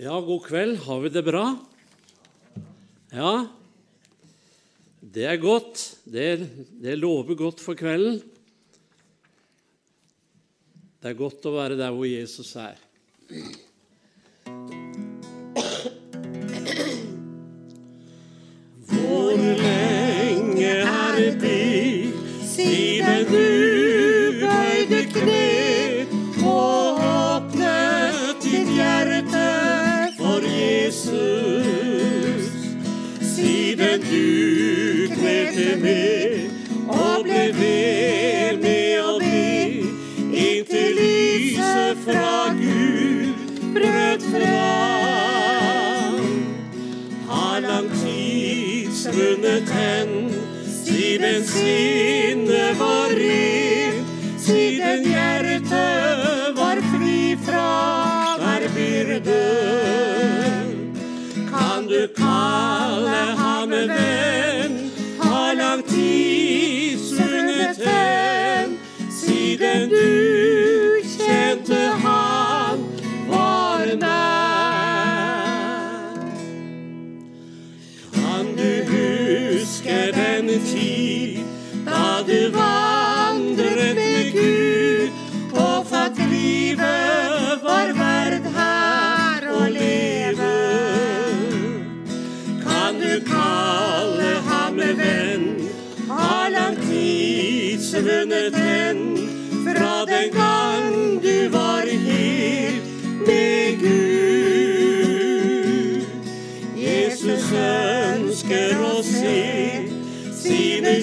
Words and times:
Ja, 0.00 0.14
god 0.24 0.46
kveld. 0.46 0.78
Har 0.86 1.00
vi 1.04 1.08
det 1.12 1.20
bra? 1.26 1.42
Ja, 3.12 3.32
det 5.04 5.26
er 5.28 5.36
godt. 5.36 5.82
Det, 6.08 6.24
det 6.80 6.94
lover 6.96 7.36
godt 7.36 7.60
for 7.60 7.76
kvelden. 7.76 8.22
Det 11.04 11.10
er 11.10 11.18
godt 11.18 11.44
å 11.44 11.52
være 11.52 11.76
der 11.76 11.92
hvor 11.92 12.08
Jesus 12.08 12.54
er. 12.56 12.80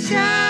Sine 0.07 0.46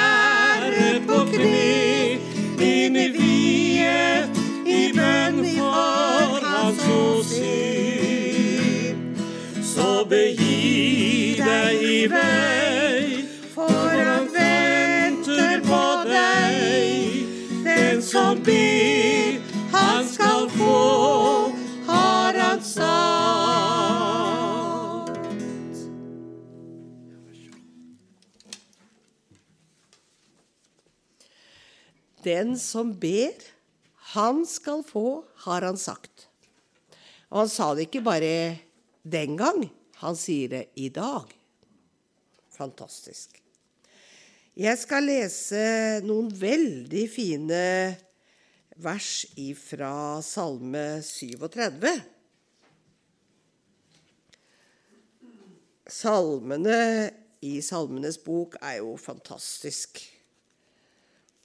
Den 32.28 32.58
som 32.60 32.92
ber, 33.00 33.36
han 34.14 34.44
skal 34.48 34.84
få, 34.84 35.24
har 35.48 35.64
han 35.64 35.80
sagt. 35.80 36.28
Og 37.32 37.46
han 37.46 37.52
sa 37.52 37.74
det 37.76 37.88
ikke 37.88 38.04
bare 38.04 38.32
den 39.08 39.38
gang, 39.40 39.68
han 40.02 40.16
sier 40.20 40.52
det 40.52 40.64
i 40.76 40.90
dag. 40.92 41.32
Fantastisk. 42.58 43.38
Jeg 44.58 44.80
skal 44.82 45.06
lese 45.06 45.62
noen 46.02 46.32
veldig 46.34 47.04
fine 47.14 47.64
vers 48.82 49.12
ifra 49.38 50.20
Salme 50.26 50.86
37. 51.06 51.86
Salmene 55.88 56.80
i 57.46 57.60
Salmenes 57.64 58.18
bok 58.26 58.58
er 58.60 58.80
jo 58.82 58.98
fantastisk. 59.00 60.02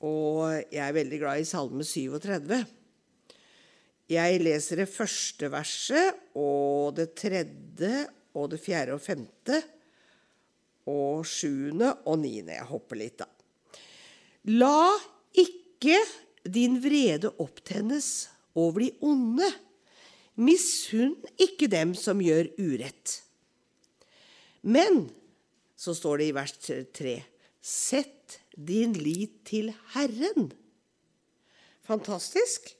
Og 0.02 0.50
jeg 0.72 0.82
er 0.82 0.96
veldig 0.96 1.18
glad 1.20 1.42
i 1.42 1.46
Salme 1.46 1.84
37. 1.86 2.56
Jeg 4.10 4.40
leser 4.42 4.82
det 4.82 4.88
første 4.90 5.46
verset 5.52 6.18
og 6.34 6.96
det 6.98 7.12
tredje 7.20 7.92
og 8.34 8.50
det 8.50 8.58
fjerde 8.64 8.96
og 8.96 9.04
femte 9.04 9.60
og 10.90 11.22
sjuende 11.28 11.92
og 12.10 12.18
niende. 12.24 12.56
Jeg 12.58 12.70
hopper 12.72 12.98
litt, 12.98 13.22
da. 13.22 13.28
La 14.50 14.90
ikke 15.38 16.00
din 16.50 16.80
vrede 16.82 17.30
opptennes 17.38 18.10
over 18.58 18.82
de 18.82 18.90
onde. 19.06 19.46
Misunn 20.42 21.14
ikke 21.38 21.70
dem 21.70 21.94
som 21.94 22.18
gjør 22.24 22.50
urett. 22.58 23.20
Men, 24.66 25.04
så 25.78 25.94
står 25.94 26.18
det 26.18 26.30
i 26.30 26.34
vers 26.34 26.58
tre, 26.90 27.16
sett 27.62 28.41
din 28.56 28.94
lit 28.98 29.42
til 29.48 29.70
Herren. 29.94 30.50
Fantastisk. 31.86 32.72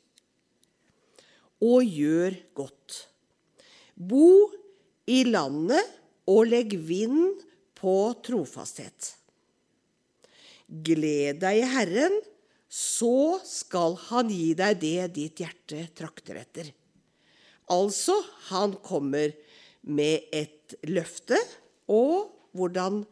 Og 1.63 1.87
gjør 1.87 2.37
godt. 2.59 2.99
Bo 3.95 4.51
i 5.11 5.23
landet 5.29 5.83
og 6.31 6.47
legg 6.51 6.75
vind 6.87 7.43
på 7.79 7.97
trofasthet. 8.25 9.15
Gled 10.67 11.43
deg 11.43 11.61
i 11.61 11.71
Herren, 11.75 12.15
så 12.73 13.37
skal 13.45 13.99
Han 14.09 14.31
gi 14.33 14.55
deg 14.57 14.79
det 14.81 15.11
ditt 15.19 15.43
hjerte 15.43 15.83
trakter 15.99 16.39
etter. 16.41 16.71
Altså, 17.73 18.15
han 18.49 18.73
kommer 18.85 19.35
med 19.83 20.29
et 20.33 20.75
løfte, 20.89 21.37
og 21.93 22.33
hvordan 22.57 23.03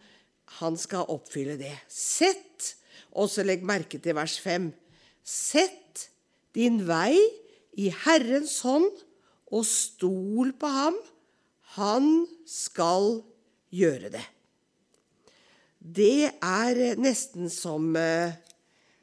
han 0.59 0.77
skal 0.81 1.11
oppfylle 1.13 1.57
det. 1.61 1.77
Sett, 1.91 2.75
og 3.15 3.31
så 3.31 3.45
legg 3.47 3.63
merke 3.67 4.01
til 4.03 4.17
vers 4.19 4.37
5, 4.43 4.71
sett 5.23 6.09
din 6.57 6.81
vei 6.89 7.15
i 7.79 7.91
Herrens 8.05 8.59
hånd, 8.67 8.91
og 9.51 9.65
stol 9.67 10.53
på 10.59 10.69
ham. 10.71 10.99
Han 11.79 12.07
skal 12.47 13.21
gjøre 13.75 14.13
det. 14.15 14.23
Det 15.81 16.31
er 16.31 16.81
nesten 17.01 17.51
som, 17.51 17.89
eh, 17.97 18.37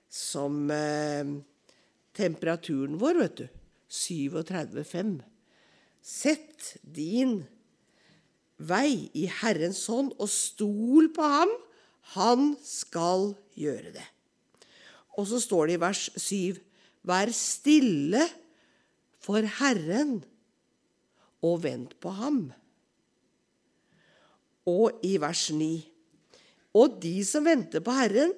som 0.08 0.70
eh, 0.72 1.36
temperaturen 2.16 3.00
vår, 3.02 3.20
vet 3.24 3.42
du. 3.42 3.48
37,5. 3.92 5.18
Sett 6.04 6.76
din 6.84 7.40
vei 7.42 7.57
i 8.60 9.26
Herrens 9.42 9.86
hånd, 9.88 10.14
og 10.20 10.30
stol 10.30 11.12
på 11.14 11.22
ham. 11.22 11.52
Han 12.18 12.56
skal 12.64 13.36
gjøre 13.56 13.94
det. 13.94 14.06
Og 15.18 15.28
så 15.28 15.40
står 15.40 15.68
det 15.68 15.78
i 15.78 15.82
vers 15.82 16.10
7.: 16.18 16.58
Vær 17.04 17.32
stille 17.32 18.24
for 19.20 19.42
Herren, 19.60 20.24
og 21.42 21.64
vent 21.64 22.00
på 22.00 22.10
ham. 22.10 22.52
Og 24.66 25.00
i 25.04 25.18
vers 25.18 25.52
9.: 25.52 25.88
Og 26.74 27.02
de 27.02 27.26
som 27.26 27.46
venter 27.46 27.80
på 27.80 27.92
Herren, 27.92 28.34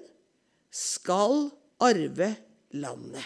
skal 0.72 1.50
arve 1.80 2.36
landet. 2.72 3.24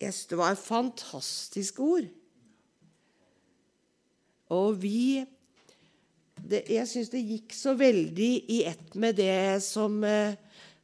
Jeg 0.00 0.12
synes 0.12 0.26
det 0.26 0.38
var 0.38 0.52
et 0.52 0.58
fantastisk 0.58 1.80
ord. 1.80 2.04
Og 4.54 4.76
vi 4.78 5.24
det, 6.36 6.66
Jeg 6.70 6.86
syns 6.88 7.10
det 7.10 7.24
gikk 7.24 7.54
så 7.56 7.72
veldig 7.78 8.32
i 8.52 8.60
ett 8.68 8.94
med 8.94 9.16
det 9.18 9.62
som 9.64 10.02
eh, 10.04 10.36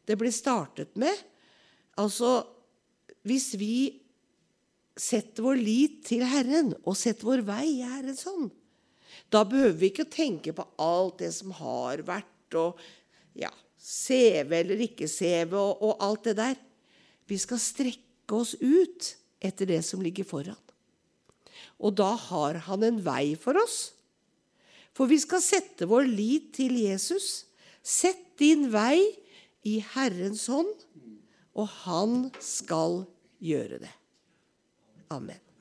det 0.09 0.17
ble 0.19 0.32
startet 0.35 0.97
med. 0.99 1.12
Altså, 2.00 2.41
hvis 3.29 3.53
vi 3.61 4.00
setter 4.99 5.44
vår 5.44 5.61
lit 5.61 6.00
til 6.09 6.25
Herren 6.26 6.73
og 6.82 6.97
setter 6.99 7.29
vår 7.29 7.44
vei 7.47 7.67
i 7.76 7.85
Herrens 7.85 8.25
hånd, 8.26 8.50
da 9.32 9.44
behøver 9.49 9.76
vi 9.79 9.93
ikke 9.93 10.09
tenke 10.12 10.56
på 10.56 10.67
alt 10.82 11.20
det 11.23 11.31
som 11.37 11.53
har 11.56 12.03
vært, 12.05 12.56
og 12.59 12.81
ja, 13.38 13.53
CV 13.79 14.56
eller 14.59 14.82
ikke 14.88 15.09
CV, 15.09 15.55
og, 15.56 15.85
og 15.85 16.05
alt 16.05 16.29
det 16.29 16.37
der. 16.41 16.59
Vi 17.29 17.38
skal 17.41 17.61
strekke 17.62 18.37
oss 18.41 18.56
ut 18.61 19.12
etter 19.43 19.69
det 19.69 19.81
som 19.87 20.03
ligger 20.05 20.26
foran. 20.29 20.59
Og 21.82 21.96
da 21.99 22.12
har 22.29 22.61
han 22.69 22.87
en 22.87 23.00
vei 23.02 23.34
for 23.38 23.58
oss. 23.58 23.93
For 24.94 25.11
vi 25.11 25.19
skal 25.23 25.43
sette 25.43 25.88
vår 25.88 26.06
lit 26.06 26.52
til 26.58 26.76
Jesus. 26.79 27.49
Sett 27.82 28.37
din 28.38 28.69
vei 28.73 29.00
i 29.67 29.79
Herrens 29.94 30.46
hånd, 30.50 30.73
og 31.58 31.69
han 31.82 32.29
skal 32.43 33.02
gjøre 33.43 33.82
det. 33.82 33.94
Amen. 35.12 35.51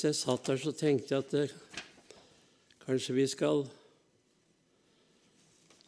Mens 0.00 0.16
jeg 0.16 0.24
satt 0.24 0.46
der, 0.48 0.56
så 0.56 0.70
tenkte 0.72 1.12
jeg 1.12 1.24
at 1.26 1.32
det, 1.34 1.42
kanskje 2.86 3.14
vi 3.18 3.24
skal 3.28 3.66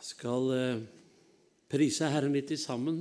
skal 0.05 0.51
eh, 0.53 0.83
prise 1.73 2.11
Herren 2.13 2.37
litt 2.37 2.53
sammen. 2.61 2.99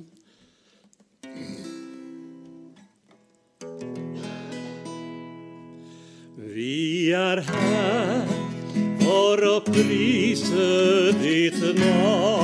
Vi 6.56 7.12
er 7.12 7.44
her 7.50 8.32
for 9.04 9.50
å 9.52 9.58
prise 9.68 10.70
ditt 11.20 11.60
navn. 11.82 12.41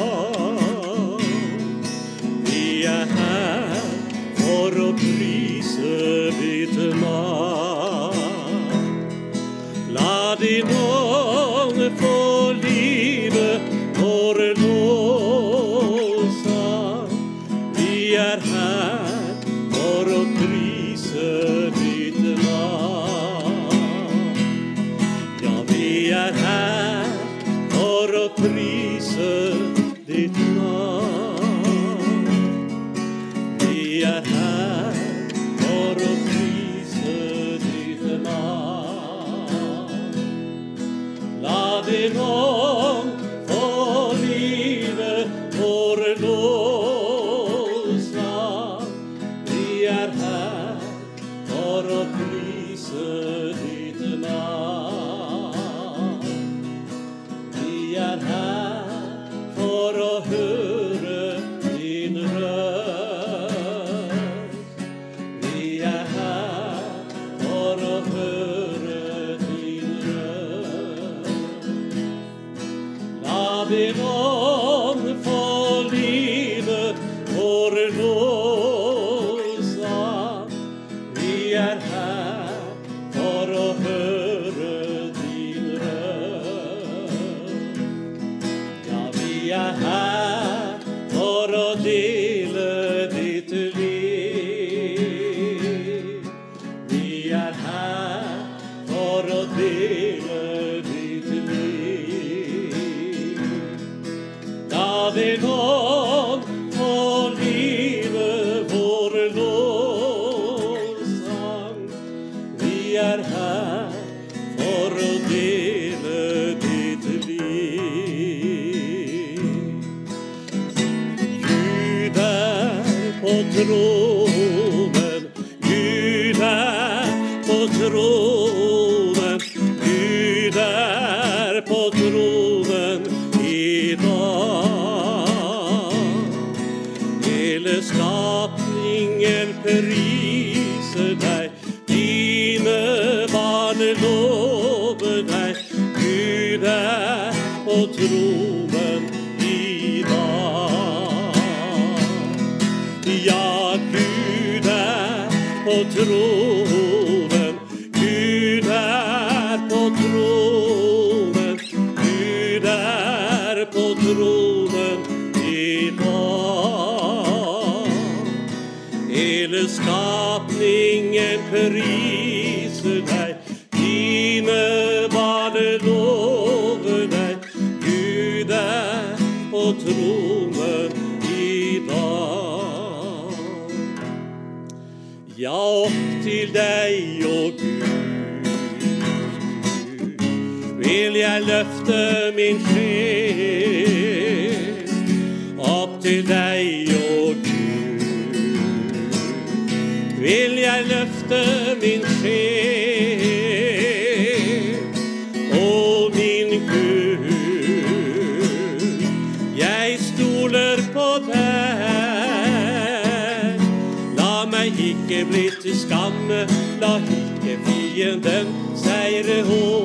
Fienden 217.98 218.48
seire 218.76 219.42
over 219.42 219.77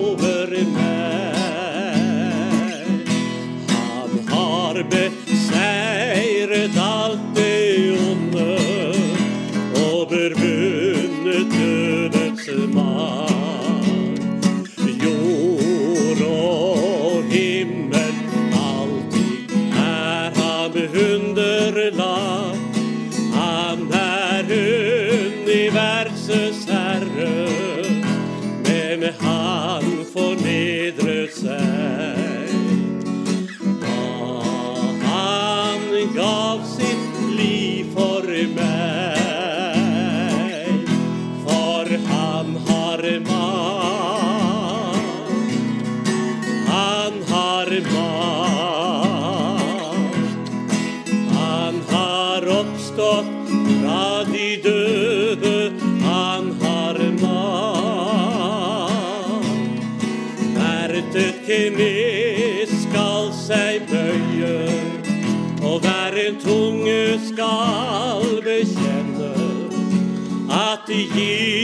at 71.15 71.62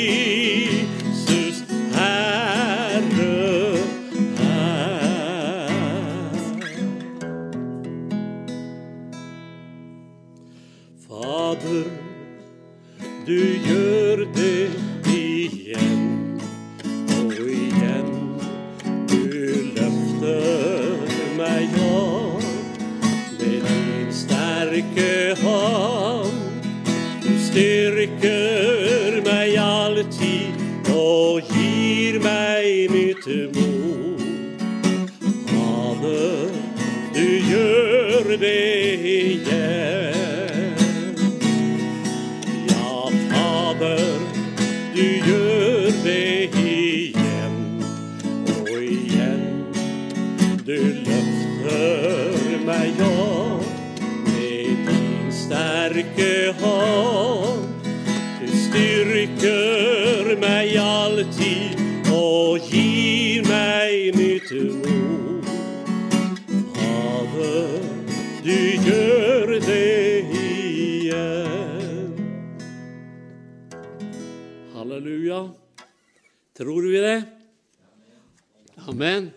Amen. 78.98 79.28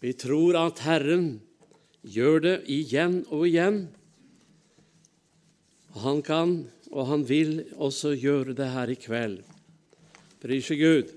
Vi 0.00 0.14
tror 0.16 0.56
at 0.56 0.78
Herren 0.80 1.42
gjør 2.00 2.38
det 2.40 2.54
igjen 2.72 3.18
og 3.28 3.42
igjen. 3.44 3.82
Han 6.00 6.22
kan, 6.24 6.54
og 6.88 7.10
han 7.10 7.26
vil 7.28 7.66
også 7.76 8.14
gjøre 8.16 8.54
det 8.56 8.70
her 8.72 8.94
i 8.94 8.96
kveld. 8.96 9.42
Prise 10.40 10.78
Gud. 10.80 11.12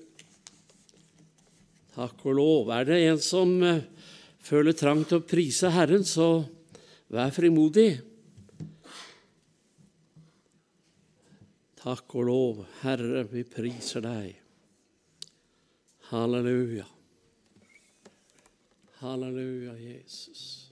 Takk 1.96 2.28
og 2.28 2.38
lov. 2.42 2.74
Er 2.76 2.92
det 2.92 3.00
en 3.06 3.24
som 3.24 3.56
eh, 3.64 3.88
føler 4.44 4.76
trang 4.76 5.08
til 5.08 5.22
å 5.22 5.28
prise 5.32 5.72
Herren, 5.72 6.04
så 6.04 6.44
vær 7.08 7.32
frimodig. 7.32 7.88
Takk 11.88 12.20
og 12.20 12.32
lov, 12.34 12.64
Herre, 12.84 13.24
vi 13.32 13.48
priser 13.48 14.04
deg. 14.04 14.32
Halleluja. 16.12 16.99
Halleluja, 19.00 19.78
Jesus. 19.78 20.72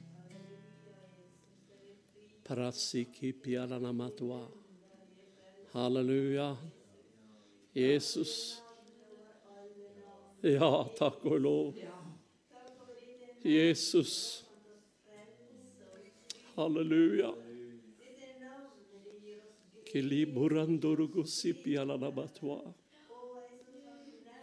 Halleluja. 5.72 6.58
Jesus. 7.74 8.62
Ja, 10.42 10.88
takk 10.98 11.24
og 11.26 11.40
lov. 11.40 11.74
Jesus. 13.44 14.44
Halleluja. 16.58 17.32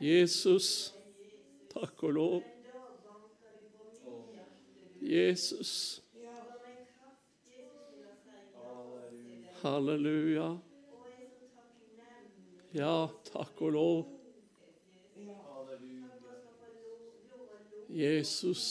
Jesus, 0.00 0.94
takk 1.68 2.02
og 2.08 2.12
lov. 2.12 2.53
Jesus. 5.04 6.00
Halleluja. 9.62 10.58
Ja, 12.74 13.08
takk 13.28 13.60
og 13.62 13.72
lov. 13.72 14.00
Jesus. 17.88 18.64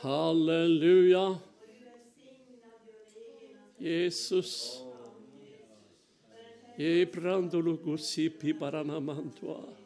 Halleluja. 0.00 1.38
Jesus. 3.80 4.52
Ebrandologosi 6.76 8.28
baranamantua. 8.60 9.85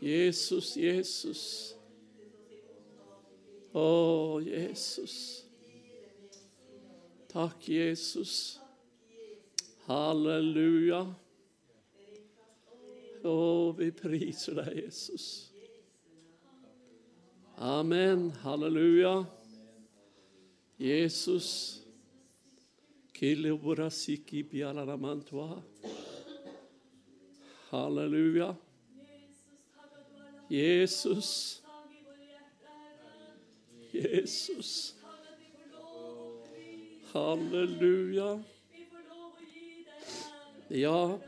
Jesus, 0.00 0.74
Jesus. 0.74 1.74
Å, 3.74 4.40
Jesus. 4.44 5.44
Takk, 7.32 7.66
Jesus. 7.66 8.60
Halleluja. 9.88 11.00
Å, 13.24 13.38
vi 13.78 13.88
priser 13.96 14.60
deg, 14.60 14.84
Jesus. 14.84 15.26
Amen. 17.58 18.30
Halleluja. 18.42 19.24
Jesus. 20.78 21.80
Halleluja. 27.70 28.54
Jesus. 30.48 31.62
Jesus. 33.92 34.94
Halleluja. 37.12 38.42
Ja. 40.68 41.18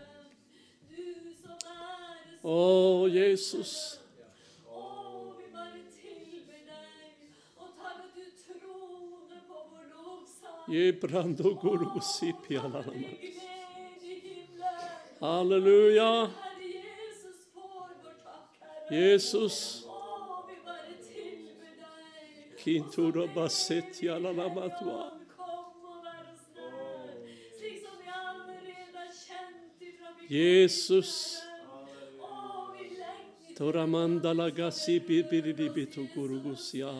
Å, 2.42 3.08
Jesus. 3.08 4.00
Halleluja. 15.20 16.45
Jesus. 18.90 19.84
Kintura 22.56 23.26
basetia 23.34 24.18
lalamatua. 24.18 25.12
Jesus. 30.28 31.42
Toramanda 33.56 34.34
lagasi 34.34 35.00
bibiribito 35.00 36.02
gurugusia. 36.14 36.92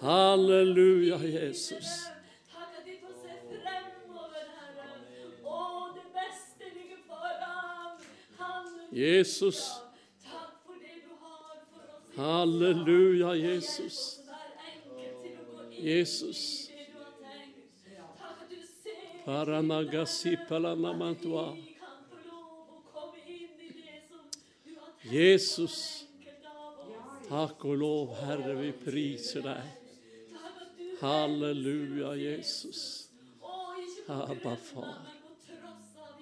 Halleluja, 0.00 1.18
Jesus. 1.18 2.08
Takk 8.92 9.93
at 12.16 13.34
Jesus. 13.34 14.20
Jesus. 15.70 16.70
Paramagasi 19.24 20.36
Jesus. 25.10 26.04
Takk 27.28 27.64
og 27.64 27.76
lov, 27.80 28.14
Herre, 28.20 28.54
vi 28.60 28.70
priser 28.72 29.42
deg. 29.44 29.64
Halleluja, 31.00 32.14
Jesus. 32.20 33.08
Abba, 34.06 34.56
far. 34.56 35.00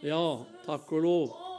Ja, 0.02 0.44
takk 0.64 0.92
og 0.92 1.02
lov. 1.02 1.51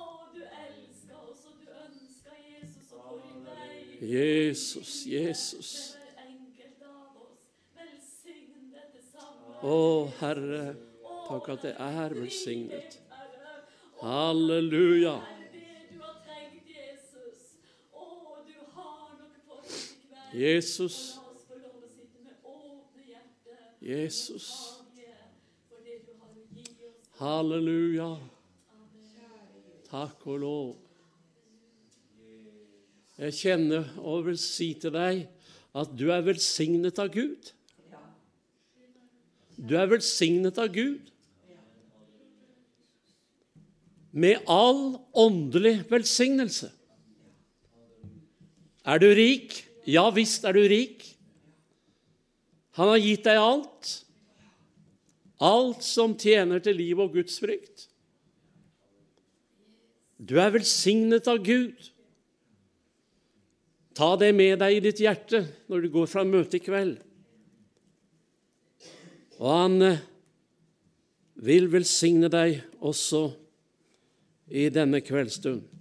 Jesus, 4.03 5.05
Jesus. 5.07 5.69
Å, 9.63 9.77
Herre, 10.19 10.73
takk 11.29 11.47
at 11.53 11.63
det 11.63 11.71
er 11.79 12.15
velsignet. 12.17 12.99
Halleluja. 14.03 15.21
Jesus. 20.33 21.19
Jesus, 23.83 24.47
Halleluja. 27.19 28.17
Takk 29.87 30.27
og 30.27 30.39
lov 30.43 30.82
Jeg 33.21 33.35
kjenner 33.37 33.89
og 34.01 34.25
vil 34.27 34.37
si 34.41 34.71
til 34.81 34.93
deg 34.95 35.25
at 35.77 35.91
du 35.97 36.07
er 36.13 36.23
velsignet 36.25 36.97
av 37.01 37.11
Gud. 37.13 37.51
Du 39.57 39.75
er 39.77 39.89
velsignet 39.91 40.57
av 40.57 40.71
Gud. 40.73 41.11
Med 44.13 44.41
all 44.49 44.97
åndelig 45.17 45.79
velsignelse. 45.89 46.69
Er 48.85 48.99
du 49.01 49.09
rik? 49.15 49.61
Ja 49.89 50.09
visst 50.13 50.45
er 50.45 50.57
du 50.57 50.65
rik. 50.69 51.05
Han 52.77 52.89
har 52.95 53.01
gitt 53.01 53.25
deg 53.29 53.39
alt. 53.39 53.93
Alt 55.43 55.85
som 55.85 56.17
tjener 56.17 56.61
til 56.63 56.77
liv 56.81 57.01
og 57.01 57.13
Guds 57.13 57.37
frykt. 57.41 57.87
Du 60.17 60.37
er 60.41 60.53
velsignet 60.53 61.27
av 61.29 61.41
Gud. 61.45 61.92
Ta 63.93 64.15
det 64.17 64.31
med 64.33 64.57
deg 64.61 64.77
i 64.77 64.83
ditt 64.87 65.01
hjerte 65.03 65.43
når 65.69 65.83
du 65.83 65.91
går 65.93 66.09
fra 66.09 66.23
møtet 66.25 66.57
i 66.57 66.63
kveld. 66.65 66.95
Og 69.37 69.49
han 69.49 69.77
vil 71.43 71.69
velsigne 71.73 72.29
deg 72.31 72.61
også 72.81 73.27
i 74.53 74.69
denne 74.73 75.01
kveldsstund. 75.03 75.72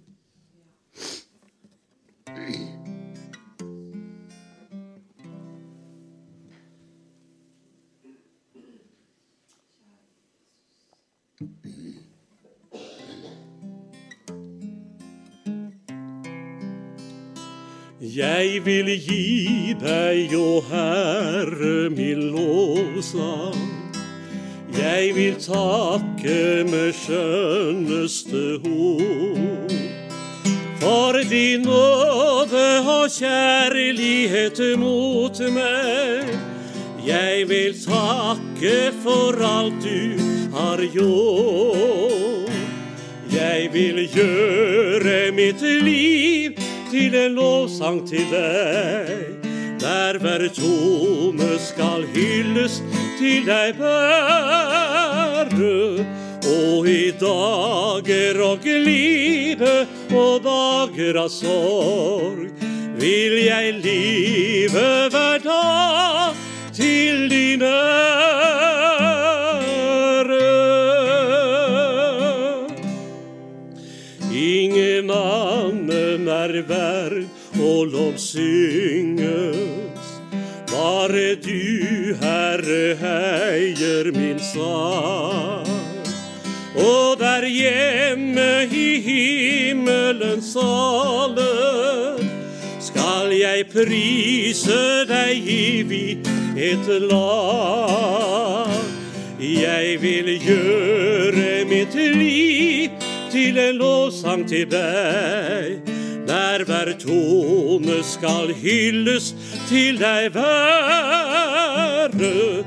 Jeg 18.13 18.59
vil 18.61 18.91
gi 19.01 19.73
deg, 19.81 20.33
å 20.37 20.59
Herre, 20.67 21.89
min 21.89 22.19
lovsang. 22.35 23.57
Jeg 24.77 25.15
vil 25.15 25.39
takke 25.41 26.61
med 26.67 26.91
skjønneste 26.93 28.43
ord. 28.69 29.73
For 30.83 31.17
din 31.31 31.65
nåde 31.65 32.65
og 32.85 33.07
kjærlighet 33.15 34.61
mot 34.77 35.41
meg. 35.55 36.29
Jeg 37.07 37.47
vil 37.49 37.73
takke 37.81 38.91
for 39.01 39.41
alt 39.41 39.81
du 39.81 40.21
har 40.53 40.85
gjort. 40.93 42.53
Jeg 43.33 43.73
vil 43.73 44.05
gjøre 44.05 45.17
mitt 45.33 45.65
liv 45.65 46.62
til 46.93 47.15
en 47.17 47.33
lovsang 47.33 48.03
til 48.05 48.27
deg, 48.29 49.47
der 49.81 50.19
hver 50.21 50.43
tone 50.53 51.55
skal 51.57 52.05
hylles 52.13 52.83
til 53.17 53.47
deg 53.47 53.79
bære. 53.79 55.71
Og 56.43 56.87
i 56.87 57.09
dager 57.17 58.41
og 58.45 58.61
glede 58.61 59.73
og 60.13 60.43
dager 60.45 61.17
av 61.23 61.31
sorg 61.33 62.51
vil 62.99 63.39
jeg 63.47 63.73
live 63.81 64.87
hver 65.15 65.41
dag 65.47 66.37
til 66.77 67.25
din 67.31 67.63
annen 76.53 76.61
er 76.61 76.63
verd 76.67 77.25
å 77.59 77.85
lovsynges. 77.89 79.87
Bare 80.69 81.35
du, 81.35 82.15
Herre, 82.21 82.95
heier 82.97 84.11
min 84.13 84.39
sang. 84.39 85.65
Og 86.75 87.19
der 87.19 87.45
hjemme 87.45 88.65
i 88.71 88.99
himmelens 89.05 90.53
sale 90.53 92.17
skal 92.81 93.31
jeg 93.31 93.67
prise 93.69 95.05
deg 95.05 95.37
i 95.45 96.17
et 96.57 96.87
lag. 97.09 98.69
Jeg 99.39 100.01
vil 100.01 100.39
gjøre 100.41 101.65
mitt 101.69 101.93
liv 101.93 102.89
til 103.33 103.57
en 103.57 103.75
lovsang 103.77 104.47
til 104.47 104.67
deg, 104.69 105.92
der 106.67 106.85
hver 106.85 106.93
tone 106.99 108.03
skal 108.03 108.53
hylles 108.53 109.35
til 109.69 109.99
deg 109.99 110.35
være. 110.35 112.63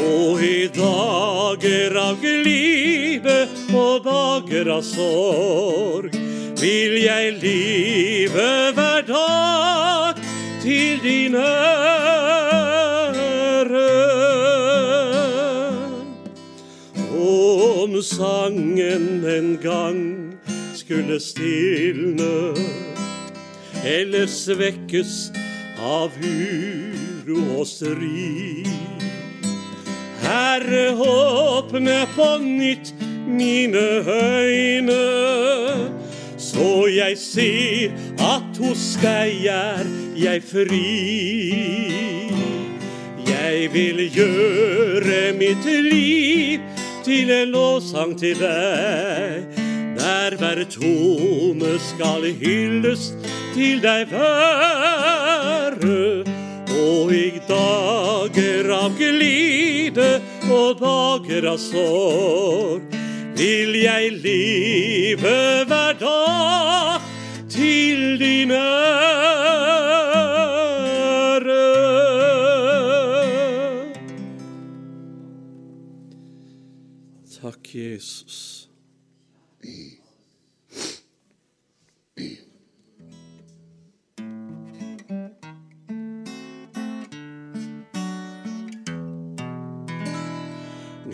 Og 0.00 0.42
i 0.42 0.68
dager 0.74 1.96
av 1.98 2.20
glide 2.22 3.48
og 3.74 4.04
dager 4.06 4.70
av 4.76 4.82
sorg 4.86 6.14
vil 6.60 6.96
jeg 7.02 7.32
live 7.42 8.50
hver 8.76 9.02
dag 9.08 10.14
til 10.62 11.00
din 11.02 11.34
ære. 11.34 12.60
Om 17.20 18.02
sangen 18.02 19.24
en 19.24 19.58
gang 19.62 20.38
skulle 20.74 21.20
stilne 21.20 22.89
eller 23.84 24.26
svekkes 24.26 25.30
av 25.80 26.12
uro 26.20 27.60
og 27.60 27.66
strid. 27.66 28.68
Herre, 30.20 30.90
åpne 30.96 32.02
på 32.16 32.28
nytt 32.42 32.92
mine 33.26 33.86
øyne, 34.06 35.00
så 36.36 36.86
jeg 36.92 37.18
ser 37.18 37.96
at 38.20 38.60
hos 38.60 38.84
deg 39.02 39.46
er 39.50 39.88
jeg 40.16 40.44
fri. 40.44 40.84
Jeg 43.30 43.72
vil 43.72 44.04
gjøre 44.14 45.32
mitt 45.38 45.64
liv 45.64 46.60
til 47.04 47.30
en 47.32 47.54
lovsang 47.54 48.16
til 48.18 48.38
deg, 48.40 49.59
der 50.00 50.36
hver 50.40 50.64
tone 50.64 51.72
skal 51.90 52.22
hyllest 52.40 53.14
til 53.54 53.82
deg 53.84 54.08
være. 54.12 56.24
Og 56.80 57.12
i 57.12 57.40
dager 57.48 58.70
av 58.72 58.96
glide 58.98 60.10
og 60.48 60.80
dager 60.80 61.50
av 61.52 61.58
sorg 61.60 62.96
vil 63.36 63.76
jeg 63.82 64.12
leve 64.24 65.36
hver 65.68 65.94
dag 66.00 67.00
til 67.52 68.16
din 68.20 68.50
ære. 68.56 68.70
Takk, 77.40 77.74
Jesus. 77.74 78.29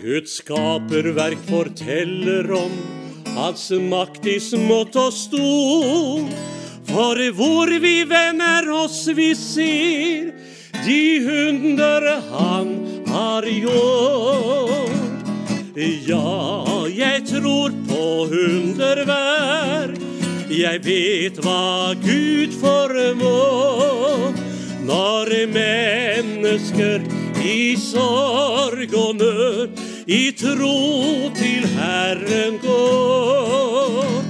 Guds 0.07 0.37
skaperverk 0.39 1.41
forteller 1.49 2.47
om 2.55 2.71
hans 3.35 3.65
makt 3.91 4.27
i 4.31 4.37
smått 4.39 4.95
og 4.95 5.09
stort. 5.11 6.29
For 6.87 7.19
hvor 7.35 7.67
vi 7.83 8.05
vender 8.07 8.69
oss, 8.71 9.01
vi 9.17 9.33
ser 9.35 10.29
de 10.85 11.01
under 11.49 12.07
han 12.29 12.71
har 13.09 13.49
gjort. 13.51 15.27
Ja, 16.07 16.87
jeg 16.87 17.25
tror 17.27 17.75
på 17.89 18.07
underverk. 18.31 19.99
Jeg 20.47 20.85
vet 20.87 21.43
hva 21.43 21.91
Gud 21.99 22.55
formår. 22.63 24.39
Når 24.87 25.35
mennesker 25.51 27.03
i 27.43 27.75
sorg 27.75 28.95
og 28.95 29.19
nød 29.19 29.86
i 30.07 30.31
tro 30.31 31.29
til 31.35 31.67
Herren 31.75 32.57
går. 32.63 34.23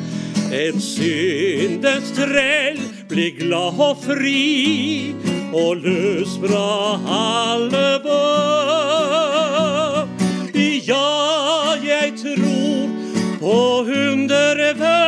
En 0.58 0.82
syndens 0.82 2.12
trell 2.18 2.80
blir 3.10 3.36
glad 3.38 3.78
og 3.78 3.98
fri 4.02 5.13
og 5.54 5.78
løs 5.86 6.38
fra 6.42 6.98
alle 7.20 8.00
bånd. 8.06 8.58
Ja, 10.88 11.76
jeg 11.84 12.13
tror 12.16 12.90
på 13.42 13.58
underverk, 13.86 15.07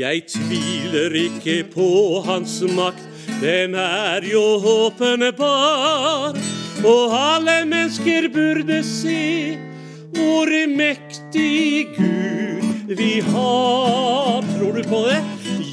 Jeg 0.00 0.22
tviler 0.32 1.12
ikke 1.12 1.58
på 1.74 2.22
hans 2.24 2.54
makt, 2.72 3.02
den 3.42 3.74
er 3.76 4.24
jo 4.24 4.40
åpenbar. 4.64 6.38
Og 6.88 7.12
alle 7.12 7.58
mennesker 7.68 8.30
burde 8.32 8.78
se 8.86 9.58
hvor 10.16 10.48
mektig 10.72 11.90
Gud 11.98 12.94
vi 12.96 13.18
har. 13.20 14.46
Tror 14.54 14.78
du 14.78 14.88
på 14.88 15.02
det? 15.10 15.18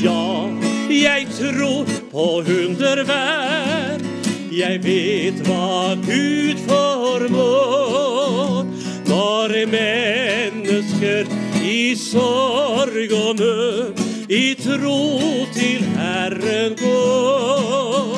Ja, 0.03 0.51
jeg 0.91 1.29
tror 1.37 1.87
på 2.11 2.25
underverk. 2.41 4.03
Jeg 4.51 4.81
vet 4.83 5.39
hva 5.47 5.95
Gud 6.03 6.59
formår. 6.67 8.67
Når 9.07 9.55
mennesker 9.71 11.31
i 11.63 11.95
sorg 11.95 13.15
og 13.23 13.39
nød 13.39 13.96
i 14.29 14.55
tro 14.55 15.45
til 15.55 15.83
Herren 15.95 16.75
gå. 16.75 18.17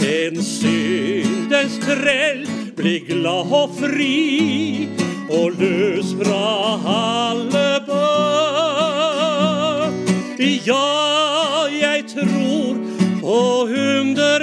En 0.00 0.42
syndens 0.44 1.78
trell 1.84 2.46
blir 2.76 3.04
glad 3.08 3.52
og 3.52 3.70
fri 3.76 4.88
og 5.28 5.52
løs 5.60 6.14
fra 6.22 6.78
alle 6.94 7.80
bånd. 7.88 8.32
Ja, 10.62 11.68
jeg 11.74 12.04
tror 12.14 12.74
på 13.20 13.38
underverk, 13.66 14.41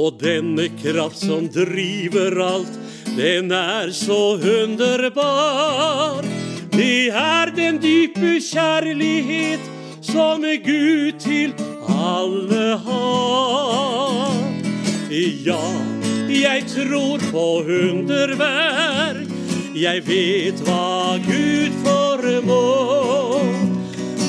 Og 0.00 0.14
denne 0.16 0.70
kraft 0.80 1.18
som 1.20 1.48
driver 1.52 2.38
alt, 2.40 2.76
den 3.16 3.50
er 3.52 3.90
så 3.92 4.38
underbar. 4.38 6.24
Det 6.72 7.10
er 7.12 7.52
den 7.52 7.76
dype 7.82 8.38
kjærlighet 8.40 9.66
som 10.00 10.46
Gud 10.64 11.18
til 11.20 11.52
alle 11.84 12.78
har. 12.86 14.38
Ja, 15.44 15.66
jeg 16.30 16.64
tror 16.70 17.18
på 17.32 17.44
underverk. 17.60 19.28
Jeg 19.76 20.06
vet 20.06 20.64
hva 20.64 21.18
Gud 21.26 21.76
formår. 21.84 23.52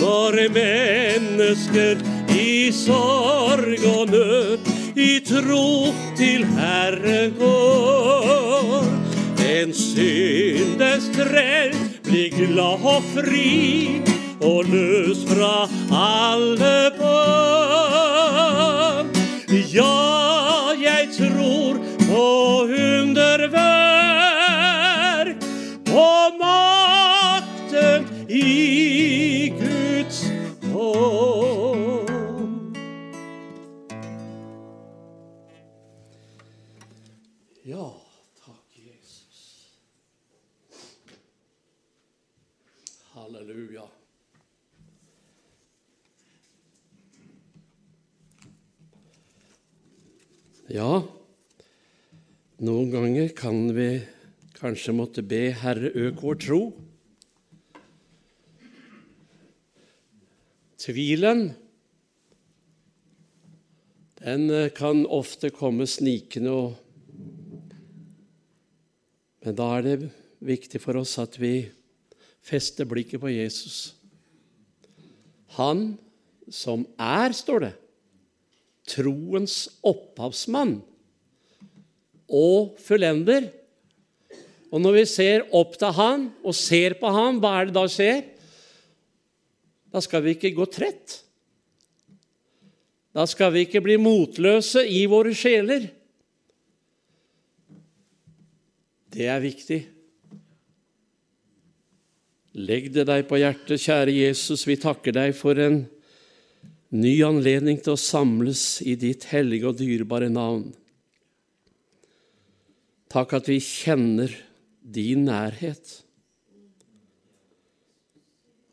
Når 0.01 0.37
mennesker 0.57 2.03
i 2.35 2.71
sorg 2.75 3.87
og 3.95 4.07
nød 4.11 4.70
i 4.95 5.19
tro 5.25 5.93
til 6.17 6.45
Herren 6.57 7.33
går. 7.39 8.85
En 9.51 9.73
syndes 9.73 11.09
trell 11.15 11.75
blir 12.07 12.29
glad 12.35 12.79
og 12.83 13.03
fri 13.13 14.01
og 14.41 14.65
løs 14.71 15.25
fra 15.29 15.69
alle 15.91 16.91
bånd. 16.99 17.11
Ja, 19.71 20.10
Halleluja. 43.31 43.85
Ja, 50.67 50.89
noen 52.59 52.91
ganger 52.91 53.31
kan 53.37 53.71
vi 53.71 53.87
kanskje 54.57 54.97
måtte 54.97 55.23
be 55.23 55.39
Herre 55.61 55.93
øk 55.95 56.19
vår 56.25 56.41
tro. 56.43 56.59
Tvilen, 60.83 61.53
den 64.19 64.49
eh, 64.51 64.71
kan 64.75 65.05
ofte 65.07 65.55
komme 65.55 65.87
snikende, 65.87 66.51
og, 66.51 66.73
men 69.45 69.61
da 69.63 69.75
er 69.77 69.87
det 69.87 70.01
viktig 70.43 70.83
for 70.83 70.99
oss 70.99 71.15
at 71.21 71.39
vi 71.39 71.61
feste 72.45 72.85
blikket 72.89 73.21
på 73.21 73.31
Jesus. 73.31 73.93
Han 75.57 75.93
som 76.51 76.83
er, 76.99 77.35
står 77.35 77.65
det, 77.65 77.73
troens 78.91 79.65
opphavsmann 79.85 80.79
og 82.31 82.77
fullender. 82.81 83.49
Og 84.71 84.79
når 84.83 85.01
vi 85.01 85.07
ser 85.11 85.47
opp 85.55 85.75
til 85.79 85.95
han 85.95 86.29
og 86.41 86.55
ser 86.57 86.95
på 86.99 87.11
han, 87.11 87.39
hva 87.43 87.57
er 87.59 87.69
det 87.69 87.75
da 87.75 87.85
skjer? 87.91 88.23
Da 89.91 89.99
skal 90.03 90.23
vi 90.23 90.35
ikke 90.37 90.53
gå 90.55 90.67
trett. 90.71 91.19
Da 93.11 93.25
skal 93.27 93.51
vi 93.51 93.65
ikke 93.65 93.83
bli 93.83 93.97
motløse 93.99 94.85
i 94.87 95.03
våre 95.11 95.33
sjeler. 95.35 95.89
Det 99.11 99.27
er 99.27 99.43
viktig. 99.43 99.81
Legg 102.51 102.89
det 102.91 103.05
deg 103.07 103.27
på 103.29 103.39
hjertet, 103.39 103.79
kjære 103.79 104.11
Jesus, 104.11 104.65
vi 104.67 104.75
takker 104.79 105.15
deg 105.15 105.31
for 105.37 105.55
en 105.61 105.85
ny 106.91 107.13
anledning 107.23 107.79
til 107.79 107.95
å 107.95 107.99
samles 107.99 108.81
i 108.83 108.97
ditt 108.99 109.29
hellige 109.31 109.69
og 109.69 109.79
dyrebare 109.79 110.27
navn. 110.31 110.73
Takk 113.11 113.37
at 113.39 113.47
vi 113.51 113.59
kjenner 113.63 114.33
din 114.83 115.23
nærhet. 115.29 116.01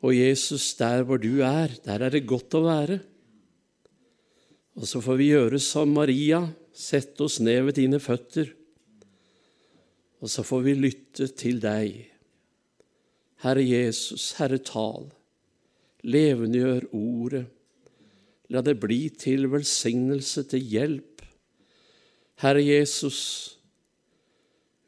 Og 0.02 0.14
Jesus, 0.14 0.72
der 0.78 1.04
hvor 1.06 1.22
du 1.22 1.40
er, 1.46 1.70
der 1.86 2.02
er 2.06 2.14
det 2.14 2.26
godt 2.26 2.54
å 2.58 2.64
være. 2.66 2.98
Og 4.78 4.86
så 4.86 5.02
får 5.02 5.18
vi 5.18 5.32
gjøre 5.32 5.58
som 5.62 5.90
Maria, 5.94 6.44
sette 6.74 7.24
oss 7.26 7.40
ned 7.42 7.64
ved 7.66 7.78
dine 7.80 7.98
føtter, 7.98 8.52
og 10.22 10.30
så 10.30 10.44
får 10.46 10.62
vi 10.66 10.74
lytte 10.78 11.26
til 11.38 11.58
deg. 11.62 12.17
Herre 13.44 13.62
Jesus, 13.62 14.32
Herre, 14.38 14.58
tal. 14.58 15.10
Levendegjør 16.02 16.88
ordet. 16.96 17.44
La 18.48 18.62
det 18.64 18.78
bli 18.80 19.08
til 19.12 19.46
velsignelse, 19.52 20.46
til 20.48 20.64
hjelp. 20.64 21.22
Herre 22.42 22.62
Jesus, 22.64 23.20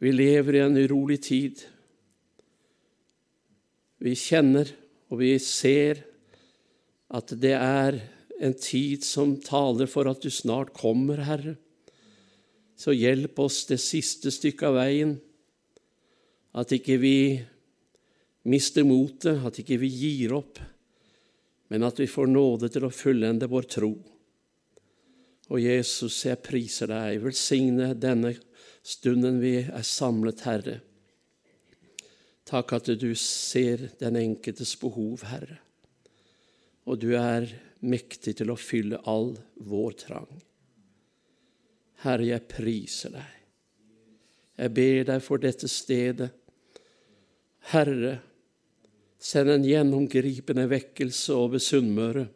vi 0.00 0.14
lever 0.14 0.56
i 0.56 0.62
en 0.64 0.78
urolig 0.80 1.20
tid. 1.26 1.64
Vi 4.00 4.14
kjenner 4.16 4.70
og 5.10 5.20
vi 5.20 5.34
ser 5.42 6.04
at 7.10 7.34
det 7.42 7.56
er 7.58 7.98
en 8.40 8.54
tid 8.56 9.04
som 9.04 9.34
taler 9.44 9.90
for 9.90 10.08
at 10.08 10.22
du 10.22 10.30
snart 10.32 10.72
kommer, 10.72 11.20
Herre. 11.26 11.56
Så 12.78 12.94
hjelp 12.96 13.38
oss 13.42 13.66
det 13.68 13.80
siste 13.82 14.32
stykket 14.32 14.70
av 14.70 14.78
veien, 14.78 15.16
at 16.56 16.72
ikke 16.72 16.96
vi 17.02 17.16
mister 18.50 18.84
motet, 18.86 19.40
at 19.46 19.60
ikke 19.62 19.78
vi 19.80 19.90
gir 19.94 20.34
opp, 20.36 20.58
men 21.70 21.86
at 21.86 22.00
vi 22.02 22.08
får 22.10 22.30
nåde 22.30 22.70
til 22.72 22.86
å 22.86 22.94
fullende 22.94 23.48
vår 23.50 23.68
tro. 23.70 23.92
Og 25.50 25.58
Jesus, 25.62 26.18
jeg 26.26 26.42
priser 26.42 26.90
deg, 26.90 27.22
velsigne 27.22 27.92
denne 27.98 28.34
stunden 28.86 29.40
vi 29.42 29.56
er 29.62 29.86
samlet, 29.86 30.44
Herre. 30.46 30.76
Takk 32.50 32.74
at 32.74 32.90
du 32.98 33.10
ser 33.18 33.88
den 34.00 34.18
enkeltes 34.18 34.76
behov, 34.80 35.22
Herre, 35.30 35.60
og 36.86 36.98
du 37.02 37.12
er 37.18 37.46
mektig 37.86 38.36
til 38.40 38.50
å 38.50 38.58
fylle 38.58 38.98
all 39.08 39.36
vår 39.62 39.98
trang. 40.04 40.30
Herre, 42.02 42.26
jeg 42.32 42.48
priser 42.50 43.14
deg. 43.14 43.36
Jeg 44.60 44.74
ber 44.76 45.06
deg 45.08 45.22
for 45.24 45.40
dette 45.40 45.68
stedet. 45.70 46.30
Herre, 47.70 48.18
send 49.20 49.52
en 49.52 49.66
gjennomgripende 49.66 50.64
vekkelse 50.70 51.36
over 51.36 51.60
Sunnmøre. 51.62 52.26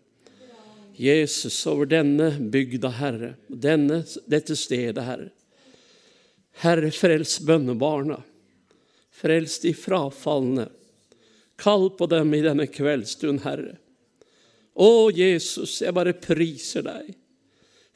Jesus, 0.95 1.57
over 1.67 1.89
denne 1.91 2.29
bygda, 2.39 2.91
Herre, 3.01 3.33
denne, 3.49 4.05
dette 4.31 4.55
stedet, 4.57 5.03
Herre. 5.03 5.33
Herre, 6.63 6.93
frels 6.95 7.41
bønnebarna. 7.43 8.21
Frels 9.15 9.59
de 9.65 9.73
frafalne. 9.75 10.69
Kall 11.59 11.89
på 11.99 12.07
dem 12.11 12.31
i 12.35 12.43
denne 12.45 12.69
kveldsstund, 12.71 13.43
Herre. 13.47 13.77
Å, 14.75 15.11
Jesus, 15.15 15.81
jeg 15.83 15.95
bare 15.95 16.15
priser 16.19 16.87
deg. 16.87 17.13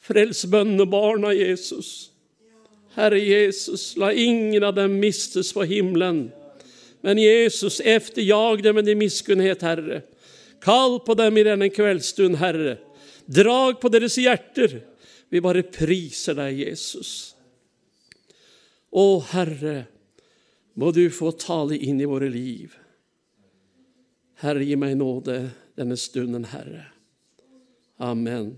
Frels 0.02 0.44
bønnebarna, 0.50 1.34
Jesus. 1.36 2.10
Herre 2.96 3.18
Jesus, 3.22 3.92
la 3.98 4.10
ingen 4.14 4.64
av 4.64 4.74
dem 4.78 4.96
mistes 5.02 5.52
på 5.54 5.66
himmelen. 5.70 6.28
Men 7.00 7.18
Jesus, 7.18 7.80
efterjag 7.80 8.62
dem 8.62 8.74
med 8.74 8.88
din 8.88 8.98
miskunnhet, 8.98 9.62
Herre. 9.62 10.02
Kall 10.60 10.98
på 11.06 11.14
dem 11.14 11.38
i 11.38 11.46
denne 11.46 11.68
kveldsstund, 11.70 12.40
Herre. 12.40 12.78
Drag 13.26 13.80
på 13.80 13.90
deres 13.92 14.18
hjerter. 14.18 14.80
Vi 15.28 15.42
bare 15.44 15.62
priser 15.62 16.38
deg, 16.38 16.64
Jesus. 16.64 17.12
Å, 18.90 19.06
Herre, 19.30 19.84
må 20.78 20.90
du 20.96 21.04
få 21.12 21.32
tale 21.36 21.76
inn 21.76 22.00
i 22.00 22.08
våre 22.08 22.30
liv. 22.32 22.74
Herre, 24.42 24.64
gi 24.64 24.78
meg 24.78 24.96
nåde 24.98 25.40
denne 25.78 25.98
stunden, 25.98 26.46
Herre. 26.50 26.86
Amen. 27.98 28.54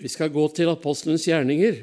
Vi 0.00 0.08
skal 0.08 0.32
gå 0.32 0.46
til 0.56 0.70
apostelens 0.72 1.26
gjerninger. 1.28 1.82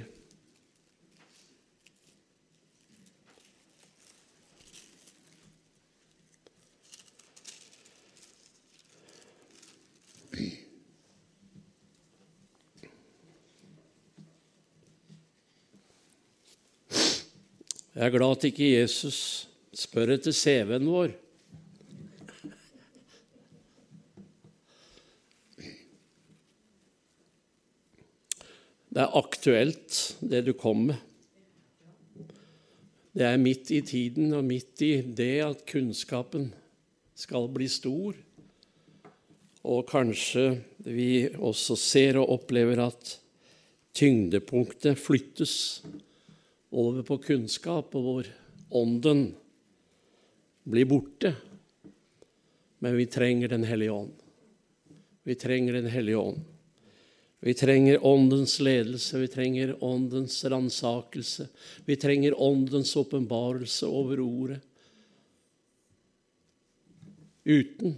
Jeg 17.98 18.12
er 18.12 18.14
glad 18.14 18.36
at 18.36 18.44
ikke 18.46 18.68
Jesus 18.76 19.20
spør 19.74 20.12
etter 20.14 20.36
CV-en 20.38 20.84
vår. 20.86 21.16
Det 28.94 29.02
er 29.02 29.18
aktuelt, 29.18 29.98
det 30.22 30.44
du 30.46 30.54
kom 30.54 30.86
med. 30.92 31.02
Det 33.18 33.26
er 33.26 33.42
midt 33.42 33.74
i 33.74 33.82
tiden 33.82 34.30
og 34.38 34.46
midt 34.46 34.86
i 34.86 34.94
det 35.02 35.34
at 35.48 35.66
kunnskapen 35.66 36.52
skal 37.18 37.50
bli 37.50 37.66
stor. 37.66 38.14
Og 39.66 39.88
kanskje 39.90 40.52
vi 40.86 41.32
også 41.34 41.74
ser 41.82 42.22
og 42.22 42.30
opplever 42.44 42.92
at 42.92 43.18
tyngdepunktet 43.98 45.02
flyttes 45.02 45.58
over 46.72 47.04
på 47.08 47.18
kunnskap, 47.24 47.96
og 47.96 48.04
hvor 48.04 48.30
ånden 48.76 49.30
blir 50.68 50.88
borte. 50.90 51.34
Men 52.80 52.98
vi 52.98 53.06
trenger 53.06 53.48
Den 53.48 53.64
hellige 53.64 53.92
ånd. 53.92 54.14
Vi 55.24 55.36
trenger 55.36 55.74
Den 55.74 55.90
hellige 55.90 56.18
ånd. 56.18 56.44
Vi 57.40 57.54
trenger 57.54 58.06
Åndens 58.06 58.60
ledelse, 58.60 59.20
vi 59.20 59.28
trenger 59.28 59.84
Åndens 59.84 60.46
ransakelse. 60.46 61.48
Vi 61.86 61.96
trenger 61.96 62.42
Åndens 62.42 62.96
åpenbarelse 62.98 63.86
over 63.86 64.20
Ordet. 64.20 64.62
Uten 67.46 67.96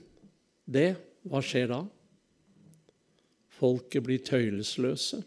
det, 0.69 0.93
hva 1.25 1.41
skjer 1.41 1.71
da? 1.71 1.79
Folket 3.59 4.05
blir 4.05 4.21
tøylesløse. 4.21 5.23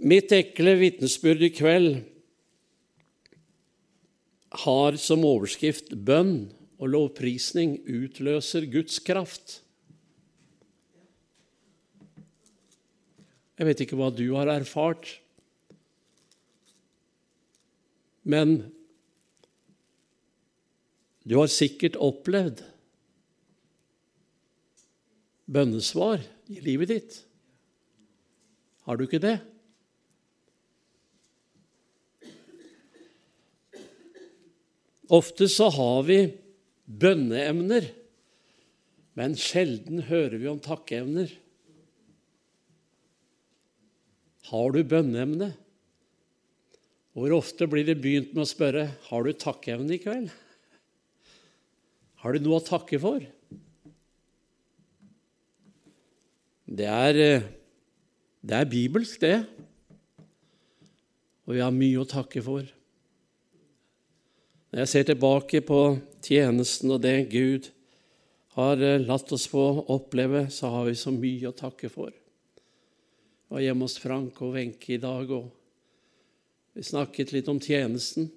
Mitt 0.00 0.32
ekle 0.32 0.78
vitnesbyrd 0.80 1.42
i 1.44 1.50
kveld 1.52 1.98
har 4.64 4.96
som 4.96 5.26
overskrift 5.28 5.92
'Bønn 5.92 6.48
og 6.80 6.88
lovprisning 6.94 7.76
utløser 7.84 8.64
Guds 8.72 8.96
kraft'. 9.04 9.60
Jeg 13.60 13.68
vet 13.68 13.84
ikke 13.84 14.00
hva 14.00 14.08
du 14.08 14.24
har 14.38 14.48
erfart, 14.48 15.20
men 18.24 18.72
du 21.28 21.36
har 21.36 21.52
sikkert 21.52 22.00
opplevd 22.00 22.64
bønnesvar 25.44 26.24
i 26.48 26.64
livet 26.64 26.88
ditt. 26.88 27.22
Har 28.88 28.96
du 28.96 29.04
ikke 29.04 29.20
det? 29.20 29.36
Ofte 35.10 35.48
så 35.50 35.66
har 35.74 36.04
vi 36.06 36.18
bønneemner, 36.86 37.88
men 39.18 39.34
sjelden 39.38 40.04
hører 40.06 40.38
vi 40.38 40.46
om 40.50 40.60
takkeemner. 40.62 41.32
Har 44.50 44.70
du 44.74 44.80
bønneemne? 44.86 45.50
Hvor 47.10 47.34
ofte 47.34 47.66
blir 47.66 47.88
det 47.88 47.98
begynt 48.02 48.36
med 48.36 48.44
å 48.44 48.48
spørre 48.48 48.86
har 49.08 49.26
du 49.26 49.34
takkeevne 49.34 49.96
i 49.96 50.02
kveld? 50.02 50.30
Har 52.22 52.36
du 52.36 52.44
noe 52.44 52.60
å 52.60 52.64
takke 52.64 53.00
for? 53.02 53.24
Det 56.70 56.86
er, 56.86 57.42
det 58.46 58.58
er 58.60 58.70
bibelsk, 58.70 59.24
det. 59.24 59.40
Og 61.48 61.56
vi 61.56 61.64
har 61.64 61.74
mye 61.74 61.98
å 61.98 62.06
takke 62.06 62.42
for. 62.46 62.68
Når 64.70 64.84
jeg 64.84 64.90
ser 64.92 65.06
tilbake 65.08 65.60
på 65.66 65.80
tjenesten 66.22 66.92
og 66.94 67.00
det 67.02 67.16
Gud 67.32 67.72
har 68.54 68.78
eh, 68.78 69.02
latt 69.02 69.32
oss 69.34 69.48
få 69.50 69.64
oppleve, 69.90 70.44
så 70.46 70.68
har 70.70 70.84
vi 70.86 70.98
så 70.98 71.10
mye 71.10 71.50
å 71.50 71.56
takke 71.58 71.88
for. 71.90 72.12
Jeg 72.14 73.56
var 73.56 73.64
hjemme 73.64 73.88
hos 73.88 73.98
Frank 73.98 74.36
og 74.46 74.52
Wenche 74.54 74.92
i 74.94 75.00
dag, 75.02 75.26
og 75.34 75.48
vi 76.78 76.84
snakket 76.86 77.32
litt 77.34 77.50
om 77.50 77.58
tjenesten. 77.58 78.28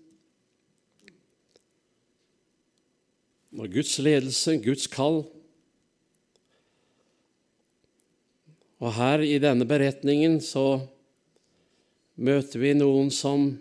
Og 3.54 3.70
Guds 3.76 3.94
ledelse, 4.02 4.56
Guds 4.66 4.88
kall. 4.90 5.22
Og 8.82 8.96
her 8.98 9.22
i 9.22 9.38
denne 9.38 9.70
beretningen 9.70 10.40
så 10.42 10.82
møter 12.18 12.58
vi 12.58 12.74
noen 12.74 13.14
som 13.14 13.52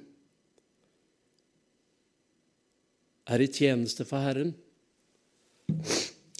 er 3.26 3.42
i 3.42 3.46
tjeneste 3.46 4.04
for 4.08 4.22
Herren. 4.22 4.54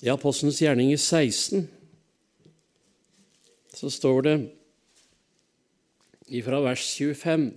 I 0.03 0.11
Apostelens 0.11 0.61
gjerninger 0.63 0.99
16 0.99 1.69
så 3.73 3.91
står 3.91 4.23
det 4.27 4.37
ifra 6.33 6.61
vers 6.63 6.85
25 6.97 7.53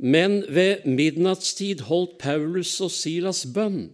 Men 0.00 0.38
ved 0.48 0.86
midnattstid 0.88 1.82
holdt 1.84 2.16
Paulus 2.22 2.78
og 2.80 2.92
Silas 2.94 3.42
bønn 3.52 3.90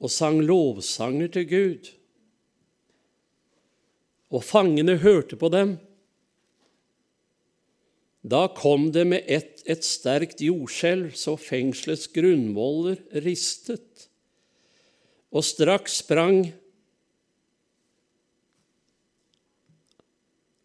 og 0.00 0.12
sang 0.12 0.40
lovsanger 0.44 1.28
til 1.32 1.46
Gud. 1.48 1.88
Og 4.30 4.44
fangene 4.44 4.98
hørte 5.00 5.36
på 5.36 5.48
dem. 5.52 5.78
Da 8.20 8.48
kom 8.52 8.90
det 8.92 9.06
med 9.08 9.24
ett 9.26 9.62
et 9.70 9.84
sterkt 9.84 10.42
jordskjelv, 10.44 11.14
så 11.16 11.36
fengselets 11.40 12.08
grunnvoller 12.12 13.00
ristet. 13.24 14.08
Og 15.30 15.44
straks 15.46 16.00
sprang 16.02 16.42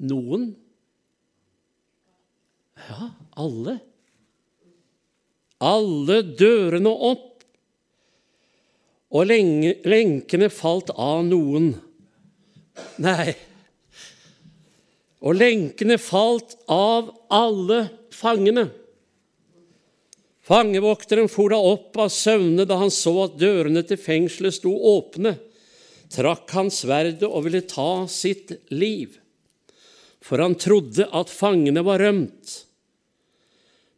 noen 0.02 0.54
Ja, 2.86 3.08
alle. 3.40 3.80
Alle 5.64 6.18
dørene 6.38 6.92
opp, 6.92 7.46
og 9.16 9.30
lenkene 9.32 10.50
falt 10.52 10.92
av 10.92 11.24
noen. 11.26 11.72
Nei, 13.02 13.32
og 15.26 15.40
lenkene 15.40 15.98
falt 15.98 16.54
av 16.72 17.10
alle 17.34 17.88
fangene. 18.14 18.68
Fangevokteren 20.46 21.30
for 21.32 21.50
da 21.50 21.58
opp 21.58 21.98
av 21.98 22.12
søvne 22.14 22.68
da 22.70 22.78
han 22.78 22.94
så 22.94 23.16
at 23.24 23.40
dørene 23.42 23.82
til 23.90 23.98
fengselet 23.98 24.60
sto 24.60 24.76
åpne, 24.94 25.34
trakk 26.14 26.54
han 26.54 26.70
sverdet 26.70 27.26
og 27.26 27.48
ville 27.48 27.64
ta 27.66 28.06
sitt 28.12 28.54
liv, 28.70 29.18
for 30.22 30.42
han 30.42 30.54
trodde 30.62 31.10
at 31.10 31.34
fangene 31.34 31.82
var 31.86 32.04
rømt. 32.06 32.62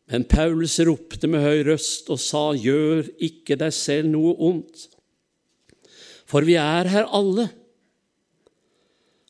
Men 0.08 0.24
Paulus 0.24 0.78
ropte 0.88 1.28
med 1.28 1.44
høy 1.44 1.66
røst 1.68 2.08
og 2.14 2.20
sa, 2.24 2.54
Gjør 2.56 3.10
ikke 3.20 3.60
deg 3.60 3.76
selv 3.76 4.14
noe 4.14 4.32
ondt, 4.48 4.88
for 6.28 6.48
vi 6.48 6.56
er 6.60 6.88
her 6.92 7.12
alle. 7.12 7.50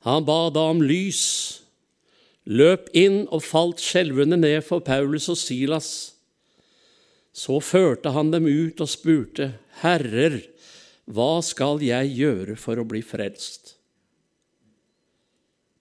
Han 0.06 0.26
ba 0.26 0.44
da 0.54 0.70
om 0.70 0.84
lys, 0.86 1.26
løp 2.48 2.88
inn 2.96 3.26
og 3.28 3.44
falt 3.44 3.82
skjelvende 3.84 4.40
ned 4.40 4.62
for 4.66 4.84
Paulus 4.84 5.28
og 5.32 5.40
Silas. 5.40 5.90
Så 7.36 7.60
førte 7.62 8.14
han 8.16 8.32
dem 8.34 8.48
ut 8.48 8.80
og 8.82 8.90
spurte, 8.90 9.52
Herrer, 9.84 10.40
hva 11.06 11.38
skal 11.46 11.84
jeg 11.84 12.16
gjøre 12.18 12.56
for 12.60 12.80
å 12.80 12.88
bli 12.88 13.04
frelst? 13.06 13.76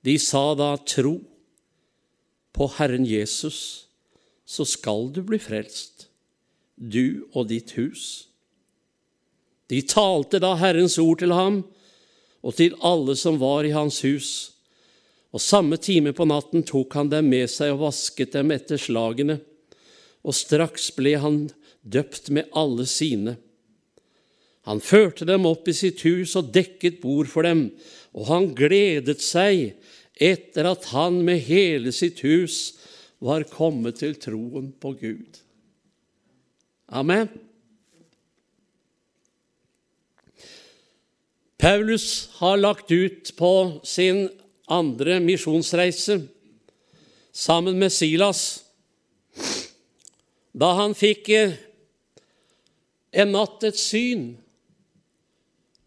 De 0.07 0.19
sa 0.23 0.53
da, 0.59 0.75
Tro 0.87 1.17
på 2.55 2.69
Herren 2.77 3.07
Jesus, 3.09 3.89
så 4.47 4.65
skal 4.69 5.11
du 5.15 5.23
bli 5.27 5.41
frelst, 5.43 6.07
du 6.77 7.27
og 7.33 7.49
ditt 7.51 7.75
hus. 7.77 8.29
De 9.67 9.81
talte 9.83 10.39
da 10.43 10.55
Herrens 10.61 10.95
ord 11.03 11.19
til 11.25 11.35
ham 11.35 11.65
og 12.47 12.55
til 12.55 12.77
alle 12.87 13.17
som 13.19 13.41
var 13.43 13.67
i 13.67 13.75
hans 13.75 13.99
hus, 14.07 14.56
og 15.37 15.43
samme 15.43 15.77
time 15.77 16.15
på 16.17 16.25
natten 16.25 16.65
tok 16.65 16.97
han 16.97 17.13
dem 17.13 17.29
med 17.29 17.51
seg 17.53 17.75
og 17.75 17.85
vasket 17.91 18.33
dem 18.39 18.55
etter 18.57 18.81
slagene 18.81 19.37
og 20.27 20.35
straks 20.35 20.91
ble 20.97 21.15
han 21.23 21.45
døpt 21.87 22.33
med 22.35 22.51
alle 22.59 22.87
sine. 22.91 23.37
Han 24.67 24.83
førte 24.83 25.27
dem 25.29 25.47
opp 25.47 25.69
i 25.71 25.77
sitt 25.77 26.03
hus 26.03 26.35
og 26.39 26.51
dekket 26.55 26.99
bord 27.03 27.31
for 27.31 27.47
dem, 27.47 27.69
og 28.11 28.27
han 28.33 28.51
gledet 28.59 29.23
seg 29.23 29.77
etter 30.17 30.67
at 30.67 30.89
han 30.91 31.21
med 31.23 31.45
hele 31.47 31.93
sitt 31.95 32.25
hus 32.27 32.75
var 33.23 33.47
kommet 33.53 34.01
til 34.03 34.17
troen 34.19 34.73
på 34.83 34.97
Gud. 34.99 35.39
Amen. 36.91 37.31
Paulus 41.57 42.29
har 42.41 42.59
lagt 42.59 42.91
ut 42.91 43.31
på 43.39 43.53
sin 43.87 44.27
andre 44.67 45.21
misjonsreise 45.23 46.21
sammen 47.33 47.79
med 47.79 47.93
Silas 47.93 48.43
da 50.57 50.73
han 50.79 50.97
fikk 50.97 51.29
eh, 51.37 51.57
en 53.13 53.33
natt 53.37 53.65
et 53.69 53.79
syn 53.79 54.31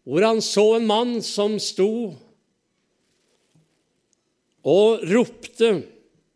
hvor 0.06 0.24
han 0.24 0.40
så 0.42 0.64
en 0.78 0.86
mann 0.88 1.16
som 1.26 1.58
sto 1.62 1.90
og 4.66 5.04
ropte 5.10 5.72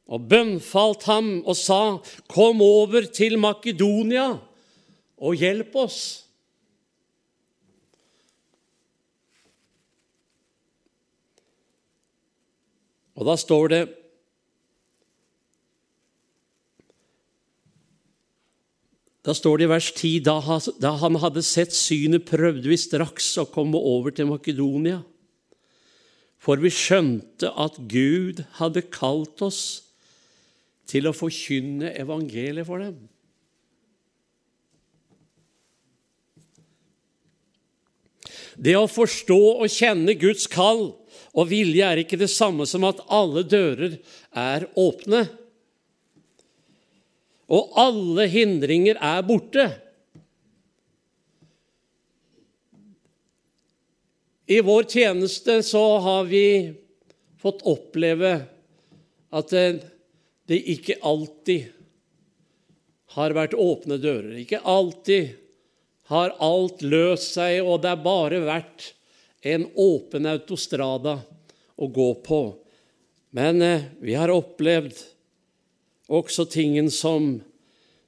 og 0.05 0.27
bønnfalt 0.29 1.07
ham 1.09 1.31
og 1.47 1.57
sa, 1.57 1.99
'Kom 2.29 2.61
over 2.61 3.07
til 3.09 3.39
Makedonia 3.39 4.39
og 5.19 5.35
hjelp 5.35 5.75
oss.' 5.77 6.24
Og 13.15 13.29
da 13.29 13.37
står 13.39 13.71
det 13.73 13.83
Da 19.25 19.33
står 19.33 19.57
det 19.57 19.65
i 19.65 19.71
vers 19.71 19.87
10 19.97 20.19
da, 20.21 20.91
han 21.01 21.15
hadde 21.17 21.41
sett 21.41 21.73
synet, 21.73 22.27
prøvde 22.29 22.69
vi 22.69 22.77
straks 22.77 23.31
å 23.41 23.47
komme 23.49 23.81
over 23.81 24.13
til 24.13 24.29
Makedonia. 24.29 24.99
For 26.37 26.61
vi 26.61 26.69
skjønte 26.69 27.49
at 27.57 27.79
Gud 27.89 28.43
hadde 28.59 28.85
kalt 28.93 29.41
oss 29.47 29.63
til 30.85 31.09
å 31.09 31.15
forkynne 31.17 31.95
evangeliet 31.97 32.69
for 32.69 32.85
dem. 32.85 32.99
Det 38.61 38.77
å 38.77 38.85
forstå 38.93 39.41
og 39.57 39.73
kjenne 39.73 40.15
Guds 40.21 40.45
kall 40.53 40.91
og 41.35 41.49
vilje 41.51 41.87
er 41.87 42.01
ikke 42.03 42.19
det 42.21 42.31
samme 42.31 42.67
som 42.71 42.87
at 42.87 43.03
alle 43.13 43.43
dører 43.47 43.99
er 44.31 44.69
åpne 44.79 45.25
og 47.53 47.75
alle 47.77 48.27
hindringer 48.33 48.99
er 49.01 49.25
borte. 49.27 49.67
I 54.47 54.61
vår 54.65 54.89
tjeneste 54.93 55.61
så 55.65 55.85
har 56.05 56.27
vi 56.29 56.47
fått 57.41 57.65
oppleve 57.69 58.35
at 59.35 59.55
det, 59.55 60.59
ikke 60.59 60.99
alltid 61.05 61.71
har 63.17 63.37
vært 63.37 63.57
åpne 63.57 63.99
dører. 64.01 64.35
Ikke 64.41 64.61
alltid 64.61 65.35
har 66.13 66.35
alt 66.45 66.85
løst 66.85 67.39
seg, 67.39 67.63
og 67.65 67.81
det 67.85 67.93
er 67.95 68.05
bare 68.05 68.43
vært 68.45 68.91
en 69.45 69.67
åpen 69.75 70.27
autostrada 70.27 71.19
å 71.77 71.89
gå 71.89 72.09
på. 72.25 72.41
Men 73.37 73.63
eh, 73.63 73.89
vi 74.01 74.15
har 74.17 74.33
opplevd 74.33 74.97
også 76.09 76.47
tingen 76.49 76.91
som, 76.91 77.43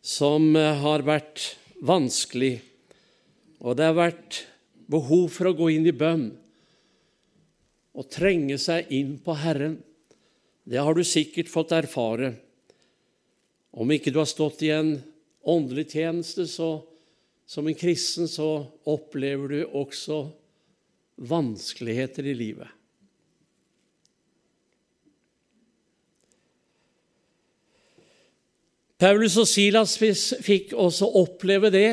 som 0.01 0.57
eh, 0.57 0.80
har 0.80 1.05
vært 1.07 1.57
vanskelig, 1.84 2.61
og 3.61 3.76
det 3.76 3.89
har 3.91 3.99
vært 3.99 4.41
behov 4.89 5.28
for 5.34 5.51
å 5.51 5.57
gå 5.59 5.70
inn 5.74 5.89
i 5.89 5.97
bønn 5.97 6.30
og 7.97 8.09
trenge 8.12 8.59
seg 8.61 8.93
inn 8.93 9.16
på 9.24 9.34
Herren. 9.41 9.78
Det 10.64 10.80
har 10.82 10.97
du 10.97 11.05
sikkert 11.07 11.51
fått 11.51 11.72
erfare. 11.76 12.34
Om 13.76 13.93
ikke 13.93 14.12
du 14.12 14.20
har 14.20 14.28
stått 14.28 14.62
i 14.64 14.72
en 14.74 14.97
åndelig 15.47 15.91
tjeneste 15.95 16.47
så, 16.51 16.80
som 17.47 17.68
en 17.68 17.76
kristen, 17.76 18.28
så 18.28 18.66
opplever 18.89 19.53
du 19.53 19.61
også 19.66 20.26
vanskeligheter 21.17 22.27
i 22.27 22.35
livet. 22.37 22.69
Paulus 28.97 29.37
og 29.37 29.49
Silas 29.49 29.97
fikk 30.01 30.73
også 30.73 31.09
oppleve 31.21 31.69
det 31.73 31.91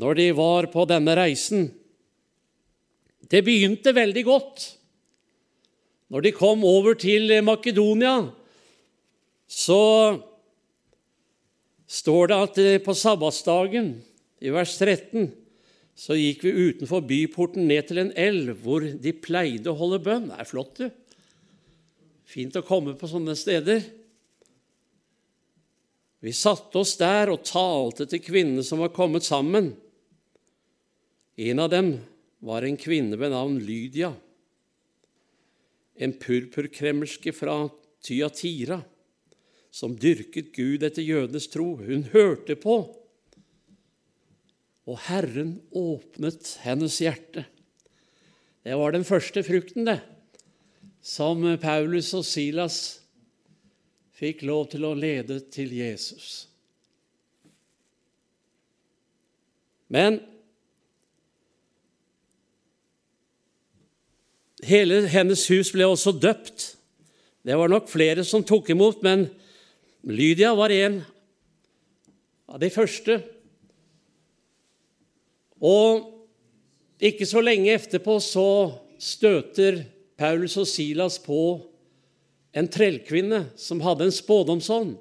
når 0.00 0.18
de 0.18 0.26
var 0.34 0.66
på 0.70 0.84
denne 0.90 1.14
reisen. 1.18 1.68
Det 3.30 3.42
begynte 3.46 3.94
veldig 3.94 4.24
godt. 4.26 4.66
Når 6.10 6.26
de 6.26 6.32
kom 6.34 6.64
over 6.66 6.96
til 6.98 7.30
Makedonia, 7.46 8.32
så 9.46 9.82
står 11.90 12.30
det 12.30 12.38
at 12.38 12.60
på 12.86 12.94
sabbatsdagen, 12.94 13.92
i 14.42 14.50
vers 14.50 14.74
13, 14.78 15.28
så 16.00 16.16
gikk 16.16 16.46
vi 16.46 16.52
utenfor 16.70 17.02
byporten 17.04 17.66
ned 17.68 17.90
til 17.90 18.00
en 18.00 18.12
elv 18.16 18.54
hvor 18.62 18.84
de 18.84 19.12
pleide 19.20 19.68
å 19.68 19.76
holde 19.76 19.98
bønn. 20.00 20.30
Det 20.30 20.38
er 20.40 20.48
flott, 20.48 20.80
du. 20.80 20.86
Fint 22.24 22.56
å 22.56 22.64
komme 22.64 22.94
på 22.96 23.10
sånne 23.10 23.34
steder. 23.36 23.82
Vi 26.24 26.32
satte 26.36 26.80
oss 26.80 26.94
der 27.00 27.32
og 27.32 27.44
talte 27.44 28.06
til 28.08 28.22
kvinnene 28.24 28.64
som 28.64 28.80
var 28.80 28.94
kommet 28.96 29.26
sammen. 29.28 29.74
En 31.36 31.60
av 31.60 31.68
dem 31.72 31.92
var 32.44 32.64
en 32.64 32.80
kvinne 32.80 33.18
ved 33.20 33.34
navn 33.34 33.58
Lydia, 33.60 34.14
en 36.00 36.14
purpurkremmerske 36.16 37.32
fra 37.36 37.58
Tyatira, 38.04 38.80
som 39.68 39.92
dyrket 40.00 40.48
Gud 40.56 40.84
etter 40.86 41.04
jødenes 41.04 41.48
tro. 41.52 41.74
Hun 41.76 42.06
hørte 42.14 42.56
på, 42.56 42.78
og 44.90 44.98
Herren 45.06 45.54
åpnet 45.76 46.56
hennes 46.64 46.96
hjerte. 47.02 47.44
Det 48.66 48.74
var 48.76 48.92
den 48.92 49.06
første 49.06 49.44
frukten, 49.46 49.86
det, 49.86 50.00
som 51.00 51.44
Paulus 51.62 52.10
og 52.18 52.26
Silas 52.26 52.80
fikk 54.18 54.42
lov 54.44 54.66
til 54.74 54.84
å 54.84 54.96
lede 54.98 55.38
til 55.54 55.72
Jesus. 55.78 56.50
Men 59.90 60.18
hele 64.66 65.06
hennes 65.10 65.46
hus 65.50 65.72
ble 65.74 65.86
også 65.88 66.12
døpt. 66.18 66.74
Det 67.46 67.56
var 67.56 67.70
nok 67.72 67.88
flere 67.90 68.26
som 68.26 68.44
tok 68.44 68.74
imot, 68.74 69.00
men 69.06 69.30
Lydia 70.04 70.52
var 70.58 70.74
en 70.74 71.00
av 72.50 72.60
de 72.60 72.68
første. 72.74 73.22
Og 75.60 76.06
ikke 77.00 77.28
så 77.28 77.42
lenge 77.44 77.72
etterpå 77.76 78.16
så 78.24 78.48
støter 79.00 79.82
Paulus 80.20 80.56
og 80.60 80.68
Silas 80.68 81.18
på 81.22 81.60
en 82.56 82.68
trellkvinne 82.68 83.44
som 83.60 83.80
hadde 83.84 84.08
en 84.08 84.14
spådomsånd, 84.14 84.96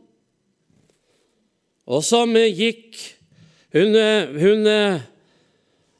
og 1.89 2.03
som 2.05 2.35
gikk 2.37 2.99
Hun, 3.69 3.93
hun 3.93 4.65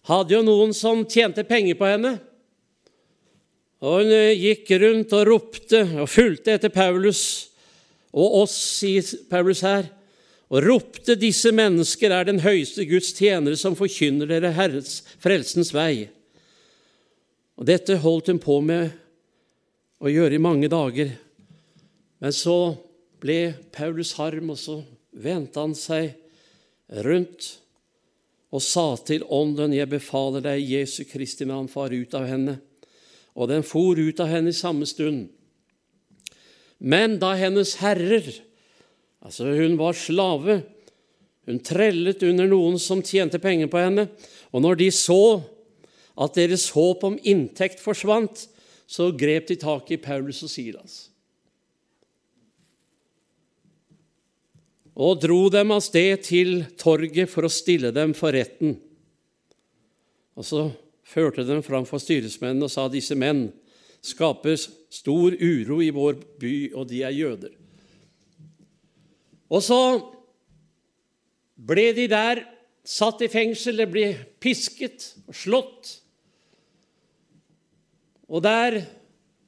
hadde 0.10 0.34
jo 0.34 0.40
noen 0.42 0.72
som 0.74 1.04
tjente 1.06 1.44
penger 1.46 1.76
på 1.78 1.86
henne. 1.86 2.16
Og 3.86 4.00
hun 4.02 4.14
gikk 4.42 4.72
rundt 4.82 5.14
og 5.14 5.28
ropte 5.30 5.84
og 6.02 6.10
fulgte 6.10 6.56
etter 6.58 6.74
Paulus 6.74 7.22
og 8.10 8.40
oss, 8.42 8.56
sier 8.80 9.06
Paulus 9.30 9.62
her, 9.62 9.86
og 10.50 10.66
ropte 10.66 11.14
disse 11.20 11.52
mennesker 11.54 12.14
er 12.14 12.26
den 12.26 12.42
høyeste 12.42 12.86
Guds 12.90 13.12
tjenere 13.18 13.58
som 13.60 13.78
forkynner 13.78 14.30
dere 14.30 14.54
Herrens 14.56 15.04
frelsens 15.22 15.70
vei. 15.76 16.10
Og 17.60 17.68
dette 17.70 18.00
holdt 18.02 18.32
hun 18.32 18.42
på 18.42 18.58
med 18.66 18.90
å 20.02 20.10
gjøre 20.10 20.40
i 20.40 20.42
mange 20.42 20.70
dager. 20.72 21.12
Men 22.20 22.34
så 22.34 22.74
ble 23.22 23.54
Paulus 23.76 24.16
harm, 24.18 24.50
og 24.50 24.58
så 24.58 24.80
vendte 25.12 25.62
han 25.62 25.76
seg 25.78 26.16
rundt 27.06 27.52
og 28.50 28.64
sa 28.66 28.96
til 29.06 29.22
ånden, 29.30 29.76
jeg 29.78 29.90
befaler 29.92 30.42
deg 30.42 30.66
Jesu 30.66 31.04
Kristi 31.06 31.46
navn, 31.46 31.68
far 31.70 31.94
ut 31.94 32.16
av 32.18 32.26
henne. 32.26 32.58
Og 33.38 33.52
den 33.52 33.62
for 33.62 34.00
ut 34.00 34.22
av 34.24 34.32
henne 34.32 34.50
i 34.50 34.58
samme 34.58 34.88
stund. 34.90 35.28
Men 36.80 37.20
da 37.22 37.36
hennes 37.38 37.76
herrer, 37.84 38.32
altså 39.26 39.50
hun 39.54 39.78
var 39.80 39.98
slave, 39.98 40.62
hun 41.50 41.62
trellet 41.66 42.24
under 42.28 42.50
noen 42.50 42.78
som 42.82 43.04
tjente 43.06 43.42
penger 43.42 43.72
på 43.72 43.82
henne, 43.82 44.08
og 44.54 44.64
når 44.66 44.82
de 44.82 44.90
så 44.94 45.22
at 46.20 46.36
deres 46.36 46.70
håp 46.76 47.06
om 47.08 47.20
inntekt 47.24 47.82
forsvant, 47.82 48.48
så 48.90 49.12
grep 49.14 49.52
de 49.52 49.60
tak 49.62 49.92
i 49.94 50.02
Paulus 50.02 50.42
og 50.44 50.52
Silas. 50.52 51.10
og 55.00 55.22
dro 55.24 55.48
dem 55.52 55.72
av 55.72 55.80
sted 55.84 56.20
til 56.28 56.66
torget 56.80 57.32
for 57.32 57.48
å 57.48 57.52
stille 57.52 57.94
dem 57.96 58.12
for 58.18 58.36
retten. 58.36 58.76
Og 60.36 60.46
så 60.46 60.66
førte 61.08 61.46
dem 61.48 61.64
fram 61.64 61.88
for 61.88 62.04
styresmennene 62.04 62.68
og 62.68 62.74
sa 62.74 62.88
disse 62.92 63.16
menn 63.16 63.48
skaper 64.04 64.60
stor 64.60 65.36
uro 65.40 65.80
i 65.84 65.90
vår 65.96 66.20
by, 66.40 66.54
og 66.76 66.88
de 66.92 67.02
er 67.08 67.16
jøder. 67.16 67.56
Og 69.50 69.64
så 69.66 69.82
ble 71.60 71.90
de 71.98 72.06
der 72.10 72.44
satt 72.86 73.22
i 73.26 73.30
fengsel, 73.32 73.82
det 73.82 73.90
ble 73.92 74.06
pisket 74.42 75.12
og 75.28 75.36
slått. 75.38 75.92
Og 78.30 78.44
der 78.46 78.84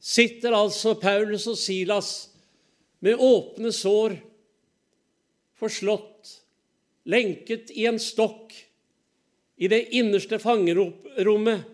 sitter 0.02 0.58
altså 0.58 0.96
Paulus 1.00 1.46
og 1.50 1.58
Silas 1.62 2.12
med 3.06 3.22
åpne 3.22 3.72
sår 3.74 4.18
forslått, 5.62 6.38
lenket 7.06 7.70
i 7.78 7.86
en 7.90 8.00
stokk 8.02 8.56
i 9.62 9.70
det 9.70 9.84
innerste 9.98 10.40
fangerommet. 10.42 11.68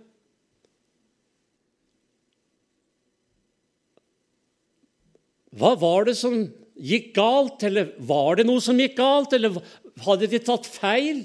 Hva 5.57 5.71
var 5.80 6.07
det 6.07 6.17
som 6.19 6.41
gikk 6.78 7.13
galt, 7.17 7.63
eller 7.65 7.93
var 8.05 8.38
det 8.38 8.47
noe 8.47 8.61
som 8.63 8.78
gikk 8.80 8.97
galt, 8.99 9.34
eller 9.34 9.57
hadde 10.05 10.30
de 10.30 10.39
tatt 10.43 10.67
feil 10.69 11.23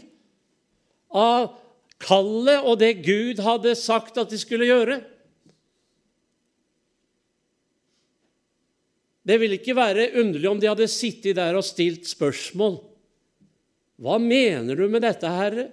av 1.13 1.53
kallet 2.03 2.65
og 2.67 2.79
det 2.81 2.95
Gud 3.05 3.43
hadde 3.45 3.77
sagt 3.79 4.19
at 4.21 4.33
de 4.33 4.41
skulle 4.41 4.69
gjøre? 4.69 5.03
Det 9.23 9.37
ville 9.39 9.61
ikke 9.61 9.77
være 9.79 10.11
underlig 10.19 10.49
om 10.51 10.59
de 10.59 10.71
hadde 10.71 10.91
sittet 10.91 11.39
der 11.39 11.55
og 11.55 11.67
stilt 11.67 12.09
spørsmål. 12.11 12.81
Hva 14.03 14.19
mener 14.19 14.75
du 14.75 14.89
med 14.91 15.05
dette, 15.05 15.31
Herre? 15.31 15.69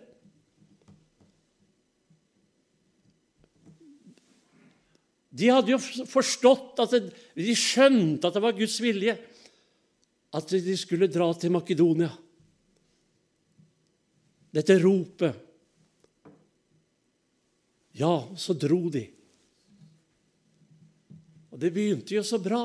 De 5.40 5.50
hadde 5.50 5.72
jo 5.72 5.80
forstått 6.10 6.82
at 6.84 6.94
De 7.00 7.56
skjønte 7.58 8.28
at 8.28 8.36
det 8.36 8.44
var 8.44 8.58
Guds 8.58 8.78
vilje 8.84 9.16
at 10.36 10.52
de 10.54 10.76
skulle 10.78 11.10
dra 11.10 11.30
til 11.34 11.54
Makedonia. 11.54 12.10
Dette 14.54 14.76
ropet. 14.82 15.46
Ja, 18.00 18.14
så 18.38 18.54
dro 18.58 18.82
de. 18.94 19.04
Og 21.50 21.58
det 21.62 21.74
begynte 21.76 22.16
jo 22.16 22.24
så 22.26 22.40
bra. 22.42 22.64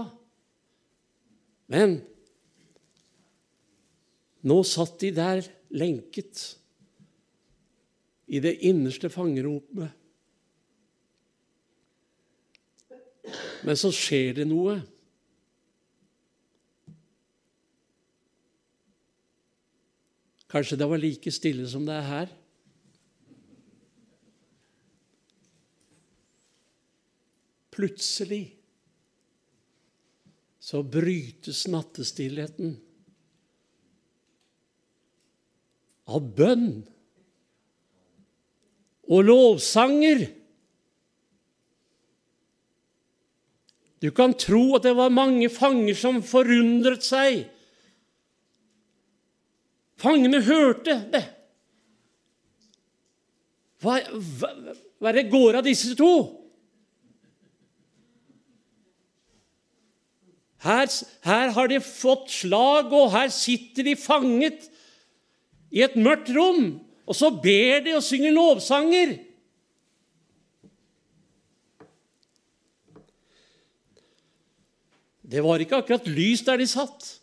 Men 1.73 1.99
nå 4.45 4.61
satt 4.69 4.99
de 5.01 5.11
der 5.17 5.43
lenket 5.75 6.45
i 8.29 8.41
det 8.45 8.59
innerste 8.69 9.11
fangerommet. 9.13 9.93
Men 13.65 13.79
så 13.81 13.91
skjer 13.95 14.37
det 14.41 14.47
noe. 14.49 14.77
Kanskje 20.55 20.77
det 20.79 20.87
var 20.87 21.01
like 21.03 21.31
stille 21.35 21.65
som 21.67 21.83
det 21.83 21.97
er 21.99 22.05
her. 22.07 22.29
Plutselig 27.75 28.45
så 30.63 30.85
brytes 30.87 31.65
nattestillheten 31.67 32.77
av 36.07 36.29
bønn 36.39 36.69
og 39.11 39.27
lovsanger. 39.27 40.23
Du 43.99 44.13
kan 44.15 44.39
tro 44.39 44.63
at 44.79 44.87
det 44.87 44.95
var 44.95 45.11
mange 45.11 45.51
fanger 45.51 45.99
som 45.99 46.23
forundret 46.23 47.03
seg. 47.03 47.43
Fangene 50.05 50.43
hørte 50.45 50.99
det. 51.13 51.25
Hva, 53.81 53.99
hva, 54.13 54.51
hva 55.01 55.11
er 55.11 55.21
det 55.21 55.31
går 55.33 55.61
av 55.61 55.67
disse 55.67 55.95
to? 55.97 56.13
Her, 60.65 60.89
her 61.27 61.51
har 61.53 61.69
de 61.69 61.81
fått 61.85 62.31
slag, 62.33 62.93
og 62.93 63.13
her 63.13 63.29
sitter 63.33 63.85
de 63.85 63.97
fanget 64.01 64.71
i 65.75 65.83
et 65.85 65.97
mørkt 66.01 66.31
rom. 66.33 66.79
Og 67.05 67.17
så 67.19 67.29
ber 67.29 67.85
de 67.85 67.97
og 67.99 68.05
synger 68.05 68.33
lovsanger. 68.33 69.19
Det 75.25 75.43
var 75.45 75.61
ikke 75.61 75.81
akkurat 75.83 76.09
lys 76.09 76.45
der 76.47 76.61
de 76.61 76.69
satt, 76.69 77.15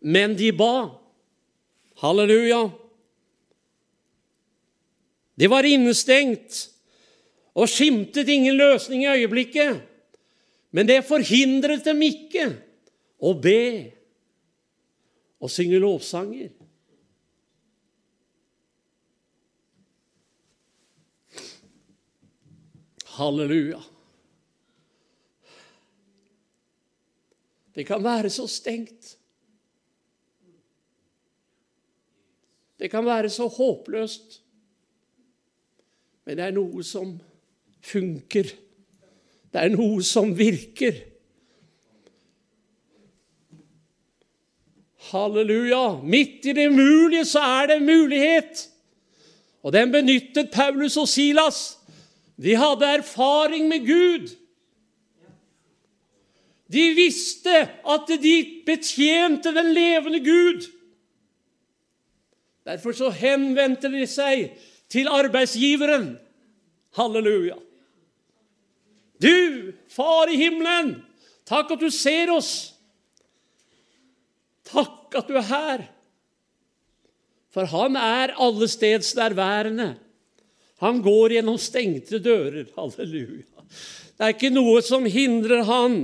men 0.00 0.36
de 0.38 0.52
ba. 0.56 0.99
Halleluja. 2.00 2.70
De 5.34 5.48
var 5.48 5.68
innestengt 5.68 6.62
og 7.52 7.68
skimtet 7.68 8.28
ingen 8.28 8.56
løsning 8.56 9.04
i 9.04 9.10
øyeblikket. 9.20 9.82
Men 10.70 10.88
det 10.88 11.02
forhindret 11.04 11.84
dem 11.84 12.00
ikke 12.06 12.46
å 13.20 13.34
be 13.36 13.60
og 15.40 15.52
synge 15.52 15.80
lovsanger. 15.82 16.50
Halleluja. 23.20 23.80
Det 27.76 27.84
kan 27.88 28.04
være 28.04 28.30
så 28.32 28.48
stengt. 28.48 29.19
Det 32.80 32.88
kan 32.90 33.04
være 33.04 33.28
så 33.28 33.46
håpløst. 33.48 34.40
Men 36.24 36.38
det 36.38 36.44
er 36.46 36.56
noe 36.56 36.84
som 36.84 37.18
funker. 37.84 38.48
Det 39.52 39.60
er 39.60 39.72
noe 39.74 40.00
som 40.06 40.32
virker. 40.38 40.96
Halleluja! 45.10 46.00
Midt 46.06 46.46
i 46.46 46.56
det 46.56 46.68
umulige 46.70 47.26
så 47.28 47.44
er 47.60 47.68
det 47.68 47.76
en 47.80 47.88
mulighet. 47.88 48.66
Og 49.62 49.72
den 49.76 49.92
benyttet 49.92 50.52
Paulus 50.54 50.96
og 50.96 51.08
Silas. 51.08 51.78
De 52.40 52.56
hadde 52.56 52.94
erfaring 52.96 53.68
med 53.68 53.84
Gud. 53.84 54.30
De 56.72 56.84
visste 56.94 57.56
at 57.66 58.12
de 58.22 58.36
betjente 58.66 59.52
den 59.52 59.74
levende 59.74 60.20
Gud. 60.24 60.70
Derfor 62.66 62.96
så 62.96 63.10
henvendte 63.14 63.90
de 63.92 64.04
seg 64.08 64.50
til 64.90 65.08
arbeidsgiveren. 65.10 66.12
Halleluja. 66.98 67.56
Du, 69.20 69.72
Far 69.90 70.30
i 70.32 70.38
himmelen, 70.40 70.94
takk 71.48 71.72
at 71.74 71.82
du 71.82 71.90
ser 71.92 72.30
oss. 72.32 72.52
Takk 74.70 75.16
at 75.18 75.28
du 75.28 75.36
er 75.38 75.48
her. 75.48 75.82
For 77.50 77.66
han 77.66 77.98
er 77.98 78.36
allestedsnærværende. 78.38 79.90
Han 80.80 81.00
går 81.04 81.34
gjennom 81.36 81.58
stengte 81.60 82.20
dører. 82.22 82.68
Halleluja. 82.76 83.64
Det 84.16 84.26
er 84.26 84.34
ikke 84.36 84.52
noe 84.52 84.80
som 84.84 85.06
hindrer 85.10 85.64
han. 85.66 85.98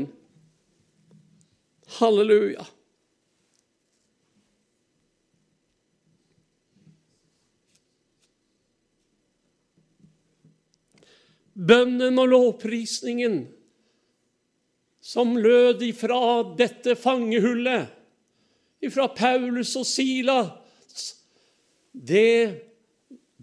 Halleluja. 2.01 2.67
Bønnen 11.57 12.19
og 12.21 12.29
lovprisningen 12.29 13.47
som 15.01 15.37
lød 15.39 15.85
ifra 15.87 16.21
dette 16.59 16.97
fangehullet, 16.99 17.87
ifra 18.85 19.07
Paulus 19.15 19.73
og 19.79 19.87
Silas, 19.89 21.15
det 21.93 22.61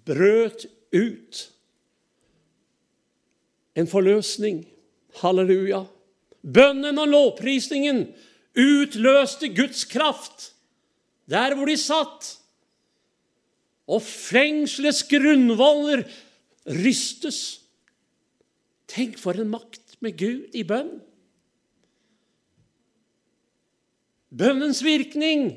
brøt 0.05 0.68
ut 0.93 1.41
en 3.74 3.89
forløsning. 3.89 4.61
Halleluja. 5.22 5.84
Bønnen 6.43 6.99
og 6.99 7.09
lovprisningen 7.09 8.05
utløste 8.59 9.49
Guds 9.55 9.86
kraft 9.89 10.51
der 11.30 11.55
hvor 11.55 11.70
de 11.70 11.78
satt. 11.80 12.30
Og 13.88 14.03
fengselets 14.03 15.03
grunnvoller 15.09 16.05
rystes. 16.70 17.62
Tenk 18.89 19.17
for 19.21 19.38
en 19.39 19.51
makt 19.53 19.97
med 20.03 20.17
Gud 20.19 20.55
i 20.55 20.63
bønn. 20.67 20.97
Bønnens 24.34 24.81
virkning. 24.86 25.51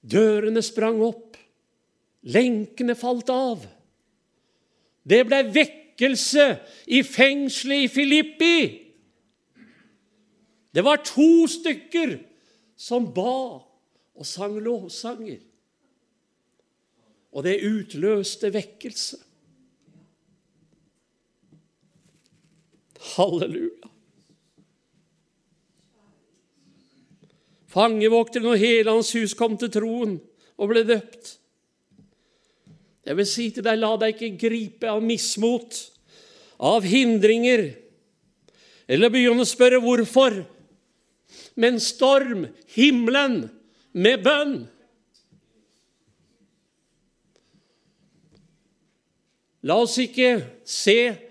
Dørene 0.00 0.62
sprang 0.64 1.00
opp, 1.04 1.36
lenkene 2.24 2.96
falt 2.96 3.30
av. 3.32 3.64
Det 5.04 5.22
ble 5.28 5.42
vekkelse 5.52 6.46
i 6.92 7.02
fengselet 7.04 7.86
i 7.86 7.90
Filippi. 7.92 8.56
Det 10.70 10.84
var 10.86 11.02
to 11.04 11.46
stykker 11.50 12.14
som 12.80 13.08
ba 13.14 13.60
og 13.60 14.26
sang 14.28 14.58
lovsanger. 14.62 15.40
Og 17.30 17.44
det 17.46 17.60
utløste 17.66 18.50
vekkelse. 18.54 19.18
Halleluja. 23.00 23.88
Fangevokteren 27.70 28.50
og 28.50 28.58
hele 28.58 28.90
hans 28.90 29.12
hus 29.14 29.36
kom 29.38 29.54
til 29.58 29.70
troen 29.72 30.16
og 30.58 30.72
ble 30.72 30.82
døpt. 30.88 31.36
Jeg 33.06 33.16
vil 33.16 33.28
si 33.28 33.46
til 33.54 33.64
deg, 33.64 33.78
la 33.80 33.94
deg 33.98 34.16
ikke 34.16 34.40
gripe 34.42 34.90
av 34.90 35.00
mismot, 35.02 35.78
av 36.60 36.84
hindringer, 36.84 37.70
eller 38.90 39.12
begynne 39.12 39.46
å 39.46 39.48
spørre 39.48 39.80
hvorfor. 39.80 40.42
Men 41.56 41.78
storm 41.82 42.44
himmelen 42.74 43.44
med 43.96 44.26
bønn. 44.26 44.54
La 49.66 49.76
oss 49.80 49.96
ikke 50.02 50.40
se 50.66 51.29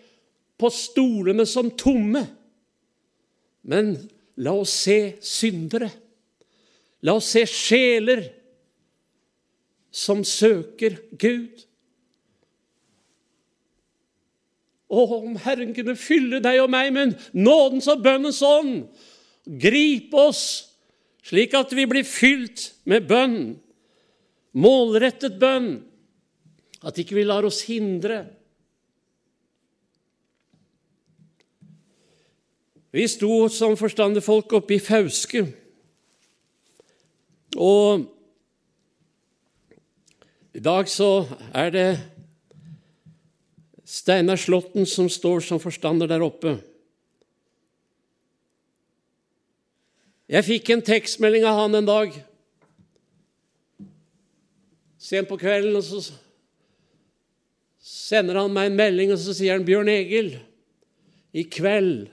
på 0.59 0.69
stolene 0.73 1.45
som 1.47 1.71
tomme, 1.79 2.25
men 3.69 3.93
la 4.43 4.53
oss 4.59 4.73
se 4.85 4.99
syndere. 5.23 5.89
La 7.05 7.15
oss 7.15 7.31
se 7.31 7.45
sjeler 7.47 8.25
som 9.91 10.23
søker 10.27 10.97
Gud. 11.19 11.65
Å, 14.89 15.03
om 15.19 15.37
Herren 15.43 15.71
kunne 15.77 15.95
fylle 15.99 16.41
deg 16.41 16.63
og 16.63 16.71
meg 16.73 16.91
med 16.95 17.13
nådens 17.37 17.87
og 17.91 18.01
bønnens 18.03 18.41
ånd, 18.45 18.87
gripe 19.45 20.27
oss 20.29 20.43
slik 21.29 21.53
at 21.57 21.73
vi 21.77 21.85
blir 21.89 22.07
fylt 22.07 22.71
med 22.89 23.05
bønn, 23.09 23.53
målrettet 24.57 25.37
bønn, 25.41 25.75
at 26.81 26.97
ikke 26.97 27.19
vi 27.19 27.27
lar 27.27 27.45
oss 27.45 27.61
hindre. 27.67 28.23
Vi 32.91 33.05
sto 33.07 33.45
som 33.53 33.77
forstandige 33.77 34.25
folk 34.25 34.53
oppe 34.57 34.73
i 34.75 34.81
Fauske. 34.81 35.43
Og 37.53 38.07
i 40.57 40.61
dag 40.65 40.89
så 40.89 41.27
er 41.53 41.69
det 41.73 41.89
Steinar 43.85 44.41
Slåtten 44.41 44.89
som 44.89 45.09
står 45.09 45.45
som 45.45 45.61
forstander 45.61 46.09
der 46.09 46.25
oppe. 46.25 46.57
Jeg 50.29 50.45
fikk 50.45 50.73
en 50.73 50.85
tekstmelding 50.85 51.45
av 51.45 51.63
han 51.63 51.77
en 51.77 51.89
dag 51.89 52.13
sent 54.99 55.29
på 55.29 55.37
kvelden, 55.41 55.77
og 55.77 55.85
så 55.85 56.03
sender 57.81 58.37
han 58.41 58.53
meg 58.53 58.69
en 58.69 58.77
melding, 58.77 59.13
og 59.13 59.21
så 59.21 59.33
sier 59.33 59.55
han, 59.55 59.65
'Bjørn 59.65 59.89
Egil, 59.89 60.35
i 61.33 61.45
kveld 61.49 62.09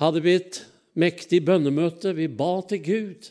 hadde 0.00 0.22
vi 0.24 0.36
et 0.38 0.62
mektig 0.96 1.42
bønnemøte. 1.44 2.14
Vi 2.16 2.28
ba 2.32 2.52
til 2.68 2.82
Gud. 2.84 3.30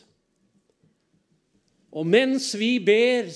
Og 1.90 2.06
mens 2.06 2.52
vi 2.58 2.76
ber, 2.78 3.30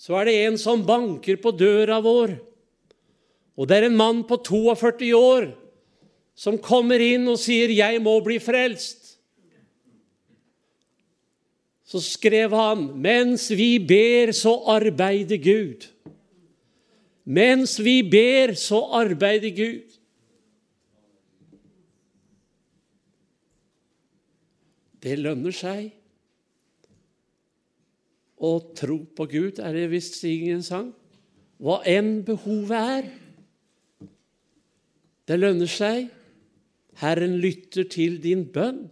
så 0.00 0.16
er 0.20 0.30
det 0.30 0.36
en 0.46 0.56
som 0.60 0.84
banker 0.86 1.36
på 1.42 1.52
døra 1.52 2.00
vår. 2.00 2.38
Og 3.60 3.68
det 3.68 3.76
er 3.76 3.90
en 3.90 3.98
mann 3.98 4.22
på 4.24 4.40
42 4.40 5.10
år 5.16 5.50
som 6.40 6.56
kommer 6.56 7.02
inn 7.04 7.28
og 7.28 7.36
sier 7.36 7.68
'Jeg 7.68 8.00
må 8.00 8.20
bli 8.24 8.38
frelst'. 8.40 9.18
Så 11.84 12.00
skrev 12.00 12.50
han 12.50 12.88
'Mens 12.96 13.50
vi 13.50 13.78
ber, 13.78 14.32
så 14.32 14.54
arbeider 14.66 15.36
Gud'. 15.36 15.86
Mens 17.26 17.78
vi 17.78 18.02
ber, 18.02 18.54
så 18.54 18.80
arbeider 18.92 19.50
Gud. 19.50 19.89
Det 25.00 25.16
lønner 25.18 25.54
seg. 25.54 25.90
Å 28.40 28.52
tro 28.76 29.02
på 29.16 29.26
Gud, 29.28 29.60
er 29.60 29.76
det 29.76 29.90
visst 29.92 30.20
ingen 30.24 30.62
sang. 30.64 30.90
Hva 31.60 31.80
enn 31.88 32.22
behovet 32.24 32.94
er. 32.96 33.10
Det 35.28 35.36
lønner 35.38 35.68
seg. 35.70 36.08
Herren 37.00 37.38
lytter 37.40 37.86
til 37.88 38.18
din 38.20 38.42
bønn, 38.52 38.82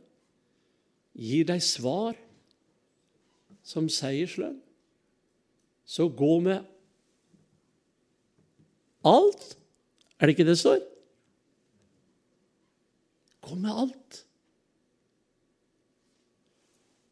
gir 1.12 1.44
deg 1.48 1.60
svar 1.64 2.16
som 3.66 3.88
seierslønn. 3.92 4.56
Så 5.88 6.06
gå 6.12 6.38
med 6.44 6.64
alt. 9.08 9.44
Er 10.16 10.28
det 10.28 10.36
ikke 10.36 10.48
det 10.48 10.56
står? 10.60 10.80
Gå 13.44 13.58
med 13.60 13.82
alt. 13.84 14.22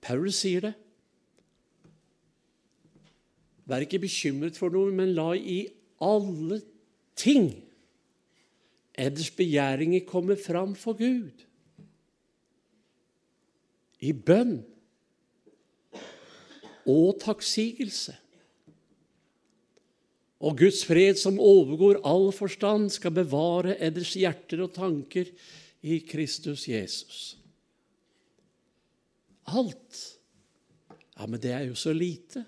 Paulus 0.07 0.39
sier 0.45 0.69
det. 0.69 0.75
Vær 3.67 3.83
ikke 3.83 4.05
bekymret 4.05 4.59
for 4.59 4.71
noe, 4.71 4.93
men 4.95 5.17
la 5.17 5.33
i 5.35 5.65
alle 6.05 6.61
ting 7.19 7.49
eders 8.97 9.33
begjæringer 9.35 10.07
komme 10.07 10.37
fram 10.39 10.77
for 10.79 10.95
Gud. 10.99 11.43
I 14.07 14.13
bønn 14.13 14.61
og 16.87 17.19
takksigelse. 17.25 18.15
Og 20.47 20.59
Guds 20.61 20.85
fred, 20.85 21.17
som 21.19 21.41
overgår 21.41 21.99
all 22.07 22.29
forstand, 22.37 22.91
skal 22.95 23.15
bevare 23.17 23.75
eders 23.83 24.13
hjerter 24.15 24.63
og 24.63 24.75
tanker 24.77 25.33
i 25.83 25.99
Kristus 26.07 26.69
Jesus. 26.69 27.39
Alt. 29.47 30.03
Ja, 31.17 31.27
men 31.27 31.41
det 31.41 31.53
er 31.55 31.65
jo 31.69 31.77
så 31.79 31.95
lite. 31.95 32.43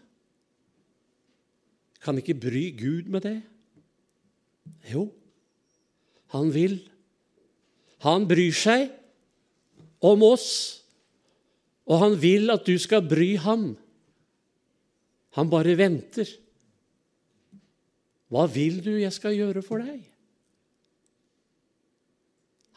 Kan 2.02 2.18
ikke 2.20 2.36
bry 2.38 2.68
Gud 2.78 3.08
med 3.10 3.24
det? 3.26 3.38
Jo, 4.92 5.08
han 6.34 6.52
vil. 6.54 6.78
Han 8.04 8.28
bryr 8.30 8.54
seg 8.54 8.92
om 10.04 10.22
oss, 10.22 10.50
og 11.88 12.02
han 12.04 12.14
vil 12.20 12.52
at 12.54 12.66
du 12.68 12.76
skal 12.78 13.02
bry 13.08 13.32
ham. 13.42 13.72
Han 15.38 15.50
bare 15.50 15.74
venter. 15.78 16.28
Hva 18.28 18.44
vil 18.52 18.82
du 18.84 18.92
jeg 18.98 19.12
skal 19.14 19.36
gjøre 19.36 19.64
for 19.64 19.82
deg? 19.82 20.02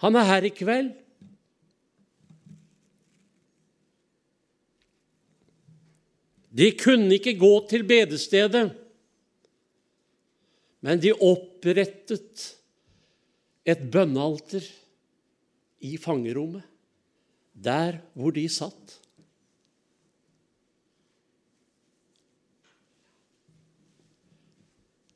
Han 0.02 0.18
er 0.18 0.30
her 0.30 0.48
i 0.48 0.54
kveld. 0.56 0.94
De 6.52 6.68
kunne 6.76 7.16
ikke 7.16 7.38
gå 7.40 7.52
til 7.72 7.86
bedestedet, 7.88 8.66
men 10.82 11.00
de 11.00 11.14
opprettet 11.14 12.48
et 13.64 13.84
bønnealter 13.94 14.66
i 15.86 15.94
fangerommet, 16.02 16.66
der 17.54 18.02
hvor 18.18 18.34
de 18.36 18.48
satt. 18.52 18.98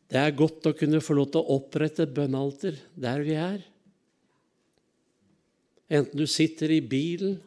Det 0.06 0.22
er 0.22 0.38
godt 0.38 0.70
å 0.70 0.76
kunne 0.78 1.02
få 1.04 1.18
lov 1.18 1.32
til 1.34 1.42
å 1.42 1.58
opprette 1.58 2.06
et 2.06 2.14
bønnealter 2.16 2.78
der 2.96 3.24
vi 3.26 3.34
er. 3.36 3.64
Enten 5.92 6.22
du 6.22 6.24
sitter 6.30 6.72
i 6.72 6.80
bilen, 6.80 7.42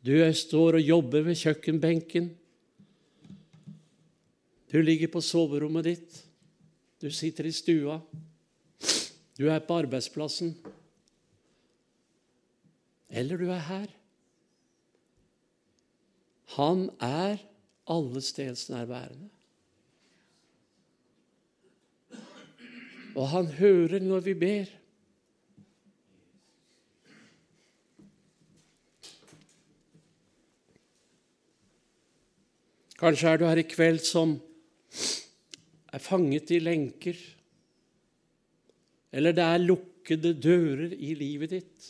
du 0.00 0.14
står 0.36 0.78
og 0.78 0.86
jobber 0.86 1.26
ved 1.26 1.40
kjøkkenbenken, 1.40 2.30
du 4.70 4.78
ligger 4.82 5.10
på 5.10 5.22
soverommet 5.24 5.84
ditt, 5.88 6.18
du 7.00 7.10
sitter 7.10 7.48
i 7.48 7.54
stua, 7.54 7.98
du 9.38 9.48
er 9.50 9.62
på 9.64 9.80
arbeidsplassen, 9.82 10.52
eller 13.10 13.40
du 13.40 13.48
er 13.50 13.64
her. 13.66 13.86
Han 16.54 16.88
er 17.02 17.40
allestedsnærværende. 17.90 19.30
Og 23.16 23.28
han 23.28 23.46
hører 23.46 23.98
når 23.98 24.20
vi 24.20 24.34
ber. 24.34 24.70
Kanskje 33.00 33.32
er 33.32 33.40
du 33.40 33.46
her 33.48 33.56
i 33.56 33.66
kveld 33.66 34.02
som 34.04 34.36
er 35.90 36.02
fanget 36.02 36.50
i 36.54 36.60
lenker, 36.62 37.18
eller 39.12 39.34
det 39.34 39.44
er 39.44 39.64
lukkede 39.64 40.34
dører 40.38 40.94
i 40.94 41.14
livet 41.18 41.54
ditt. 41.54 41.88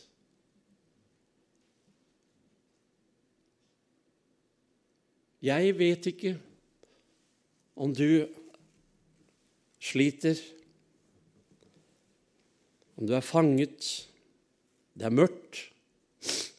Jeg 5.41 5.73
vet 5.79 6.07
ikke 6.11 6.35
om 7.81 7.95
du 7.97 8.29
sliter, 9.81 10.37
om 13.01 13.09
du 13.09 13.15
er 13.17 13.25
fanget, 13.25 13.87
det 14.93 15.09
er 15.09 15.17
mørkt, 15.17 15.63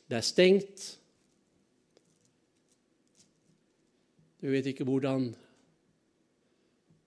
det 0.10 0.18
er 0.18 0.26
stengt. 0.26 0.88
Du 4.42 4.50
vet 4.50 4.66
ikke 4.72 4.88
hvordan 4.90 5.30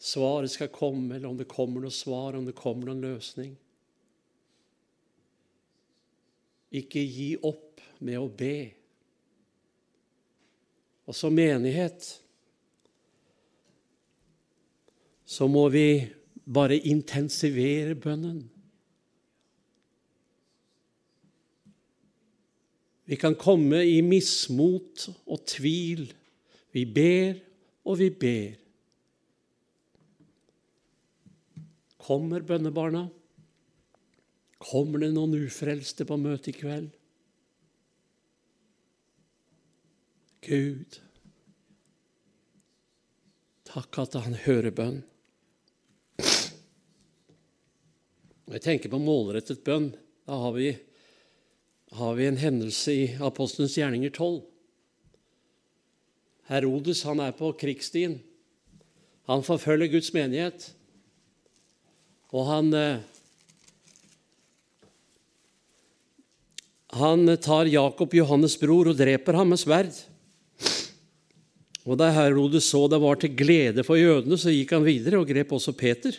svaret 0.05 0.52
skal 0.52 0.68
komme, 0.68 1.16
eller 1.16 1.30
om 1.30 1.38
det 1.38 1.48
kommer 1.48 1.84
noe 1.84 1.94
svar, 1.94 2.36
om 2.36 2.44
det 2.44 2.57
kommer 2.59 2.90
noen 2.90 3.05
løsning. 3.05 3.55
Ikke 6.74 7.00
gi 7.00 7.34
opp 7.40 7.80
med 8.05 8.18
å 8.20 8.28
be. 8.28 8.59
Og 11.09 11.16
som 11.16 11.34
menighet 11.36 12.09
så 15.24 15.48
må 15.48 15.66
vi 15.72 15.86
bare 16.44 16.76
intensivere 16.90 17.96
bønnen. 17.96 18.42
Vi 23.05 23.16
kan 23.20 23.36
komme 23.36 23.82
i 23.84 24.00
mismot 24.05 25.09
og 25.24 25.44
tvil. 25.48 26.07
Vi 26.72 26.84
ber 26.88 27.40
og 27.84 27.98
vi 28.00 28.11
ber. 28.11 28.63
Kommer 32.05 32.44
bønnebarna? 32.44 33.07
Kommer 34.61 35.00
det 35.00 35.14
noen 35.14 35.38
ufrelste 35.46 36.05
på 36.05 36.18
møtet 36.20 36.50
i 36.52 36.57
kveld? 36.59 36.90
Gud, 40.44 40.98
takk 43.64 44.00
at 44.02 44.18
han 44.20 44.36
hører 44.44 44.74
bønn. 44.76 45.00
Når 48.44 48.59
jeg 48.59 48.64
tenker 48.68 48.92
på 48.92 49.00
målrettet 49.00 49.64
bønn, 49.64 49.94
da 50.28 50.36
har 50.44 50.52
vi, 50.59 50.74
har 51.96 52.20
vi 52.20 52.28
en 52.28 52.40
hendelse 52.40 52.92
i 52.92 53.11
Apostelens 53.24 53.78
gjerninger 53.80 54.12
12. 54.12 54.42
Herodes 56.52 57.07
han 57.09 57.24
er 57.24 57.32
på 57.32 57.55
krigsstien. 57.57 58.20
Han 59.24 59.40
forfølger 59.46 59.96
Guds 59.96 60.12
menighet. 60.12 60.74
Og 62.35 62.49
han 62.51 62.72
eh, 62.74 63.03
Han 66.95 67.26
tar 67.43 67.66
Jakob, 67.66 68.12
Johannes' 68.14 68.55
bror, 68.61 68.87
og 68.93 68.99
dreper 68.99 69.35
ham 69.35 69.49
med 69.51 69.59
sverd. 69.59 69.97
Og 71.82 71.99
Da 71.99 72.12
Herodes 72.14 72.68
så 72.70 72.85
det 72.87 73.01
var 73.03 73.18
til 73.18 73.35
glede 73.35 73.82
for 73.82 73.99
jødene, 73.99 74.39
så 74.39 74.55
gikk 74.55 74.76
han 74.76 74.87
videre 74.87 75.18
og 75.18 75.26
grep 75.26 75.51
også 75.57 75.74
Peter. 75.74 76.14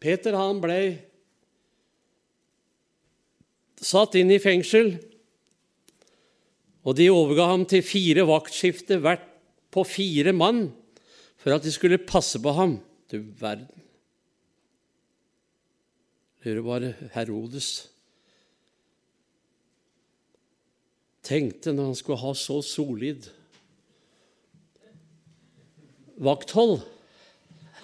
Peter 0.00 0.34
han 0.34 0.64
ble 0.64 0.80
satt 3.82 4.16
inn 4.16 4.32
i 4.32 4.40
fengsel, 4.40 4.94
og 6.88 6.96
de 6.96 7.12
overga 7.12 7.52
ham 7.52 7.68
til 7.68 7.84
fire 7.84 8.24
vaktskifter 8.26 9.04
hvert 9.04 9.28
på 9.76 9.84
fire 9.86 10.32
mann 10.32 10.70
for 11.42 11.54
at 11.54 11.64
de 11.64 11.72
skulle 11.74 11.98
passe 11.98 12.38
på 12.42 12.54
ham. 12.54 12.78
Du 13.10 13.18
verden. 13.40 13.66
Lurer 16.42 16.62
bare 16.62 16.94
Herodes 17.14 17.88
tenkte 21.22 21.72
når 21.72 21.92
han 21.92 21.98
skulle 21.98 22.18
ha 22.18 22.32
så 22.34 22.58
solid 22.66 23.28
vakthold. 26.22 26.80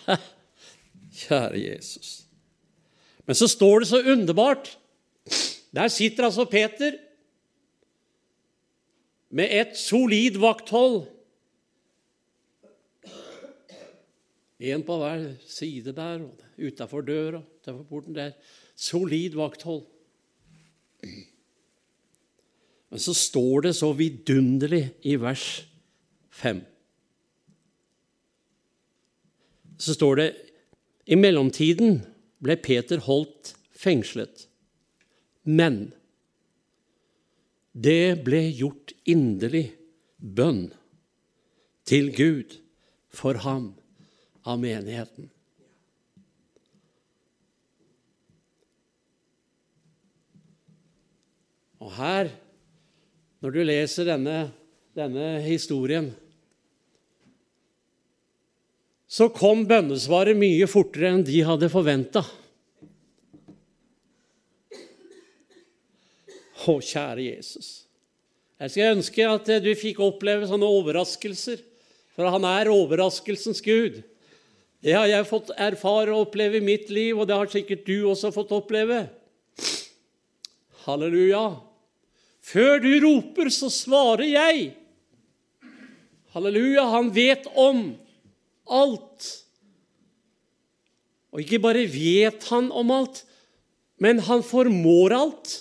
Kjære 1.20 1.60
Jesus. 1.60 2.24
Men 3.26 3.38
så 3.38 3.48
står 3.50 3.82
det 3.82 3.90
så 3.90 4.02
underbart. 4.02 4.78
Der 5.74 5.88
sitter 5.92 6.24
altså 6.24 6.44
Peter 6.48 6.96
med 9.30 9.48
et 9.52 9.76
solid 9.76 10.38
vakthold. 10.40 11.02
En 14.58 14.82
på 14.82 14.96
hver 14.98 15.28
side 15.46 15.92
der, 15.94 16.24
og 16.26 16.40
utafor 16.58 17.04
døra, 17.06 17.42
utenfor 17.60 17.84
porten 17.86 18.16
der. 18.16 18.34
Solid 18.74 19.36
vakthold. 19.38 19.84
Men 22.90 23.02
så 23.02 23.14
står 23.14 23.68
det 23.68 23.74
så 23.76 23.92
vidunderlig 23.94 24.88
i 25.06 25.14
vers 25.20 25.46
5. 26.30 26.64
Så 29.78 29.94
står 29.94 30.18
det 30.18 30.28
i 31.06 31.14
mellomtiden 31.14 32.00
ble 32.42 32.56
Peter 32.58 32.98
holdt 33.06 33.54
fengslet. 33.78 34.48
Men 35.46 35.92
det 37.78 38.24
ble 38.26 38.42
gjort 38.58 38.92
inderlig 39.06 39.68
bønn 40.18 40.72
til 41.86 42.10
Gud 42.16 42.58
for 43.14 43.38
ham 43.46 43.76
av 44.48 44.60
menigheten. 44.60 45.28
Og 51.78 51.92
her, 51.94 52.32
når 53.44 53.54
du 53.54 53.60
leser 53.62 54.08
denne, 54.08 54.38
denne 54.98 55.36
historien, 55.44 56.10
så 59.08 59.30
kom 59.32 59.62
bønnesvaret 59.68 60.36
mye 60.36 60.66
fortere 60.68 61.14
enn 61.14 61.24
de 61.24 61.40
hadde 61.46 61.70
forventa. 61.72 62.24
Å, 66.68 66.74
kjære 66.84 67.24
Jesus. 67.30 67.68
Jeg 68.58 68.74
skal 68.74 68.96
ønske 68.98 69.24
at 69.30 69.48
du 69.64 69.70
fikk 69.78 70.02
oppleve 70.04 70.48
sånne 70.50 70.68
overraskelser, 70.68 71.62
for 72.12 72.28
han 72.28 72.44
er 72.44 72.68
overraskelsens 72.74 73.62
Gud. 73.64 74.02
Det 74.84 74.94
har 74.94 75.08
jeg 75.10 75.26
fått 75.26 75.50
erfare 75.58 76.12
og 76.14 76.28
oppleve 76.28 76.60
i 76.60 76.64
mitt 76.64 76.90
liv, 76.94 77.18
og 77.18 77.26
det 77.26 77.38
har 77.38 77.50
sikkert 77.50 77.86
du 77.88 78.06
også 78.10 78.30
fått 78.34 78.54
oppleve. 78.54 79.06
Halleluja. 80.84 81.58
Før 82.48 82.78
du 82.80 82.92
roper, 83.02 83.50
så 83.52 83.68
svarer 83.72 84.28
jeg. 84.28 84.70
Halleluja. 86.32 86.86
Han 86.94 87.10
vet 87.12 87.48
om 87.58 87.90
alt. 88.70 89.32
Og 91.34 91.42
ikke 91.42 91.60
bare 91.60 91.84
vet 91.90 92.46
han 92.52 92.70
om 92.72 92.92
alt, 92.94 93.24
men 94.00 94.22
han 94.24 94.44
formår 94.46 95.14
alt. 95.16 95.56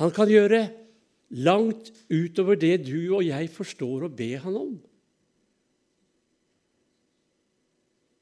Han 0.00 0.10
kan 0.14 0.30
gjøre 0.30 0.64
langt 1.28 1.90
utover 2.08 2.56
det 2.58 2.86
du 2.86 3.10
og 3.16 3.24
jeg 3.26 3.50
forstår 3.52 4.06
å 4.06 4.12
be 4.12 4.30
han 4.40 4.56
om. 4.56 4.76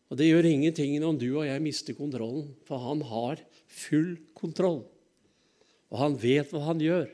Og 0.07 0.19
det 0.19 0.29
gjør 0.29 0.47
ingenting 0.49 0.99
om 1.05 1.19
du 1.19 1.29
og 1.33 1.47
jeg 1.49 1.63
mister 1.63 1.97
kontrollen, 1.99 2.53
for 2.67 2.83
han 2.83 3.03
har 3.07 3.43
full 3.67 4.15
kontroll. 4.39 4.85
Og 5.91 5.99
han 6.03 6.17
vet 6.19 6.53
hva 6.55 6.63
han 6.69 6.83
gjør. 6.83 7.09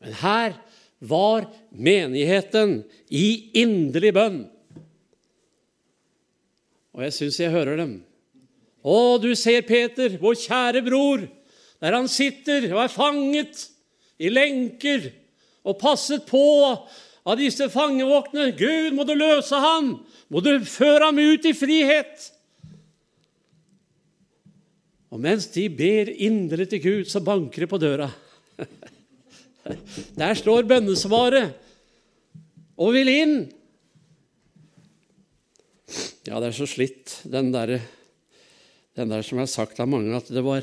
Men 0.00 0.16
her 0.20 0.54
var 1.00 1.48
menigheten 1.72 2.82
i 3.08 3.50
inderlig 3.60 4.12
bønn. 4.16 4.40
Og 6.96 7.04
jeg 7.06 7.16
syns 7.16 7.40
jeg 7.40 7.52
hører 7.52 7.80
dem. 7.80 7.98
Å, 8.80 9.20
du 9.20 9.32
ser 9.36 9.64
Peter, 9.68 10.16
vår 10.20 10.36
kjære 10.40 10.84
bror, 10.84 11.24
der 11.80 11.96
han 11.96 12.08
sitter 12.12 12.68
og 12.74 12.84
er 12.84 12.92
fanget 12.92 13.66
i 14.20 14.28
lenker 14.32 15.08
og 15.64 15.78
passet 15.80 16.26
på 16.28 16.44
av 16.70 17.36
disse 17.40 17.68
fangevoktene. 17.72 18.52
Gud, 18.56 18.92
må 18.96 19.06
du 19.08 19.14
løse 19.16 19.56
ham! 19.60 19.94
Må 20.30 20.42
du 20.44 20.52
føre 20.64 21.08
ham 21.08 21.18
ut 21.20 21.48
i 21.48 21.54
frihet! 21.56 22.28
Og 25.10 25.18
mens 25.18 25.48
de 25.50 25.66
ber 25.74 26.12
indre 26.22 26.68
til 26.70 26.82
Gud, 26.84 27.08
så 27.10 27.22
banker 27.24 27.64
det 27.64 27.70
på 27.70 27.80
døra. 27.82 28.06
Der 30.20 30.36
står 30.38 30.68
bønnesvaret 30.70 31.56
og 32.80 32.94
vil 32.94 33.10
inn. 33.12 33.34
Ja, 36.28 36.38
det 36.38 36.50
er 36.50 36.54
så 36.54 36.68
slitt, 36.70 37.16
den 37.26 37.50
der, 37.52 37.80
den 38.96 39.10
der 39.10 39.24
som 39.26 39.40
har 39.42 39.48
sagt 39.50 39.80
av 39.82 39.90
mange, 39.90 40.14
at 40.16 40.30
det 40.30 40.44
var, 40.46 40.62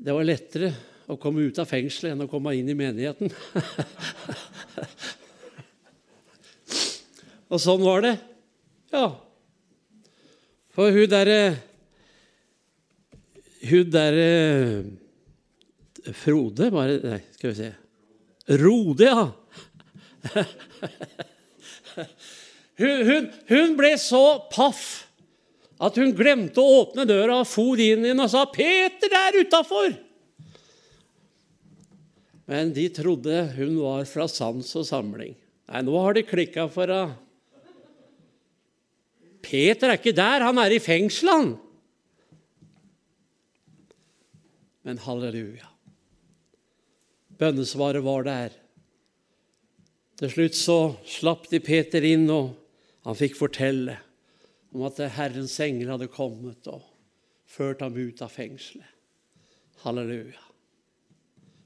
det 0.00 0.14
var 0.16 0.24
lettere 0.24 0.70
å 1.10 1.18
komme 1.20 1.42
ut 1.44 1.58
av 1.60 1.66
fengselet 1.68 2.14
enn 2.14 2.24
å 2.24 2.30
komme 2.30 2.54
inn 2.56 2.68
i 2.70 2.78
menigheten. 2.78 3.28
og 7.52 7.60
sånn 7.60 7.82
var 7.84 8.00
det. 8.06 8.14
Ja. 8.94 9.08
For 10.74 10.90
hun 10.94 11.10
derre 11.10 11.40
Hun 13.68 13.90
derre 13.92 14.30
Frode 16.16 16.70
bare, 16.72 16.94
Nei, 17.04 17.20
skal 17.36 17.50
vi 17.52 17.56
se 17.58 17.70
Rode, 18.60 19.06
ja. 19.06 19.24
hun, 22.80 22.98
hun, 23.06 23.24
hun, 23.46 23.76
ble 23.78 23.92
så 24.00 24.38
paff 24.50 25.09
at 25.80 25.96
hun 25.96 26.12
glemte 26.16 26.60
å 26.60 26.82
åpne 26.82 27.06
døra 27.08 27.40
og 27.40 27.48
for 27.48 27.80
inn 27.80 28.04
igjen 28.04 28.20
og 28.20 28.30
sa 28.32 28.44
'Peter, 28.44 29.08
det 29.08 29.20
er 29.20 29.40
utafor!' 29.40 29.96
Men 32.50 32.72
de 32.74 32.88
trodde 32.90 33.54
hun 33.54 33.78
var 33.78 34.04
fra 34.10 34.26
sans 34.28 34.76
og 34.76 34.84
samling. 34.84 35.36
Nei, 35.70 35.82
nå 35.86 35.94
har 36.02 36.14
det 36.14 36.26
klikka 36.26 36.66
for 36.68 36.90
henne. 36.90 37.14
Peter 39.40 39.88
er 39.88 39.98
ikke 39.98 40.12
der, 40.12 40.42
han 40.44 40.58
er 40.58 40.74
i 40.74 40.82
fengsel. 40.82 41.54
Men 44.84 44.98
halleluja. 44.98 45.70
Bønnesvaret 47.40 48.04
var 48.04 48.26
der. 48.26 48.50
Til 50.20 50.34
slutt 50.34 50.58
så 50.58 50.78
slapp 51.08 51.48
de 51.48 51.62
Peter 51.64 52.04
inn, 52.04 52.26
og 52.28 52.52
han 53.06 53.16
fikk 53.16 53.38
fortelle 53.38 53.96
om 54.70 54.86
at 54.86 55.00
Herrens 55.16 55.56
engel 55.62 55.94
hadde 55.94 56.10
kommet 56.12 56.68
og 56.70 56.84
ført 57.50 57.82
ham 57.82 57.96
ut 57.98 58.22
av 58.22 58.30
fengselet. 58.32 58.86
Halleluja. 59.82 60.42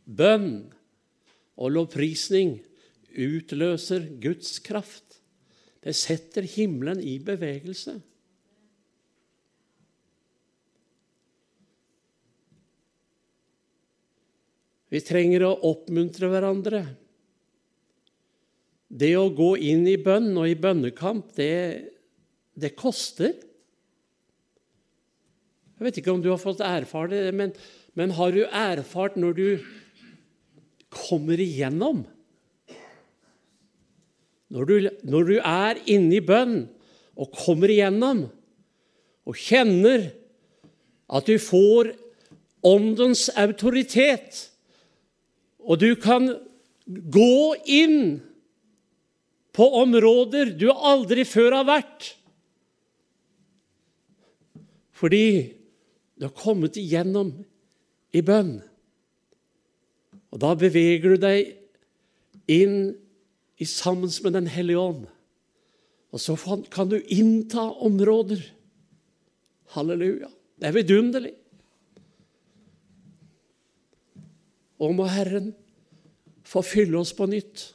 Bønn 0.05 0.70
og 1.59 1.74
lovprisning 1.74 2.59
utløser 3.14 4.07
Guds 4.22 4.59
kraft. 4.64 5.20
Det 5.84 5.94
setter 5.96 6.46
himmelen 6.48 7.00
i 7.02 7.18
bevegelse. 7.22 7.98
Vi 14.94 15.00
trenger 15.02 15.42
å 15.42 15.57
oppmuntre 15.72 16.28
hverandre. 16.30 16.84
Det 18.86 19.11
å 19.18 19.26
gå 19.34 19.57
inn 19.59 19.82
i 19.90 19.96
bønn 19.98 20.30
og 20.38 20.46
i 20.46 20.55
bønnekamp, 20.55 21.32
det, 21.34 21.93
det 22.55 22.74
koster. 22.78 23.34
Jeg 25.74 25.86
vet 25.86 25.98
ikke 26.00 26.14
om 26.14 26.22
du 26.22 26.30
har 26.30 26.40
fått 26.40 26.62
erfare 26.64 27.11
det, 27.12 27.34
men, 27.34 27.55
men 27.98 28.14
har 28.14 28.34
du 28.34 28.44
erfart 28.46 29.18
når 29.18 29.38
du 29.38 29.48
kommer 30.94 31.40
igjennom? 31.42 32.05
Når 34.55 34.70
du, 34.70 34.74
når 35.02 35.28
du 35.28 35.36
er 35.40 35.80
inne 35.90 36.20
i 36.20 36.22
bønn 36.24 36.59
og 37.18 37.34
kommer 37.34 37.72
igjennom 37.72 38.26
og 39.24 39.38
kjenner 39.40 40.12
at 41.14 41.26
du 41.26 41.40
får 41.42 41.90
åndens 42.64 43.26
autoritet 43.40 44.44
og 45.64 45.80
du 45.80 45.94
kan 46.00 46.28
gå 46.86 47.57
inn 47.66 48.20
på 49.55 49.68
områder 49.80 50.52
du 50.59 50.68
aldri 50.72 51.24
før 51.28 51.61
har 51.61 51.68
vært. 51.68 52.14
Fordi 54.95 55.26
du 56.14 56.28
har 56.28 56.36
kommet 56.38 56.78
igjennom 56.78 57.32
i 58.14 58.22
bønn. 58.22 58.59
Og 60.30 60.40
da 60.42 60.55
beveger 60.59 61.14
du 61.14 61.22
deg 61.22 61.55
inn 62.51 62.95
i 63.59 63.66
sammen 63.66 64.11
med 64.22 64.34
Den 64.34 64.51
hellige 64.51 64.78
ånd. 64.78 65.05
Og 66.14 66.22
så 66.22 66.36
kan 66.70 66.90
du 66.90 67.01
innta 67.11 67.70
områder. 67.82 68.42
Halleluja. 69.74 70.30
Det 70.59 70.68
er 70.68 70.76
vidunderlig. 70.76 71.34
Og 74.78 74.95
må 74.95 75.07
Herren 75.11 75.53
få 76.47 76.62
fylle 76.62 77.01
oss 77.01 77.14
på 77.16 77.26
nytt. 77.30 77.72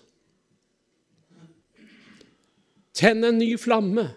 Tenn 2.95 3.23
en 3.23 3.39
ny 3.39 3.53
flamme. 3.59 4.09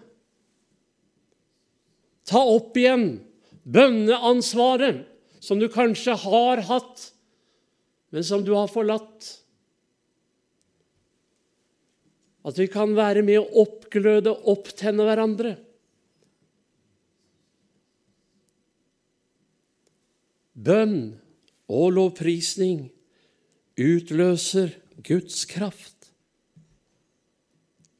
Ta 2.27 2.39
opp 2.39 2.77
igjen 2.79 3.17
bønneansvaret 3.63 5.03
som 5.43 5.59
du 5.59 5.67
kanskje 5.71 6.15
har 6.23 6.63
hatt, 6.69 7.09
men 8.15 8.23
som 8.23 8.43
du 8.45 8.53
har 8.55 8.69
forlatt. 8.71 9.27
At 12.43 12.59
vi 12.59 12.67
kan 12.71 12.95
være 12.95 13.23
med 13.25 13.39
å 13.41 13.63
oppgløde, 13.63 14.31
opptenne 14.51 15.07
hverandre. 15.07 15.55
Bønn 20.53 21.15
og 21.71 21.95
lovprisning 21.97 22.85
utløser 23.79 24.75
Guds 25.03 25.43
kraft. 25.49 26.11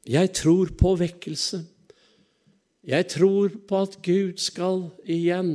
Jeg 0.03 0.33
tror 0.35 0.73
på 0.77 0.93
vekkelse. 0.99 1.63
Jeg 2.83 3.07
tror 3.13 3.53
på 3.67 3.79
at 3.85 3.95
Gud 4.03 4.41
skal 4.43 4.89
igjen 5.07 5.53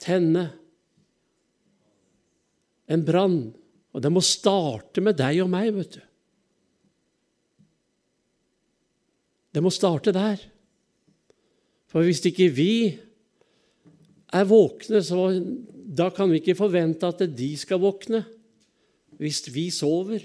tenne 0.00 0.48
en 2.88 3.04
brann. 3.04 3.38
Og 3.94 4.02
det 4.02 4.10
må 4.12 4.22
starte 4.24 5.04
med 5.04 5.18
deg 5.20 5.42
og 5.44 5.50
meg, 5.52 5.70
vet 5.76 5.98
du. 5.98 6.02
Det 9.54 9.62
må 9.62 9.70
starte 9.70 10.14
der. 10.14 10.40
For 11.92 12.02
hvis 12.02 12.24
ikke 12.26 12.48
vi 12.50 12.72
er 14.34 14.48
våkne, 14.50 14.98
så 15.04 15.28
da 15.94 16.08
kan 16.10 16.32
vi 16.32 16.40
ikke 16.40 16.58
forvente 16.58 17.06
at 17.06 17.22
de 17.36 17.52
skal 17.60 17.82
våkne 17.84 18.24
hvis 19.20 19.44
vi 19.54 19.68
sover. 19.70 20.24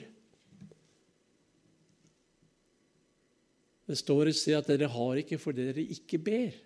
Det 3.90 3.98
står 3.98 4.30
et 4.30 4.38
sted 4.38 4.54
at 4.54 4.68
dere 4.70 4.92
har 4.94 5.18
ikke 5.18 5.40
fordi 5.42 5.64
dere 5.66 5.82
ikke 5.96 6.20
ber. 6.22 6.58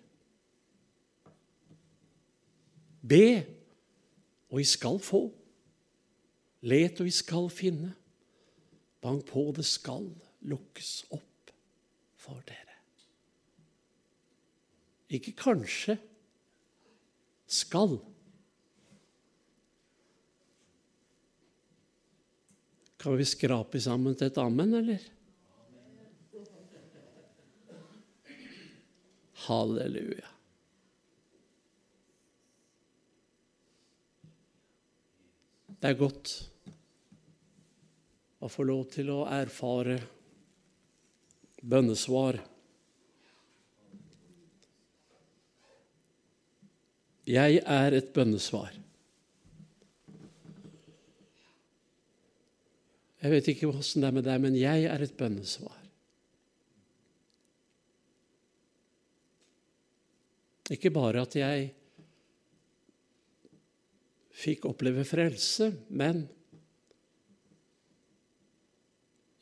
Be, 3.00 3.28
og 4.52 4.60
vi 4.60 4.66
skal 4.68 5.00
få. 5.00 5.22
Let, 6.68 7.00
og 7.00 7.08
vi 7.08 7.14
skal 7.16 7.48
finne. 7.52 7.94
Bank 9.00 9.24
på, 9.28 9.46
det 9.56 9.64
skal 9.68 10.10
lukkes 10.48 10.92
opp 11.16 11.52
for 12.20 12.44
dere. 12.44 12.76
Ikke 15.08 15.32
kanskje. 15.36 15.96
Skal. 17.48 17.98
Kan 23.00 23.16
vi 23.20 23.32
skrape 23.32 23.80
sammen 23.80 24.16
til 24.16 24.28
et 24.28 24.40
amen, 24.44 24.80
eller? 24.84 25.12
Halleluja. 29.44 30.30
Det 35.84 35.90
er 35.90 36.00
godt 36.00 36.30
å 38.40 38.48
få 38.48 38.64
lov 38.64 38.86
til 38.92 39.10
å 39.12 39.24
erfare 39.28 39.98
bønnesvar. 41.60 42.38
Jeg 47.28 47.60
er 47.60 47.98
et 48.00 48.10
bønnesvar. 48.16 48.72
Jeg 53.24 53.32
vet 53.32 53.52
ikke 53.52 53.70
åssen 53.72 54.04
det 54.04 54.08
er 54.08 54.18
med 54.18 54.26
deg, 54.28 54.40
men 54.44 54.56
jeg 54.56 54.88
er 54.88 55.04
et 55.04 55.16
bønnesvar. 55.16 55.83
Ikke 60.72 60.92
bare 60.94 61.24
at 61.26 61.36
jeg 61.36 61.72
fikk 64.34 64.64
oppleve 64.70 65.04
frelse, 65.06 65.70
men 65.92 66.24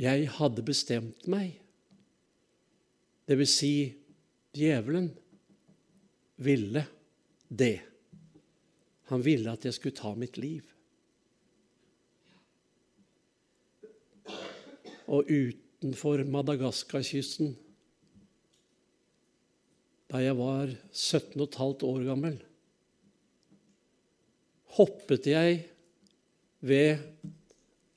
jeg 0.02 0.26
hadde 0.34 0.64
bestemt 0.66 1.28
meg 1.30 1.62
det 3.28 3.36
vil 3.38 3.48
si, 3.48 3.74
djevelen 4.52 5.06
ville 6.42 6.82
det. 7.48 7.78
Han 9.12 9.22
ville 9.24 9.52
at 9.54 9.64
jeg 9.64 9.76
skulle 9.76 9.96
ta 9.96 10.10
mitt 10.18 10.36
liv. 10.42 10.66
Og 15.06 15.30
utenfor 15.30 16.24
Madagaskarkysten, 16.28 17.54
da 20.12 20.20
jeg 20.20 20.36
var 20.36 20.68
17,5 20.92 21.84
år 21.88 22.02
gammel, 22.04 22.34
hoppet 24.76 25.28
jeg 25.30 25.62
ved 26.60 27.00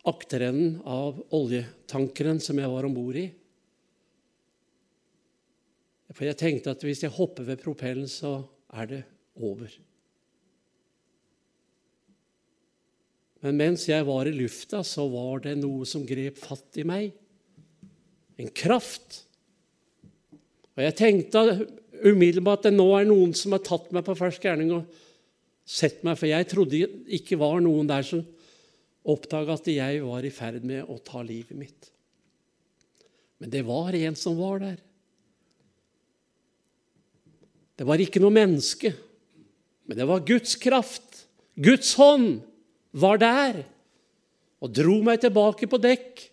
akterenden 0.07 0.77
av 0.87 1.19
oljetankeren 1.35 2.39
som 2.43 2.61
jeg 2.61 2.71
var 2.71 2.87
om 2.87 2.95
bord 2.95 3.19
i. 3.19 3.25
For 6.15 6.23
jeg 6.29 6.39
tenkte 6.39 6.71
at 6.71 6.83
hvis 6.87 7.03
jeg 7.03 7.15
hopper 7.17 7.47
ved 7.49 7.59
propellen, 7.59 8.07
så 8.07 8.37
er 8.71 8.89
det 8.93 9.01
over. 9.35 9.71
Men 13.43 13.59
mens 13.59 13.89
jeg 13.89 14.07
var 14.07 14.29
i 14.29 14.33
lufta, 14.33 14.79
så 14.87 15.03
var 15.11 15.43
det 15.43 15.57
noe 15.59 15.83
som 15.89 16.07
grep 16.07 16.39
fatt 16.39 16.79
i 16.79 16.87
meg. 16.87 17.11
En 18.39 18.51
kraft. 18.55 19.25
Og 20.75 20.81
jeg 20.85 20.95
tenkte 20.97 21.43
umiddelbart 22.03 22.67
at 22.67 22.75
nå 22.75 22.87
er 22.97 23.07
noen 23.09 23.33
som 23.37 23.55
har 23.55 23.63
tatt 23.65 23.91
meg 23.95 24.05
på 24.07 24.15
fersk 24.17 24.43
gjerning 24.45 24.73
og 24.75 25.01
sett 25.65 26.03
meg, 26.05 26.17
for 26.19 26.29
jeg 26.29 26.47
trodde 26.51 26.81
ikke 27.17 27.39
var 27.41 27.61
noen 27.63 27.89
der 27.89 28.05
som 28.05 28.23
oppdaga 29.05 29.57
at 29.57 29.69
jeg 29.69 30.01
var 30.05 30.25
i 30.25 30.33
ferd 30.33 30.65
med 30.65 30.89
å 30.89 30.97
ta 31.05 31.21
livet 31.25 31.57
mitt. 31.57 31.91
Men 33.41 33.51
det 33.53 33.65
var 33.67 33.95
en 33.97 34.17
som 34.17 34.37
var 34.39 34.61
der. 34.63 34.77
Det 37.75 37.85
var 37.85 37.99
ikke 37.99 38.21
noe 38.23 38.33
menneske, 38.33 38.93
men 39.85 39.99
det 39.99 40.07
var 40.07 40.23
Guds 40.25 40.55
kraft. 40.57 41.25
Guds 41.59 41.93
hånd 41.99 42.39
var 42.95 43.19
der 43.21 43.65
og 44.63 44.71
dro 44.73 45.01
meg 45.05 45.19
tilbake 45.21 45.67
på 45.69 45.79
dekk. 45.81 46.23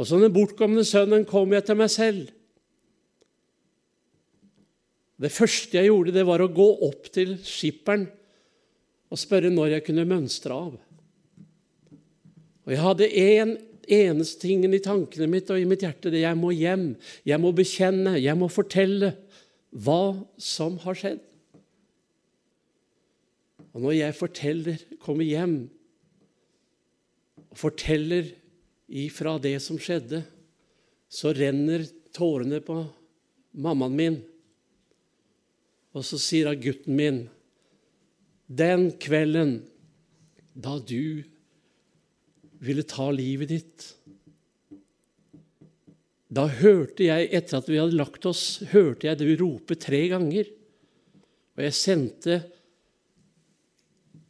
Og 0.00 0.08
som 0.08 0.22
den 0.22 0.32
bortkomne 0.32 0.84
sønnen 0.88 1.26
kom 1.28 1.52
jeg 1.52 1.66
til 1.68 1.78
meg 1.78 1.92
selv. 1.92 2.30
Det 5.22 5.30
første 5.30 5.78
jeg 5.78 5.86
gjorde, 5.86 6.14
det 6.14 6.24
var 6.26 6.42
å 6.42 6.50
gå 6.50 6.68
opp 6.88 7.06
til 7.14 7.36
skipperen 7.46 8.08
og 9.12 9.20
spørre 9.20 9.52
når 9.52 9.76
jeg 9.76 9.84
kunne 9.86 10.08
mønstre 10.08 10.56
av. 10.56 10.72
Og 12.62 12.72
Jeg 12.72 12.82
hadde 12.82 13.10
én 13.10 13.42
en, 13.42 13.58
eneste 13.82 14.46
ting 14.46 14.62
i 14.64 14.78
tankene 14.82 15.26
mitt 15.26 15.50
og 15.50 15.58
i 15.58 15.66
mitt 15.68 15.82
hjerte. 15.82 16.10
det 16.10 16.22
Jeg 16.22 16.38
må 16.38 16.52
hjem, 16.54 16.94
jeg 17.26 17.40
må 17.42 17.50
bekjenne, 17.52 18.14
jeg 18.18 18.38
må 18.38 18.48
fortelle 18.48 19.12
hva 19.70 20.14
som 20.38 20.78
har 20.84 20.98
skjedd. 20.98 21.20
Og 23.72 23.82
når 23.82 23.96
jeg 23.96 24.18
forteller, 24.18 24.82
kommer 25.00 25.24
hjem 25.24 25.56
og 27.50 27.58
forteller 27.58 28.30
ifra 28.88 29.38
det 29.40 29.56
som 29.64 29.80
skjedde, 29.80 30.22
så 31.12 31.32
renner 31.36 31.84
tårene 32.14 32.60
på 32.64 32.78
mammaen 33.52 33.96
min. 33.96 34.20
Og 35.92 36.06
så 36.06 36.18
sier 36.20 36.48
hun, 36.50 36.60
gutten 36.62 36.96
min 36.96 37.22
Den 38.48 38.90
kvelden 39.00 39.62
da 40.52 40.76
du 40.78 41.22
ville 42.62 42.84
ta 42.84 43.08
livet 43.14 43.50
ditt 43.52 43.86
da 46.32 46.46
hørte 46.48 47.04
jeg, 47.04 47.28
etter 47.36 47.58
at 47.58 47.68
vi 47.68 47.76
hadde 47.76 47.98
lagt 47.98 48.24
oss, 48.28 48.62
hørte 48.72 49.04
jeg 49.04 49.18
det 49.20 49.34
rope 49.40 49.76
tre 49.76 50.06
ganger. 50.08 50.48
Og 51.52 51.64
jeg 51.66 51.76
sendte 51.76 52.38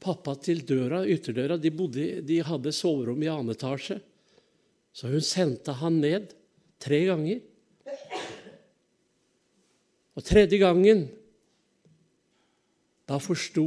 pappa 0.02 0.34
til 0.42 0.64
døra, 0.66 1.04
ytterdøra. 1.06 1.60
De, 1.62 1.70
bodde, 1.70 2.06
de 2.26 2.40
hadde 2.42 2.74
soverom 2.74 3.22
i 3.22 3.30
annen 3.30 3.54
etasje. 3.54 4.00
Så 4.90 5.12
hun 5.12 5.22
sendte 5.22 5.76
han 5.78 6.00
ned 6.02 6.34
tre 6.82 7.04
ganger. 7.06 7.44
Og 10.18 10.26
tredje 10.26 10.58
gangen, 10.58 11.06
da 13.09 13.18
forsto 13.22 13.66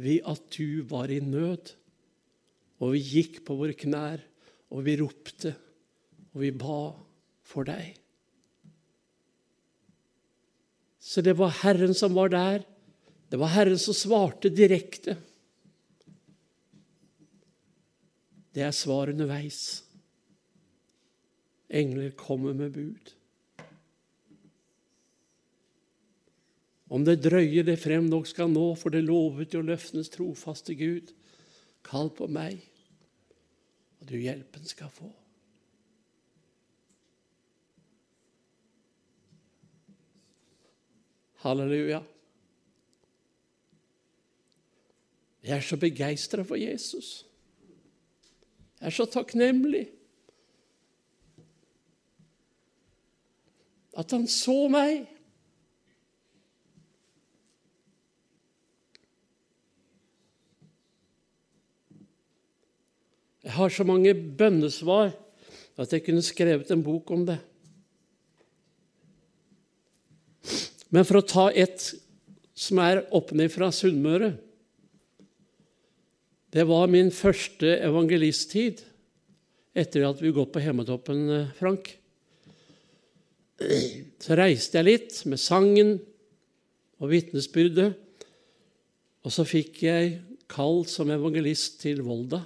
vi 0.00 0.20
at 0.26 0.46
du 0.56 0.82
var 0.90 1.10
i 1.12 1.20
nød. 1.22 1.74
Og 2.82 2.94
vi 2.96 3.02
gikk 3.02 3.42
på 3.46 3.56
våre 3.58 3.76
knær, 3.78 4.22
og 4.74 4.84
vi 4.86 4.96
ropte, 4.98 5.54
og 6.34 6.42
vi 6.42 6.50
ba 6.50 6.80
for 7.46 7.66
deg. 7.68 7.94
Så 11.04 11.22
det 11.22 11.36
var 11.38 11.52
Herren 11.62 11.94
som 11.94 12.16
var 12.16 12.32
der. 12.32 12.64
Det 13.30 13.38
var 13.40 13.52
Herren 13.54 13.78
som 13.80 13.96
svarte 13.96 14.50
direkte. 14.50 15.16
Det 18.54 18.62
er 18.62 18.74
svar 18.74 19.10
underveis. 19.12 19.82
Engler 21.68 22.12
kommer 22.16 22.54
med 22.54 22.72
bud. 22.74 23.14
Om 26.94 27.02
det 27.02 27.24
drøye 27.24 27.64
det 27.66 27.74
frem 27.82 28.06
nok 28.06 28.28
skal 28.30 28.52
nå, 28.52 28.68
for 28.78 28.94
det 28.94 29.02
lovet 29.02 29.54
jo 29.56 29.64
løftenes 29.66 30.12
trofaste 30.14 30.76
Gud. 30.78 31.10
Kall 31.84 32.12
på 32.14 32.28
meg, 32.30 32.60
og 33.98 34.08
du 34.12 34.14
hjelpen 34.20 34.66
skal 34.68 34.92
få. 34.94 35.10
Halleluja. 41.42 41.98
Jeg 45.44 45.56
er 45.58 45.66
så 45.66 45.76
begeistra 45.76 46.44
for 46.46 46.56
Jesus. 46.56 47.26
Jeg 48.80 48.86
er 48.86 48.94
så 48.96 49.04
takknemlig. 49.04 49.82
At 53.98 54.14
han 54.14 54.24
så 54.30 54.56
meg. 54.72 55.10
Jeg 63.44 63.52
har 63.58 63.72
så 63.72 63.84
mange 63.84 64.14
bønnesvar 64.14 65.12
at 65.76 65.92
jeg 65.92 66.04
kunne 66.06 66.24
skrevet 66.24 66.70
en 66.72 66.84
bok 66.84 67.10
om 67.12 67.26
det. 67.28 67.36
Men 70.94 71.04
for 71.04 71.20
å 71.20 71.26
ta 71.26 71.44
et 71.50 71.90
som 72.54 72.78
er 72.80 73.02
oppe 73.16 73.48
fra 73.50 73.70
Sunnmøre 73.74 74.36
Det 76.54 76.62
var 76.68 76.86
min 76.86 77.10
første 77.10 77.72
evangelisttid 77.82 78.84
etter 79.74 80.04
at 80.06 80.20
vi 80.22 80.30
gått 80.30 80.52
på 80.54 80.62
Hemmetoppen, 80.62 81.24
eh, 81.34 81.48
Frank. 81.58 81.88
Så 84.22 84.36
reiste 84.38 84.78
jeg 84.78 84.86
litt 84.86 85.16
med 85.26 85.42
sangen 85.42 85.96
og 87.02 87.10
vitnesbyrdet, 87.10 87.88
og 89.26 89.34
så 89.34 89.42
fikk 89.42 89.82
jeg 89.82 90.12
kall 90.46 90.84
som 90.86 91.10
evangelist 91.10 91.80
til 91.82 92.04
Volda. 92.06 92.44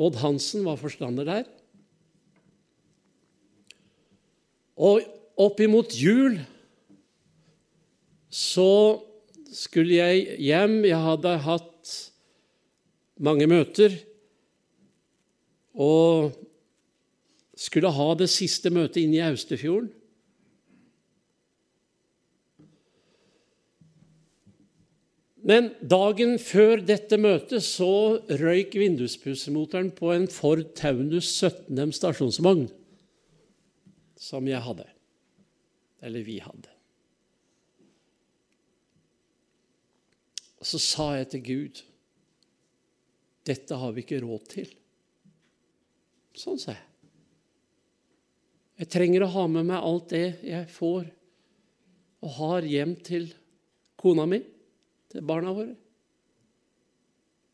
Odd 0.00 0.16
Hansen 0.22 0.64
var 0.64 0.80
forstander 0.80 1.26
der. 1.28 1.48
Og 4.80 5.04
oppimot 5.40 5.92
jul 5.92 6.38
så 8.32 9.02
skulle 9.52 9.98
jeg 9.98 10.38
hjem. 10.40 10.78
Jeg 10.88 11.04
hadde 11.04 11.34
hatt 11.44 11.94
mange 13.20 13.48
møter 13.50 13.98
og 15.76 16.32
skulle 17.60 17.92
ha 17.92 18.08
det 18.16 18.30
siste 18.32 18.72
møtet 18.72 19.02
inne 19.04 19.18
i 19.18 19.26
Austefjorden. 19.28 19.90
Men 25.46 25.70
dagen 25.80 26.34
før 26.42 26.82
dette 26.84 27.16
møtet 27.20 27.64
så 27.64 28.20
røyk 28.42 28.74
vinduspussemotoren 28.76 29.88
på 29.96 30.12
en 30.12 30.26
Ford 30.28 30.66
Taunus 30.76 31.30
17M 31.40 31.94
stasjonsvogn 31.96 32.66
som 34.20 34.48
jeg 34.48 34.60
hadde. 34.60 34.84
Eller 36.04 36.26
vi 36.26 36.36
hadde. 36.44 36.68
Og 40.60 40.68
så 40.68 40.80
sa 40.82 41.08
jeg 41.16 41.30
til 41.32 41.46
Gud 41.46 41.82
dette 43.48 43.74
har 43.80 43.94
vi 43.96 44.04
ikke 44.04 44.20
råd 44.20 44.42
til. 44.52 44.68
Sånn 46.36 46.60
sa 46.60 46.74
jeg. 46.74 46.86
Jeg 48.80 48.92
trenger 48.92 49.24
å 49.24 49.32
ha 49.32 49.46
med 49.50 49.66
meg 49.72 49.84
alt 49.84 50.12
det 50.12 50.26
jeg 50.44 50.68
får 50.72 51.08
og 52.20 52.32
har 52.36 52.68
hjem 52.68 52.94
til 53.04 53.30
kona 54.00 54.26
mi 54.28 54.38
til 55.10 55.26
barna 55.26 55.52
våre. 55.54 55.74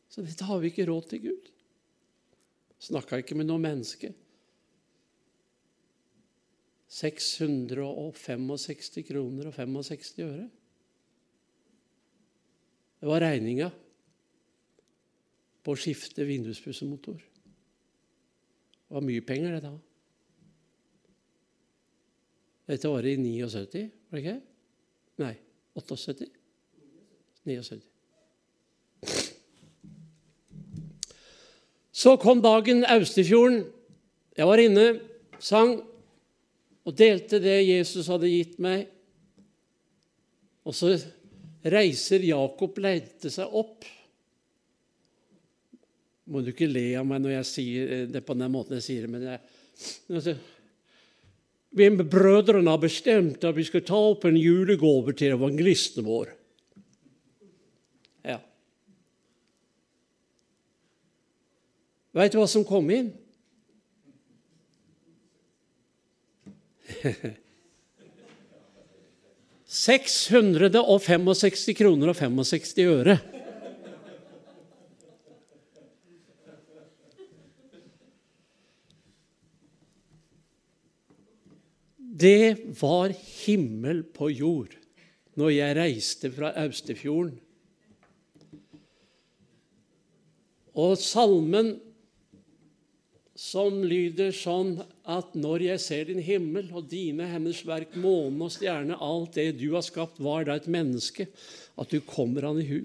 Så 0.07 0.23
dette 0.25 0.47
har 0.47 0.61
vi 0.61 0.71
ikke 0.71 0.87
råd 0.87 1.09
til, 1.11 1.27
Gud. 1.27 1.49
Snakka 2.87 3.19
ikke 3.21 3.37
med 3.37 3.49
noe 3.49 3.61
menneske. 3.61 4.13
665 6.97 9.03
kroner 9.09 9.49
og 9.49 9.57
65 9.57 10.13
øre. 10.23 10.45
Det 12.97 13.09
var 13.09 13.21
regninga 13.21 13.67
på 15.61 15.75
å 15.75 15.77
skifte 15.77 16.25
vinduspussemotor. 16.25 17.19
Det 17.19 18.95
var 18.95 19.03
mye 19.03 19.25
penger, 19.27 19.57
det 19.57 19.67
da. 19.67 19.75
Dette 22.67 22.89
var 22.91 23.05
i 23.07 23.15
79, 23.19 23.83
var 24.09 24.17
det 24.17 24.23
ikke? 24.23 24.39
Nei, 25.23 25.35
78. 25.75 26.36
79. 27.47 27.81
Så 31.97 32.13
kom 32.21 32.43
dagen 32.43 32.83
Austefjorden. 32.85 33.63
Jeg 34.37 34.45
var 34.45 34.61
inne, 34.61 34.83
sang 35.41 35.79
og 36.87 36.95
delte 36.95 37.39
det 37.41 37.55
Jesus 37.65 38.07
hadde 38.11 38.29
gitt 38.29 38.59
meg. 38.61 38.85
Og 40.67 40.75
så 40.77 40.93
reiser 41.65 42.27
Jakob 42.27 42.77
leite 42.83 43.31
seg 43.33 43.49
opp. 43.49 43.87
Må 46.29 46.43
du 46.43 46.51
ikke 46.51 46.69
le 46.69 46.91
av 46.99 47.07
meg 47.07 47.23
når 47.23 47.37
jeg 47.39 47.49
sier 47.49 48.07
det 48.11 48.21
på 48.27 48.37
den 48.37 48.53
måten 48.53 48.77
jeg 48.77 48.85
sier 48.85 49.07
det, 49.07 49.11
men 49.15 49.25
jeg, 49.31 50.37
Vi 51.77 51.89
brødrene 51.89 52.71
har 52.71 52.81
bestemt 52.83 53.43
at 53.47 53.57
vi 53.57 53.65
skal 53.65 53.87
ta 53.87 53.97
opp 54.13 54.29
en 54.29 54.37
julegave 54.37 55.17
til 55.17 55.33
evangelisten 55.33 56.05
vår. 56.05 56.36
Veit 62.17 62.33
du 62.33 62.39
hva 62.39 62.47
som 62.49 62.63
kom 62.65 62.87
inn? 62.89 63.11
«665 69.67 71.75
kroner 71.77 72.09
og 72.09 72.15
65 72.17 72.79
øre. 72.87 73.19
Det 82.17 82.73
var 82.79 83.13
himmel 83.13 84.01
på 84.09 84.31
jord 84.33 84.73
når 85.37 85.49
jeg 85.53 85.75
reiste 85.77 86.31
fra 86.33 86.49
Austefjorden. 86.63 87.37
Og 90.77 90.97
salmen 90.97 91.77
som 93.37 93.83
lyder 93.85 94.31
sånn 94.33 94.79
at 95.05 95.35
når 95.37 95.67
jeg 95.67 95.81
ser 95.83 96.07
din 96.09 96.21
himmel 96.25 96.71
og 96.73 96.87
dine 96.89 97.27
hennes 97.29 97.59
verk, 97.67 97.93
månen 97.93 98.41
og 98.47 98.53
stjerne, 98.55 98.97
alt 98.97 99.37
det 99.37 99.51
du 99.59 99.69
har 99.75 99.85
skapt, 99.85 100.17
var 100.17 100.47
da 100.47 100.55
et 100.57 100.65
menneske, 100.65 101.27
at 101.77 101.93
du 101.93 102.01
kommer 102.01 102.49
han 102.49 102.57
i 102.57 102.65
hu. 102.65 102.79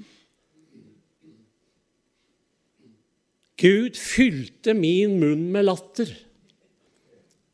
Gud 3.63 3.97
fylte 3.97 4.77
min 4.77 5.17
munn 5.23 5.49
med 5.55 5.71
latter. 5.71 6.13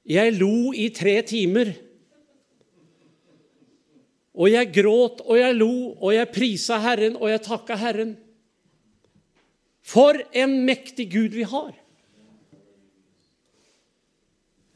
Jeg 0.08 0.34
lo 0.40 0.72
i 0.74 0.88
tre 0.90 1.20
timer. 1.22 1.74
Og 4.38 4.50
jeg 4.50 4.72
gråt 4.74 5.20
og 5.26 5.36
jeg 5.38 5.54
lo, 5.58 5.74
og 5.98 6.14
jeg 6.16 6.34
prisa 6.34 6.78
Herren 6.82 7.18
og 7.18 7.30
jeg 7.30 7.44
takka 7.46 7.78
Herren. 7.78 8.16
For 9.86 10.18
en 10.34 10.64
mektig 10.66 11.12
Gud 11.14 11.36
vi 11.38 11.46
har! 11.46 11.76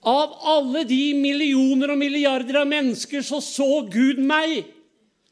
Av 0.03 0.35
alle 0.51 0.83
de 0.89 1.13
millioner 1.15 1.93
og 1.95 2.01
milliarder 2.01 2.59
av 2.63 2.71
mennesker 2.71 3.23
så 3.23 3.39
så 3.45 3.85
Gud 3.87 4.19
meg, 4.19 4.65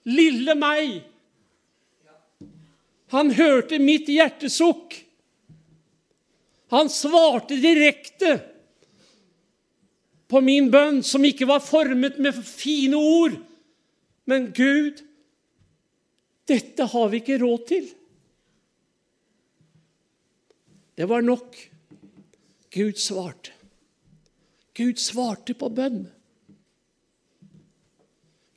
lille 0.07 0.55
meg. 0.55 1.01
Han 3.11 3.33
hørte 3.35 3.81
mitt 3.83 4.07
hjertesukk. 4.11 4.95
Han 6.71 6.87
svarte 6.93 7.59
direkte 7.59 8.37
på 10.31 10.39
min 10.47 10.71
bønn, 10.71 11.03
som 11.03 11.25
ikke 11.27 11.49
var 11.51 11.63
formet 11.65 12.21
med 12.23 12.39
fine 12.47 12.95
ord. 12.95 13.35
Men 14.31 14.53
Gud, 14.55 15.03
dette 16.47 16.87
har 16.93 17.11
vi 17.11 17.19
ikke 17.19 17.41
råd 17.43 17.67
til. 17.67 17.89
Det 20.95 21.09
var 21.11 21.27
nok. 21.27 21.59
Gud 22.71 23.03
svarte. 23.03 23.60
Gud 24.77 25.01
svarte 25.03 25.55
på 25.59 25.69
bønn. 25.75 26.05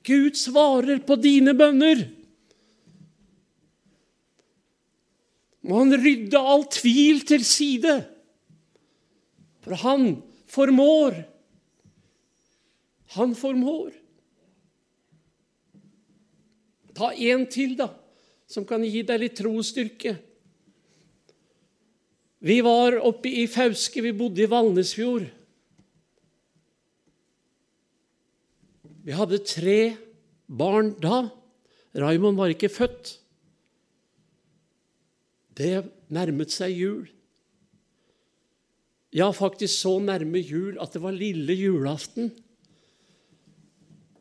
Gud 0.03 0.35
svarer 0.37 0.99
på 1.07 1.17
dine 1.19 1.53
bønner. 1.55 2.03
Må 5.63 5.79
han 5.79 5.95
rydde 5.95 6.39
all 6.39 6.65
tvil 6.67 7.23
til 7.27 7.45
side, 7.47 8.01
for 9.63 9.79
han 9.79 10.17
formår. 10.51 11.21
Han 13.15 13.35
formår. 13.37 13.93
Ta 16.93 17.13
en 17.15 17.45
til, 17.49 17.77
da, 17.79 17.87
som 18.45 18.67
kan 18.69 18.83
gi 18.85 19.05
deg 19.07 19.23
litt 19.23 19.39
trosstyrke. 19.39 20.17
Vi 22.43 22.59
var 22.59 22.99
oppe 22.99 23.31
i 23.31 23.47
Fauske, 23.47 24.03
vi 24.03 24.11
bodde 24.11 24.43
i 24.43 24.49
Valnesfjord. 24.51 25.29
Vi 29.03 29.11
hadde 29.11 29.41
tre 29.43 29.95
barn 30.47 30.93
da. 31.03 31.27
Raymond 31.93 32.39
var 32.39 32.53
ikke 32.53 32.71
født. 32.71 33.17
Det 35.53 35.83
nærmet 36.13 36.53
seg 36.53 36.71
jul. 36.73 37.03
Ja, 39.13 39.29
faktisk 39.29 39.75
så 39.83 39.99
nærme 40.01 40.39
jul 40.41 40.79
at 40.81 40.95
det 40.95 41.03
var 41.03 41.13
lille 41.13 41.53
julaften. 41.53 42.31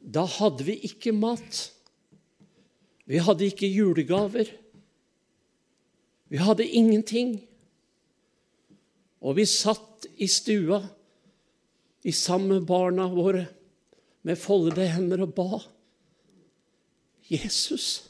Da 0.03 0.27
hadde 0.29 0.67
vi 0.67 0.77
ikke 0.91 1.15
mat. 1.17 1.63
Vi 3.09 3.23
hadde 3.23 3.47
ikke 3.49 3.71
julegaver. 3.71 4.51
Vi 6.29 6.43
hadde 6.43 6.67
ingenting. 6.67 7.39
Og 9.23 9.39
vi 9.39 9.47
satt 9.47 10.11
i 10.19 10.27
stua 10.27 10.83
i 12.03 12.13
sammen 12.13 12.59
med 12.59 12.67
barna 12.67 13.07
våre 13.09 13.47
med 14.27 14.39
foldede 14.39 14.87
hender 14.95 15.25
og 15.25 15.35
ba. 15.37 15.61
Jesus, 17.31 18.09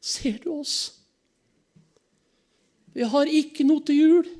ser 0.00 0.38
du 0.42 0.52
oss? 0.58 0.98
Vi 2.92 3.04
har 3.08 3.30
ikke 3.30 3.64
noe 3.64 3.84
til 3.86 3.98
jul. 3.98 4.30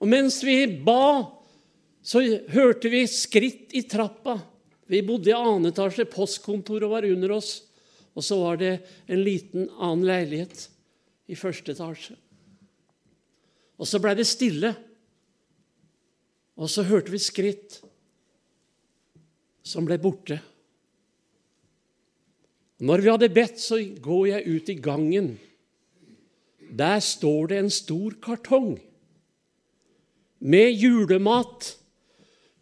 Og 0.00 0.08
mens 0.08 0.38
vi 0.46 0.62
ba, 0.84 1.26
så 2.00 2.22
hørte 2.54 2.92
vi 2.92 3.02
skritt 3.10 3.74
i 3.76 3.82
trappa. 3.88 4.38
Vi 4.90 5.02
bodde 5.06 5.30
i 5.30 5.36
annen 5.36 5.68
etasje, 5.70 6.06
postkontoret 6.08 6.88
var 6.90 7.06
under 7.06 7.36
oss. 7.36 7.58
Og 8.16 8.24
så 8.26 8.38
var 8.40 8.58
det 8.58 8.72
en 9.06 9.20
liten 9.22 9.68
annen 9.78 10.06
leilighet 10.08 10.64
i 11.30 11.36
første 11.38 11.74
etasje. 11.76 12.16
Og 13.80 13.88
så 13.88 14.00
blei 14.02 14.16
det 14.18 14.26
stille. 14.28 14.72
Og 16.60 16.68
så 16.68 16.84
hørte 16.84 17.12
vi 17.12 17.20
skritt 17.22 17.78
som 19.64 19.86
ble 19.88 19.96
borte. 20.00 20.40
Når 22.80 23.02
vi 23.04 23.10
hadde 23.12 23.32
bedt, 23.32 23.60
så 23.60 23.78
går 23.80 24.26
jeg 24.34 24.56
ut 24.56 24.68
i 24.72 24.76
gangen. 24.80 25.32
Der 26.70 27.00
står 27.04 27.50
det 27.50 27.58
en 27.60 27.72
stor 27.72 28.14
kartong 28.22 28.78
med 30.40 30.72
julemat, 30.80 31.74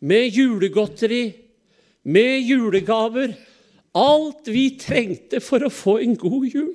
med 0.00 0.34
julegodteri, 0.34 1.22
med 2.02 2.48
julegaver. 2.48 3.34
Alt 3.98 4.50
vi 4.50 4.72
trengte 4.78 5.42
for 5.42 5.62
å 5.62 5.72
få 5.72 5.98
en 6.02 6.16
god 6.18 6.46
jul. 6.50 6.74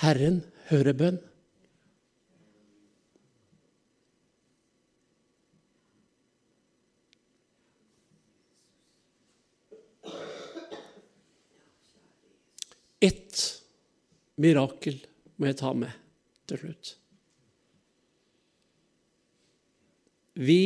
Herren 0.00 0.40
hører 0.70 0.96
bønn. 0.96 1.18
Ett 13.00 13.36
mirakel 14.40 14.96
må 15.36 15.50
jeg 15.50 15.58
ta 15.60 15.74
med 15.76 15.92
til 16.48 16.62
slutt. 16.62 16.94
Vi 20.40 20.62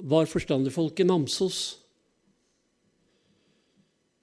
var 0.00 0.28
forstanderfolk 0.28 1.00
i 1.00 1.08
Namsos. 1.08 1.60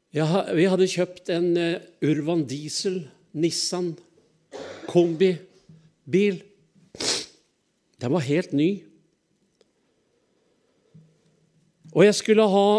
Vi 0.09 0.21
hadde 0.25 0.89
kjøpt 0.89 1.29
en 1.33 1.51
eh, 1.57 1.81
Urvan 2.01 2.47
Diesel 2.49 3.03
Nissan 3.37 3.93
kombibil. 4.89 6.41
Den 7.99 8.13
var 8.15 8.25
helt 8.25 8.53
ny. 8.57 8.69
Og 11.93 12.05
jeg 12.05 12.15
skulle 12.17 12.45
ha 12.49 12.69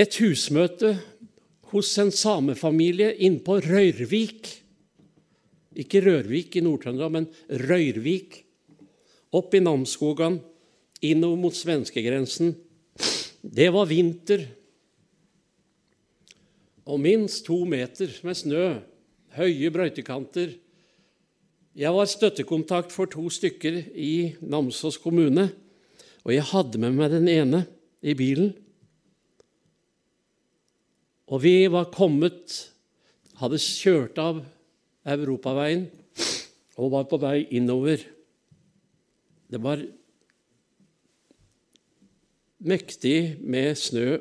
et 0.00 0.16
husmøte 0.20 0.94
hos 1.70 1.90
en 2.00 2.12
samefamilie 2.12 3.12
inne 3.22 3.42
på 3.44 3.58
Røyrvik. 3.64 4.48
Ikke 5.80 6.02
Rørvik 6.04 6.56
i 6.56 6.64
Nord-Trøndelag, 6.64 7.12
men 7.14 7.28
Røyrvik. 7.68 8.40
Opp 9.36 9.54
i 9.54 9.62
Namsskogan, 9.62 10.40
innover 11.00 11.38
mot 11.38 11.54
svenskegrensen. 11.54 12.56
Det 13.40 13.68
var 13.72 13.86
vinter 13.88 14.48
og 16.90 16.98
minst 17.00 17.44
to 17.46 17.62
meter 17.68 18.10
med 18.26 18.36
snø, 18.36 18.64
høye 19.36 19.70
brøytekanter. 19.72 20.54
Jeg 21.78 21.94
var 21.94 22.08
støttekontakt 22.10 22.92
for 22.92 23.10
to 23.10 23.28
stykker 23.30 23.78
i 23.94 24.34
Namsos 24.40 24.98
kommune, 25.00 25.50
og 26.24 26.34
jeg 26.34 26.48
hadde 26.50 26.80
med 26.82 26.98
meg 26.98 27.12
den 27.14 27.30
ene 27.30 27.64
i 28.02 28.16
bilen. 28.18 28.52
Og 31.30 31.42
vi 31.44 31.54
var 31.70 31.92
kommet 31.94 32.66
Hadde 33.40 33.56
kjørt 33.56 34.18
av 34.20 34.42
europaveien 35.08 35.86
og 36.76 36.90
var 36.92 37.06
på 37.08 37.16
vei 37.22 37.46
innover. 37.56 38.02
Det 39.48 39.60
var 39.64 39.80
mektig 42.60 43.40
med 43.40 43.78
snø 43.80 44.18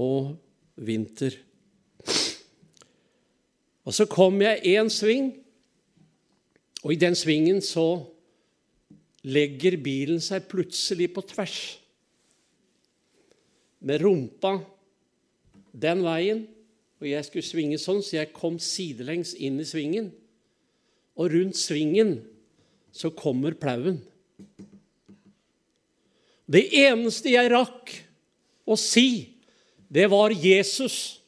og 0.00 0.32
vinter. 0.80 1.36
Og 3.84 3.92
så 3.92 4.06
kom 4.08 4.40
jeg 4.40 4.64
én 4.74 4.90
sving, 4.92 5.32
og 6.84 6.92
i 6.92 7.00
den 7.00 7.16
svingen 7.16 7.60
så 7.64 8.04
legger 9.24 9.76
bilen 9.80 10.20
seg 10.20 10.48
plutselig 10.48 11.10
på 11.14 11.24
tvers. 11.28 11.58
Med 13.84 14.00
rumpa 14.04 14.58
den 15.72 16.04
veien, 16.04 16.44
og 17.00 17.08
jeg 17.08 17.26
skulle 17.26 17.44
svinge 17.46 17.80
sånn, 17.80 18.00
så 18.04 18.20
jeg 18.20 18.32
kom 18.36 18.56
sidelengs 18.62 19.34
inn 19.36 19.58
i 19.60 19.68
svingen. 19.68 20.12
Og 21.20 21.32
rundt 21.34 21.58
svingen 21.58 22.16
så 22.94 23.10
kommer 23.12 23.56
plauen. 23.58 23.98
Det 26.44 26.66
eneste 26.84 27.32
jeg 27.32 27.50
rakk 27.52 27.92
å 28.64 28.76
si, 28.78 29.36
det 29.88 30.06
var 30.12 30.32
Jesus. 30.32 31.23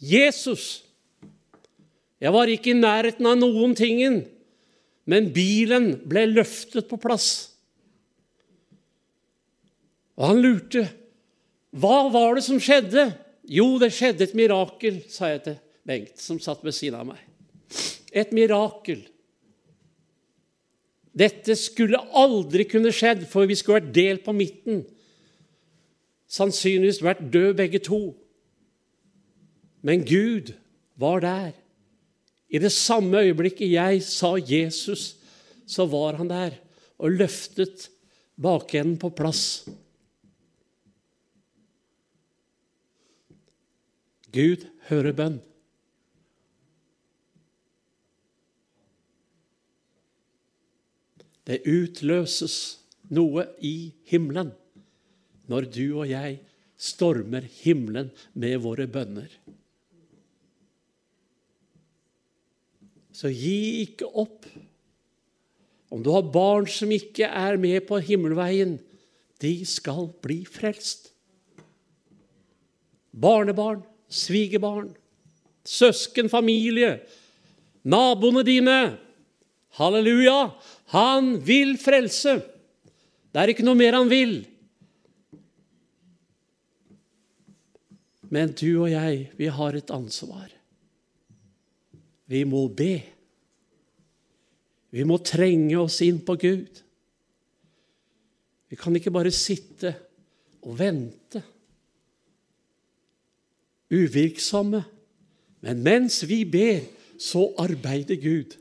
Jesus. 0.00 0.84
Jeg 2.20 2.32
var 2.32 2.50
ikke 2.50 2.72
i 2.72 2.78
nærheten 2.78 3.28
av 3.28 3.36
noen 3.38 3.74
tingen, 3.76 4.22
men 5.06 5.30
bilen 5.34 5.92
ble 6.08 6.24
løftet 6.30 6.88
på 6.90 6.98
plass. 7.00 7.56
Og 10.16 10.30
han 10.30 10.40
lurte. 10.40 10.86
Hva 11.76 12.06
var 12.12 12.38
det 12.38 12.46
som 12.46 12.60
skjedde? 12.62 13.10
Jo, 13.46 13.76
det 13.78 13.92
skjedde 13.94 14.24
et 14.24 14.36
mirakel, 14.38 15.02
sa 15.12 15.30
jeg 15.34 15.44
til 15.44 15.58
Bengt, 15.86 16.16
som 16.18 16.40
satt 16.42 16.64
ved 16.66 16.74
siden 16.74 16.98
av 16.98 17.06
meg. 17.12 17.20
Et 18.10 18.32
mirakel. 18.34 19.04
Dette 21.16 21.54
skulle 21.56 22.00
aldri 22.16 22.66
kunne 22.68 22.90
skjedd, 22.92 23.22
for 23.30 23.46
vi 23.46 23.54
skulle 23.56 23.78
vært 23.78 23.94
delt 23.94 24.24
på 24.26 24.34
midten. 24.36 24.82
Sannsynligvis 26.26 27.04
vært 27.06 27.22
døde 27.30 27.54
begge 27.60 27.80
to. 27.86 28.00
Men 29.86 30.02
Gud 30.02 30.50
var 30.98 31.22
der. 31.22 31.52
I 32.50 32.58
det 32.58 32.72
samme 32.74 33.22
øyeblikket 33.22 33.70
jeg 33.70 34.02
sa 34.02 34.34
Jesus, 34.38 35.14
så 35.66 35.86
var 35.86 36.18
han 36.18 36.30
der 36.30 36.58
og 36.98 37.14
løftet 37.14 37.88
bakenden 38.40 38.98
på 38.98 39.10
plass. 39.14 39.66
Gud 44.34 44.66
hører 44.88 45.14
bønn. 45.16 45.38
Det 51.46 51.62
utløses 51.62 52.56
noe 53.14 53.46
i 53.62 53.92
himmelen 54.10 54.50
når 55.46 55.68
du 55.70 55.84
og 56.00 56.08
jeg 56.10 56.40
stormer 56.76 57.46
himmelen 57.62 58.10
med 58.34 58.58
våre 58.64 58.88
bønner. 58.90 59.30
Så 63.16 63.30
gi 63.32 63.86
ikke 63.86 64.08
opp. 64.12 64.44
Om 65.88 66.02
du 66.04 66.10
har 66.12 66.26
barn 66.34 66.66
som 66.68 66.90
ikke 66.92 67.28
er 67.30 67.56
med 67.60 67.86
på 67.88 68.00
himmelveien, 68.04 68.76
de 69.40 69.52
skal 69.68 70.10
bli 70.24 70.42
frelst. 70.48 71.12
Barnebarn, 73.16 73.82
svigerbarn. 74.08 74.94
søsken, 75.66 76.28
familie, 76.30 77.00
naboene 77.82 78.44
dine. 78.46 78.98
Halleluja! 79.74 80.52
Han 80.94 81.32
vil 81.42 81.74
frelse. 81.80 82.36
Det 83.34 83.40
er 83.42 83.50
ikke 83.50 83.66
noe 83.66 83.74
mer 83.74 83.96
han 83.98 84.06
vil. 84.06 84.36
Men 88.30 88.54
du 88.54 88.68
og 88.84 88.92
jeg, 88.92 89.26
vi 89.34 89.50
har 89.50 89.74
et 89.74 89.90
ansvar. 89.90 90.55
Vi 92.26 92.42
må 92.48 92.66
be. 92.74 92.94
Vi 94.90 95.04
må 95.06 95.18
trenge 95.22 95.78
oss 95.78 96.00
inn 96.06 96.22
på 96.26 96.36
Gud. 96.40 96.82
Vi 98.66 98.78
kan 98.78 98.96
ikke 98.98 99.14
bare 99.14 99.32
sitte 99.34 99.92
og 100.66 100.78
vente. 100.80 101.42
Uvirksomme. 103.92 104.82
Men 105.62 105.82
mens 105.86 106.20
vi 106.26 106.42
ber, 106.48 106.82
så 107.18 107.46
arbeider 107.62 108.18
Gud. 108.20 108.56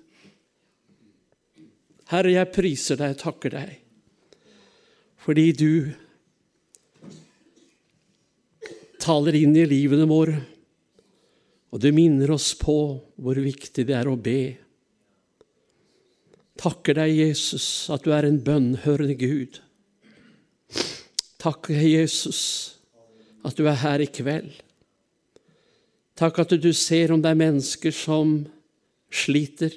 Herre, 2.11 2.35
jeg 2.35 2.53
priser 2.53 2.99
deg 3.01 3.15
og 3.15 3.23
takker 3.23 3.57
deg 3.57 3.81
fordi 5.25 5.45
du 5.57 5.69
taler 9.01 9.37
inn 9.39 9.55
i 9.57 9.63
livene 9.65 10.05
våre, 10.05 10.35
og 11.75 11.81
du 11.83 11.89
minner 11.91 12.31
oss 12.31 12.53
på 12.55 12.73
hvor 13.19 13.39
viktig 13.43 13.83
det 13.83 13.97
er 13.97 14.07
å 14.07 14.15
be. 14.15 14.55
Takker 16.55 16.95
deg, 16.95 17.17
Jesus, 17.19 17.65
at 17.91 18.05
du 18.05 18.13
er 18.15 18.23
en 18.23 18.37
bønnhørende 18.39 19.17
Gud. 19.19 19.59
Takk, 21.43 21.67
Jesus, 21.75 22.39
at 23.43 23.59
du 23.59 23.67
er 23.67 23.81
her 23.81 24.05
i 24.05 24.07
kveld. 24.07 24.53
Takk 26.15 26.39
at 26.45 26.55
du 26.63 26.71
ser 26.71 27.11
om 27.11 27.19
det 27.19 27.33
er 27.33 27.43
mennesker 27.43 27.91
som 27.91 28.37
sliter. 29.11 29.75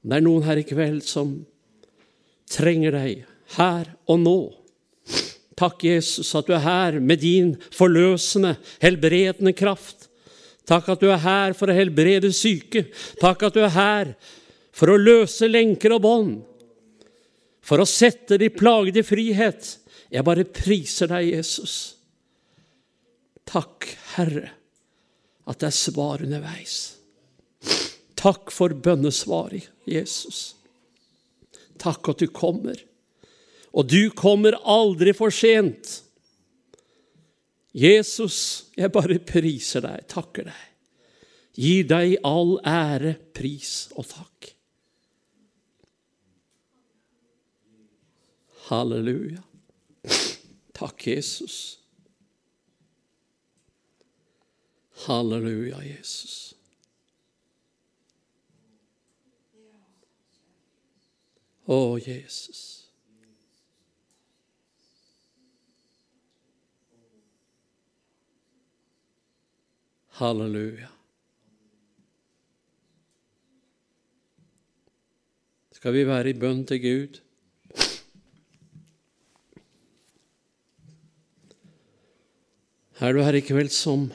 Om 0.00 0.14
det 0.14 0.16
er 0.16 0.24
noen 0.24 0.48
her 0.48 0.62
i 0.62 0.64
kveld 0.64 1.04
som 1.04 1.42
trenger 2.48 2.96
deg 2.96 3.26
her 3.58 3.92
og 4.08 4.24
nå. 4.24 4.38
Takk, 5.56 5.86
Jesus, 5.88 6.34
at 6.36 6.48
du 6.48 6.52
er 6.56 6.64
her 6.64 6.98
med 7.00 7.20
din 7.20 7.54
forløsende, 7.72 8.56
helbredende 8.80 9.54
kraft. 9.56 9.95
Takk 10.66 10.90
at 10.94 11.02
du 11.02 11.10
er 11.12 11.22
her 11.22 11.54
for 11.54 11.70
å 11.70 11.76
helbrede 11.76 12.32
syke. 12.34 12.88
Takk 13.20 13.46
at 13.46 13.56
du 13.56 13.62
er 13.62 13.74
her 13.76 14.12
for 14.74 14.90
å 14.92 14.98
løse 15.00 15.48
lenker 15.48 15.94
og 15.94 16.02
bånd. 16.04 16.36
For 17.66 17.82
å 17.82 17.88
sette 17.88 18.38
de 18.38 18.50
plagede 18.52 19.02
i 19.02 19.06
frihet. 19.06 19.70
Jeg 20.10 20.26
bare 20.26 20.46
priser 20.46 21.10
deg, 21.10 21.30
Jesus. 21.34 21.76
Takk, 23.46 23.86
Herre, 24.16 24.50
at 25.46 25.62
det 25.62 25.70
er 25.70 25.78
svar 25.78 26.22
underveis. 26.26 26.76
Takk 28.18 28.50
for 28.54 28.74
bønnesvaret, 28.74 29.68
Jesus. 29.86 30.56
Takk 31.78 32.10
at 32.10 32.22
du 32.22 32.30
kommer. 32.34 32.78
Og 33.76 33.86
du 33.90 34.08
kommer 34.16 34.56
aldri 34.64 35.12
for 35.14 35.34
sent. 35.34 36.00
Jesus, 37.76 38.70
jeg 38.76 38.88
bare 38.92 39.18
priser 39.20 39.84
deg, 39.84 40.06
takker 40.08 40.48
deg. 40.48 40.62
Gir 41.56 41.88
deg 41.88 42.14
all 42.24 42.56
ære, 42.64 43.16
pris 43.36 43.88
og 43.96 44.08
takk. 44.08 44.52
Halleluja. 48.66 49.44
Takk, 50.76 51.06
Jesus. 51.06 51.78
Halleluja, 55.06 55.78
Jesus. 55.84 56.54
Å, 61.66 61.98
Jesus. 62.00 62.75
Halleluja. 70.16 70.86
Skal 75.76 75.92
vi 75.92 76.04
være 76.08 76.30
i 76.32 76.38
bønn 76.40 76.62
til 76.64 76.80
Gud? 76.80 77.18
Er 82.96 83.12
du 83.12 83.20
her 83.20 83.36
i 83.36 83.44
kveld 83.44 83.68
som 83.76 84.08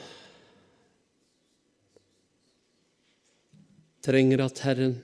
trenger 4.01 4.41
at 4.47 4.63
Herren 4.65 4.97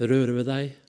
rører 0.00 0.32
ved 0.40 0.48
deg? 0.48 0.85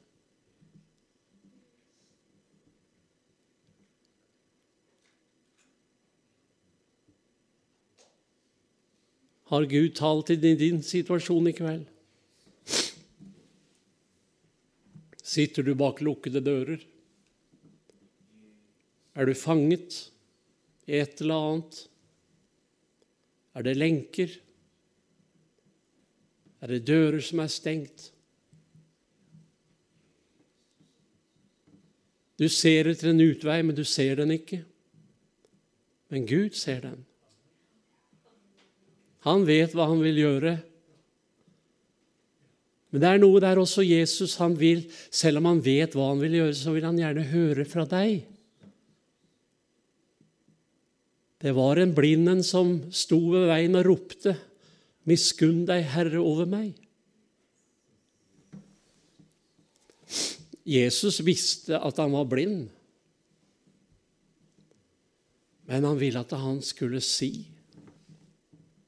Har 9.48 9.65
Gud 9.65 9.95
talt 9.95 10.30
i 10.30 10.36
din 10.36 10.82
situasjon 10.84 11.48
i 11.48 11.53
kveld? 11.56 11.86
Sitter 15.24 15.64
du 15.64 15.72
bak 15.76 16.02
lukkede 16.03 16.41
dører? 16.44 16.84
Er 19.15 19.26
du 19.26 19.34
fanget 19.34 20.02
i 20.88 20.99
et 20.99 21.24
eller 21.24 21.48
annet? 21.48 21.80
Er 23.56 23.65
det 23.65 23.78
lenker? 23.80 24.36
Er 26.61 26.76
det 26.76 26.84
dører 26.90 27.24
som 27.24 27.40
er 27.40 27.52
stengt? 27.52 28.11
Du 32.38 32.49
ser 32.52 32.91
etter 32.91 33.15
en 33.15 33.24
utvei, 33.24 33.61
men 33.64 33.80
du 33.80 33.86
ser 33.88 34.19
den 34.19 34.36
ikke. 34.36 34.61
Men 36.14 36.28
Gud 36.30 36.53
ser 36.60 36.84
den. 36.84 37.06
Han 39.28 39.44
vet 39.48 39.76
hva 39.76 39.90
han 39.91 40.02
vil 40.04 40.22
gjøre. 40.24 40.56
Men 42.94 43.04
det 43.04 43.10
er 43.10 43.20
noe 43.20 43.41
der 43.44 43.60
også 43.60 43.84
Jesus 43.84 44.38
han 44.40 44.56
vil, 44.60 44.86
selv 45.12 45.41
om 45.41 45.49
han 45.52 45.62
vet 45.64 45.95
hva 45.98 46.08
han 46.14 46.22
vil 46.24 46.40
gjøre, 46.40 46.56
så 46.56 46.74
vil 46.76 46.88
han 46.88 46.99
gjerne 46.99 47.28
høre 47.34 47.66
fra 47.68 47.84
deg. 47.90 48.24
Det 51.38 51.54
var 51.54 51.78
en 51.78 51.94
blinden 51.94 52.41
som 52.45 52.80
sto 52.90 53.20
ved 53.34 53.49
veien 53.52 53.78
og 53.78 53.86
ropte, 53.86 54.38
'Miskunn 55.08 55.68
deg, 55.68 55.86
Herre, 55.94 56.20
over 56.20 56.48
meg'. 56.49 56.76
Jesus 60.68 61.22
visste 61.24 61.78
at 61.80 61.99
han 62.02 62.12
var 62.12 62.26
blind, 62.28 62.66
men 65.68 65.86
han 65.88 65.99
ville 65.99 66.20
at 66.20 66.34
han 66.36 66.60
skulle 66.64 66.99
si 67.04 67.56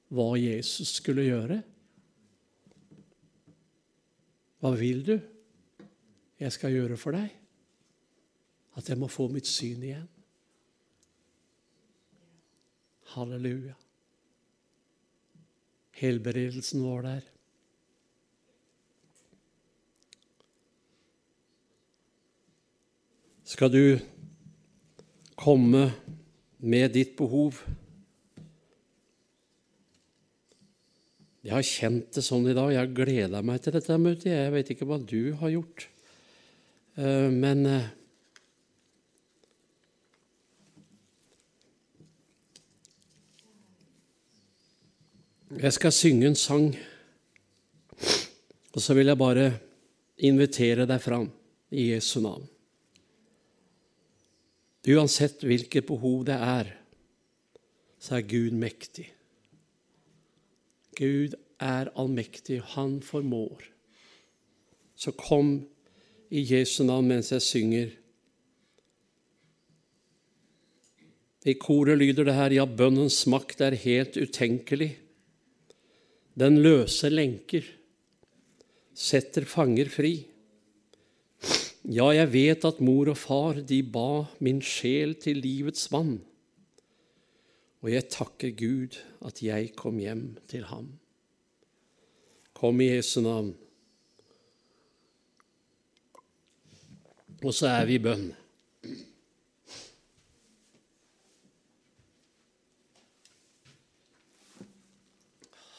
hva 0.10 0.30
Jesus 0.40 0.96
skulle 1.00 1.28
gjøre. 1.28 1.60
Hva 4.60 4.72
vil 4.76 5.04
du 5.06 5.16
jeg 6.40 6.56
skal 6.56 6.74
gjøre 6.74 6.98
for 7.00 7.16
deg? 7.16 7.30
At 8.80 8.90
jeg 8.90 9.00
må 9.00 9.10
få 9.12 9.28
mitt 9.32 9.48
syn 9.48 9.84
igjen. 9.84 10.08
Halleluja. 13.16 13.76
Helbredelsen 16.00 16.84
var 16.86 17.04
der. 17.08 17.26
Skal 23.50 23.72
du 23.74 24.00
komme 25.40 25.90
med 26.62 26.94
ditt 26.94 27.16
behov 27.18 27.58
Jeg 31.40 31.56
har 31.56 31.64
kjent 31.64 32.12
det 32.18 32.24
sånn 32.26 32.50
i 32.52 32.56
dag. 32.56 32.74
Jeg 32.74 32.82
har 32.82 32.98
gleda 32.98 33.40
meg 33.46 33.62
til 33.64 33.76
dette 33.78 33.96
møtet. 34.02 34.34
Jeg 34.34 34.52
vet 34.52 34.74
ikke 34.74 34.88
hva 34.90 34.98
du 35.00 35.32
har 35.40 35.54
gjort. 35.54 35.86
Eh, 37.00 37.30
men 37.32 37.66
eh, 37.70 37.88
Jeg 45.50 45.74
skal 45.74 45.92
synge 45.92 46.28
en 46.30 46.36
sang, 46.38 46.68
og 48.70 48.84
så 48.86 48.94
vil 48.94 49.10
jeg 49.10 49.18
bare 49.18 49.48
invitere 50.22 50.86
deg 50.86 51.02
fram 51.02 51.26
i 51.74 51.88
Jesu 51.90 52.20
navn. 52.22 52.46
Uansett 54.94 55.42
hvilket 55.42 55.88
behov 55.90 56.22
det 56.30 56.38
er, 56.38 56.70
så 57.98 58.20
er 58.20 58.30
Gud 58.30 58.54
mektig. 58.62 59.08
Gud 60.98 61.36
er 61.60 61.92
allmektig, 62.00 62.62
han 62.76 63.00
formår. 63.06 63.64
Så 64.96 65.14
kom 65.16 65.60
i 66.30 66.44
Jesu 66.44 66.84
navn 66.84 67.10
mens 67.12 67.32
jeg 67.34 67.46
synger. 67.46 67.92
I 71.48 71.56
koret 71.56 71.98
lyder 72.02 72.28
det 72.28 72.36
her 72.36 72.56
ja, 72.58 72.66
bønnens 72.68 73.22
makt 73.32 73.62
er 73.64 73.78
helt 73.80 74.18
utenkelig. 74.20 74.92
Den 76.40 76.60
løser 76.64 77.14
lenker, 77.14 77.64
setter 78.94 79.48
fanger 79.48 79.90
fri. 79.92 80.14
Ja, 81.90 82.12
jeg 82.14 82.28
vet 82.34 82.66
at 82.68 82.82
mor 82.84 83.10
og 83.10 83.18
far, 83.18 83.62
de 83.64 83.80
ba 83.82 84.28
min 84.44 84.60
sjel 84.62 85.16
til 85.20 85.40
livets 85.42 85.88
vann. 85.92 86.20
Og 87.80 87.92
jeg 87.94 88.10
takker 88.12 88.52
Gud 88.60 89.00
at 89.26 89.44
jeg 89.44 89.72
kom 89.76 89.98
hjem 89.98 90.38
til 90.52 90.66
ham. 90.68 90.92
Kom 92.54 92.82
i 92.82 92.90
Jesu 92.92 93.22
navn. 93.22 93.56
Og 97.44 97.54
så 97.54 97.68
er 97.68 97.86
vi 97.88 97.96
i 97.96 98.04
bønn. 98.04 98.34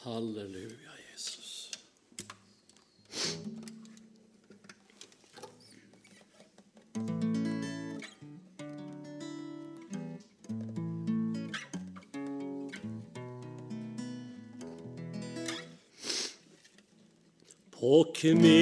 Halleluja, 0.00 0.96
Jesus. 1.12 1.70
På 17.80 18.02
kne 18.12 18.58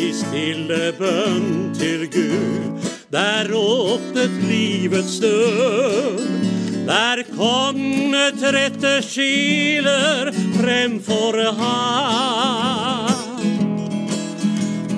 i 0.00 0.06
stille 0.16 0.86
bønn 0.96 1.74
til 1.76 2.06
Gud, 2.08 2.86
der 3.12 3.50
åpnet 3.52 4.32
livets 4.48 5.18
dør. 5.20 6.22
Der 6.86 7.20
kongetrette 7.34 8.54
rette 8.56 8.94
sjeler 9.04 10.30
fremfor 10.54 11.36
ham. 11.58 13.44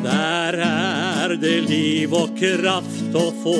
Der 0.06 0.60
er 0.68 1.34
det 1.42 1.56
liv 1.66 2.14
og 2.14 2.38
kraft 2.38 3.18
å 3.18 3.26
få, 3.42 3.58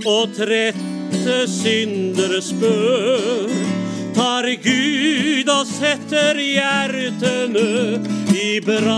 og 0.00 0.32
trette 0.38 1.36
syndere 1.60 2.40
spør. 2.40 3.52
Tar 4.16 4.48
Gud 4.64 5.52
og 5.52 5.68
setter 5.68 6.40
hjertene 6.40 8.19
i 8.50 8.60
brann. 8.60 8.90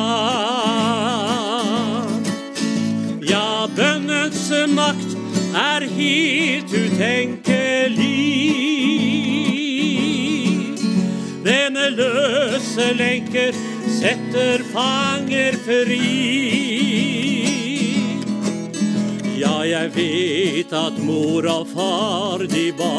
Ja, 3.21 3.69
bønnens 3.77 4.51
makt 4.73 5.17
er 5.59 5.85
helt 5.97 6.73
utenkelig. 6.73 8.23
Denne 11.45 11.91
løse 11.99 12.93
lenker 12.97 13.53
setter 13.99 14.65
fanger 14.73 15.59
fri. 15.67 16.11
Ja, 19.43 19.57
jeg 19.67 19.91
vet 19.97 20.73
at 20.73 21.01
mor 21.03 21.49
og 21.51 21.67
far 21.75 22.47
de 22.49 22.71
ba 22.79 22.95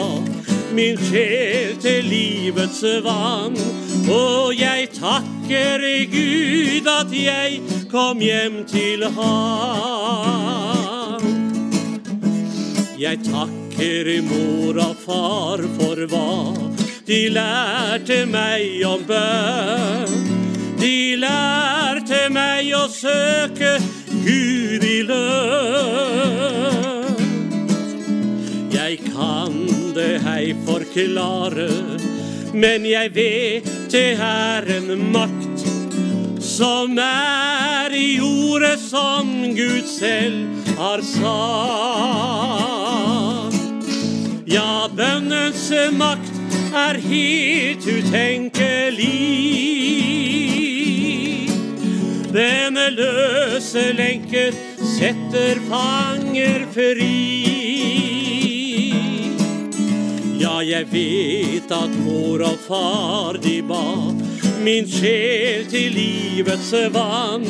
min 0.73 0.97
sjel 1.09 1.77
til 1.81 2.03
livets 2.09 2.83
vann. 3.05 3.55
Og 4.11 4.53
jeg 4.59 4.89
takker 4.99 5.32
Gud 5.47 6.87
at 6.87 7.11
jeg 7.11 7.61
kom 7.91 8.19
hjem 8.19 8.65
til 8.67 9.03
ham. 9.15 9.93
Jeg 12.97 13.19
takker 13.25 14.21
mor 14.23 14.79
og 14.79 14.95
far 15.03 15.59
for 15.77 16.05
hva 16.07 16.53
de 17.07 17.29
lærte 17.35 18.25
meg 18.25 18.85
om 18.87 19.03
bønn. 19.07 20.13
De 20.79 21.15
lærte 21.19 22.29
meg 22.31 22.71
å 22.75 22.87
søke 22.91 23.79
Gud 24.23 24.83
i 24.87 25.03
lønn. 25.07 26.43
Jeg 28.71 28.99
kan 29.11 29.53
det 29.95 30.21
hei 30.23 30.55
forklare, 30.65 31.69
men 32.53 32.85
jeg 32.85 33.09
vet 33.15 33.65
det 33.91 34.13
er 34.21 34.67
en 34.77 35.11
makt 35.13 35.63
som 36.43 36.97
er 37.01 37.93
i 37.97 38.19
ordet 38.21 38.79
som 38.79 39.29
Gud 39.57 39.87
selv 39.89 40.45
har 40.77 41.01
sagt. 41.01 41.23
Ja, 44.45 44.87
bønnens 44.93 45.71
makt 45.97 46.33
er 46.77 46.99
helt 47.01 47.87
utenkelig. 47.87 49.17
Denne 52.33 52.89
løse 52.93 53.93
lenker 53.97 54.53
setter 54.97 55.61
fanger 55.69 56.65
fri. 56.73 57.62
Jeg 60.63 60.87
vet 60.91 61.71
at 61.71 61.93
mor 62.05 62.41
og 62.45 62.59
far 62.67 63.37
de 63.43 63.61
ba 63.67 63.83
min 64.63 64.87
sjel 64.87 65.65
til 65.67 65.91
livets 65.97 66.71
vann. 66.93 67.45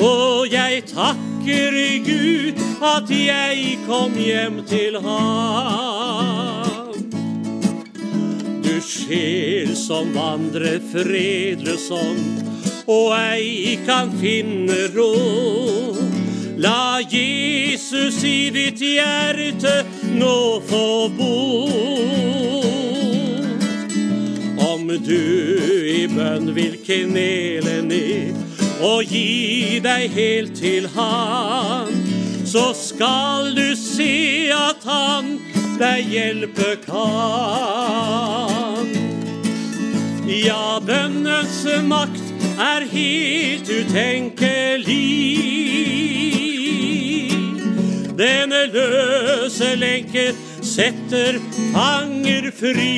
Og 0.00 0.52
jeg 0.52 0.84
takker 0.90 1.78
Gud 2.06 2.60
at 2.84 3.10
jeg 3.10 3.78
kom 3.86 4.14
hjem 4.20 4.60
til 4.68 5.00
ham. 5.04 6.92
Du 8.64 8.76
sjel 8.84 9.74
som 9.76 10.12
vandrer 10.14 10.78
fredløsom 10.92 12.20
og 12.88 13.12
ei 13.16 13.78
kan 13.86 14.12
finne 14.20 14.88
ro. 14.96 15.12
La 16.58 16.98
Jesus 17.00 18.22
i 18.26 18.50
ditt 18.50 18.80
hjerte 18.82 19.84
nå 20.14 20.60
få 20.68 21.08
bo. 21.18 21.68
Om 24.58 24.88
du 25.04 25.24
i 25.92 26.06
bønn 26.10 26.54
vil 26.56 26.78
knele 26.86 27.82
ned 27.86 28.34
og 28.84 29.04
gi 29.10 29.80
deg 29.84 30.10
helt 30.14 30.56
til 30.56 30.88
Han, 30.94 31.92
så 32.46 32.72
skal 32.76 33.54
du 33.56 33.76
se 33.76 34.50
at 34.54 34.84
Han 34.88 35.38
deg 35.78 36.06
hjelpe 36.12 36.76
kan. 36.86 37.28
Ja, 40.28 40.78
bønnens 40.84 41.66
makt 41.88 42.28
er 42.58 42.84
helt 42.90 43.68
utenkelig. 43.70 45.67
Denne 48.48 48.72
løse 48.72 49.74
lenker 49.76 50.32
setter 50.64 51.36
fanger 51.74 52.46
fri. 52.56 52.94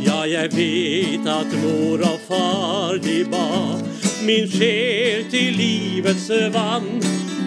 Ja, 0.00 0.22
jeg 0.24 0.48
vet 0.54 1.28
at 1.28 1.52
mor 1.60 2.00
og 2.00 2.16
far 2.24 2.96
de 3.04 3.18
ba 3.28 3.76
min 4.24 4.48
sjel 4.48 5.28
til 5.28 5.52
livets 5.60 6.30
vann. 6.56 6.88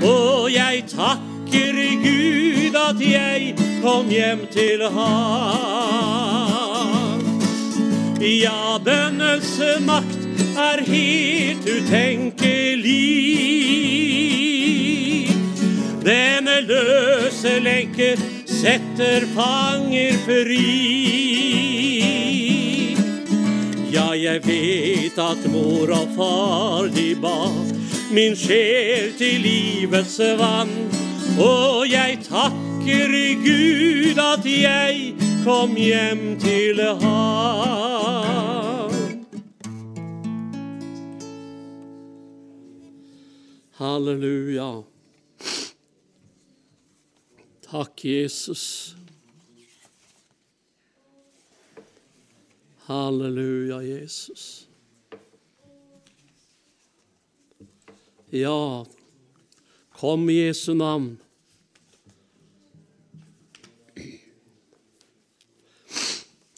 Og 0.06 0.54
jeg 0.54 0.86
takker 0.94 1.74
Gud 2.06 2.78
at 2.84 3.02
jeg 3.02 3.58
kom 3.82 4.14
hjem 4.14 4.46
til 4.54 4.86
ham. 4.94 5.74
Ja, 8.22 8.78
bønnens 8.78 9.58
makt 9.90 10.22
er 10.54 10.86
helt 10.86 11.66
utenkelig. 11.80 13.73
Løse 16.68 17.60
lenker 17.60 18.20
setter 18.48 19.26
fanger 19.36 20.16
fri. 20.24 20.70
Ja, 23.94 24.14
jeg 24.18 24.42
vet 24.48 25.20
at 25.22 25.44
mor 25.52 25.92
og 25.94 26.14
far 26.16 26.88
de 26.94 27.14
ba 27.20 27.52
min 28.14 28.36
sjel 28.38 29.12
til 29.18 29.42
livets 29.44 30.20
vann. 30.40 30.72
Og 31.42 31.90
jeg 31.90 32.20
takker 32.28 33.14
Gud 33.44 34.22
at 34.22 34.46
jeg 34.46 35.14
kom 35.44 35.76
hjem 35.76 36.40
til 36.42 36.82
ham. 37.02 37.74
Halleluja. 43.82 44.93
Takk, 47.74 48.06
Jesus. 48.06 48.94
Halleluja, 52.86 53.82
Jesus. 53.82 54.68
Ja, 58.30 58.86
kom 59.90 60.30
i 60.30 60.34
Jesu 60.34 60.76
navn. 60.78 61.18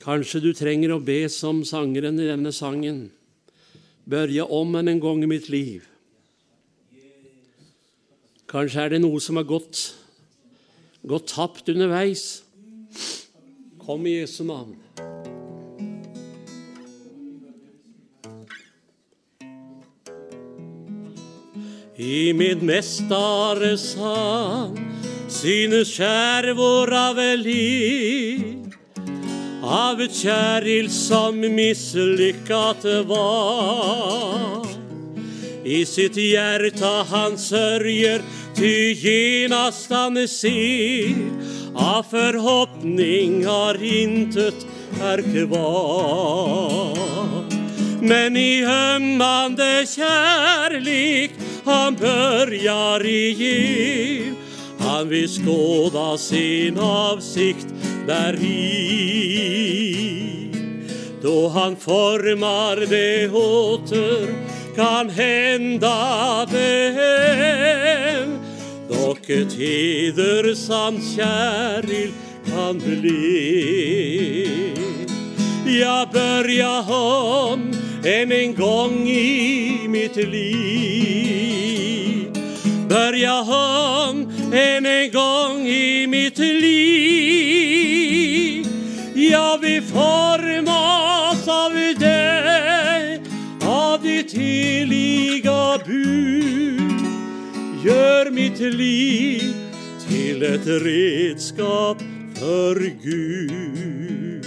Kanskje 0.04 0.44
du 0.44 0.52
trenger 0.52 0.98
å 0.98 1.00
be 1.00 1.22
som 1.32 1.64
sangeren 1.64 2.20
i 2.20 2.28
denne 2.28 2.52
sangen. 2.52 3.06
Børje 4.04 4.44
om 4.44 4.76
enn 4.76 4.98
en 4.98 5.06
gang 5.08 5.24
i 5.24 5.36
mitt 5.38 5.48
liv. 5.48 5.88
Kanskje 8.52 8.84
er 8.84 8.98
det 8.98 9.06
noe 9.08 9.24
som 9.24 9.40
har 9.40 9.48
gått, 9.48 9.94
gått 11.08 11.28
tapt 11.34 11.70
underveis. 11.70 12.44
Kom 13.86 14.08
i 14.08 14.20
Jesu 14.20 14.44
navn. 14.44 14.76
I 21.96 22.34
mitt 22.34 22.62
mestares 22.62 23.94
hand 23.96 24.82
synes 25.32 25.94
skjærvåra 25.96 27.10
av 27.14 27.22
liv 27.40 28.66
av 29.66 30.02
et 30.04 30.14
kjæril 30.14 30.90
som 30.92 31.40
mislykkat 31.40 32.86
var. 33.10 34.68
I 35.66 35.82
sitt 35.90 36.20
hjerte 36.22 36.92
han 37.10 37.38
sørger, 37.42 38.22
ty 38.56 39.48
han 39.50 40.28
ser 40.28 41.16
av 41.76 42.04
forhåpning 42.04 43.46
har 43.46 43.84
intet 43.84 44.66
er 45.02 45.22
kvar. 45.22 46.98
Men 48.02 48.38
i 48.38 48.64
ømmande 48.64 49.86
kärlek 49.88 51.32
han 51.66 51.96
börjar 51.96 53.06
i 53.06 54.34
Han 54.80 55.10
vil 55.10 55.30
skåda 55.30 56.18
sin 56.18 56.80
avsikt 56.80 57.68
deri. 58.08 59.56
Då 61.22 61.48
han 61.48 61.76
formar 61.76 62.76
det 62.90 63.30
åter 63.30 64.28
kan 64.76 65.10
hända 65.10 66.46
det 66.52 67.95
Dock 69.06 69.26
tider 69.26 70.44
hedersamt 70.44 71.04
käril 71.16 72.12
kan 72.46 72.80
bli. 72.80 74.48
Jag 75.66 76.10
börjar 76.10 76.92
om 76.92 77.74
än 78.06 78.32
en 78.32 78.56
gång 78.56 79.08
i 79.08 79.88
mitt 79.88 80.16
liv. 80.16 81.16
Börja 82.90 83.42
om 83.42 84.32
än 84.54 84.86
en 84.86 85.12
gång 85.12 85.68
i 85.68 86.08
mitt 86.08 86.38
liv. 86.38 87.76
Jag 89.16 89.58
vill 89.58 89.82
formas 89.82 91.48
av 91.48 91.74
dig, 92.00 92.45
Gör 97.86 98.32
mitt 98.32 98.60
liv 98.60 99.54
til 100.08 100.44
et 100.44 100.68
redskap 100.68 102.02
for 102.36 102.80
Gud 103.04 104.46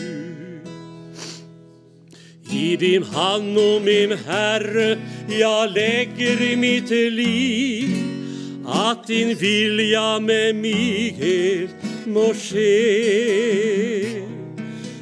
i 2.50 2.76
din 2.76 3.02
hand, 3.02 3.58
o 3.58 3.78
min 3.78 4.16
Herre, 4.26 4.98
jag 5.28 5.78
i 5.78 6.56
mitt 6.56 6.90
liv 6.90 7.88
at 8.66 9.06
din 9.06 9.36
vilja 9.36 10.18
med 10.20 10.54
mig 10.56 11.14
helt 11.18 12.06
må 12.06 12.34
skje. 12.34 14.24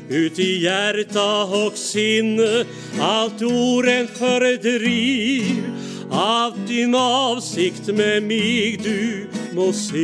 Ut 0.08 0.38
i 0.38 0.62
hjärta 0.62 1.44
och 1.44 1.76
sinne 1.76 2.64
allt 3.00 3.42
orent 3.42 4.10
fördriv 4.10 5.85
av 6.10 6.66
din 6.66 6.94
avsikt 6.94 7.86
med 7.86 8.22
mig 8.22 8.80
du 8.82 9.28
må 9.52 9.72
se. 9.72 9.96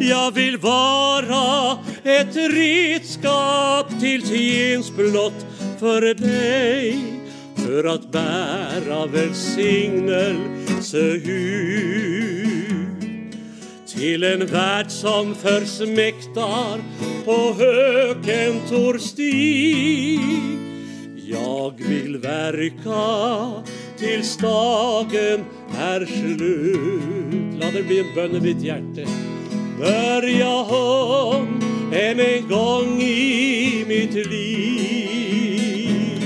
Jag 0.00 0.30
vill 0.34 0.58
vara 0.58 1.78
ett 2.04 2.36
redskap 2.36 4.00
till 4.00 4.28
tjänstblott 4.28 5.46
för 5.78 6.14
dig 6.14 6.98
för 7.56 7.84
att 7.84 8.12
bära 8.12 9.06
välsignelse 9.06 10.98
ut 10.98 12.30
till 13.86 14.24
en 14.24 14.46
värld 14.46 14.90
som 14.90 15.34
försmäktar 15.34 16.80
på 17.24 17.54
hökentor 17.58 18.98
stig. 18.98 20.69
Jag 21.32 21.72
vill 21.76 22.16
verka 22.16 23.62
tills 23.96 24.36
dagen 24.36 25.44
är 25.78 26.06
slut. 26.06 27.60
La 27.60 27.70
det 27.70 27.82
bli 27.82 28.00
en 28.00 28.14
bønn 28.14 28.36
i 28.36 28.40
ditt 28.40 28.62
hjerte. 28.62 29.06
Börja 29.78 30.48
om 30.48 31.60
än 31.92 32.20
en 32.20 32.48
gång 32.48 33.02
i 33.02 33.84
mitt 33.88 34.14
liv. 34.14 36.22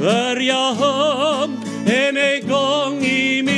Börja 0.00 0.70
om 0.70 1.56
än 1.86 2.16
en 2.16 2.48
gång 2.48 3.04
i 3.04 3.42
mitt 3.42 3.52
liv. 3.52 3.57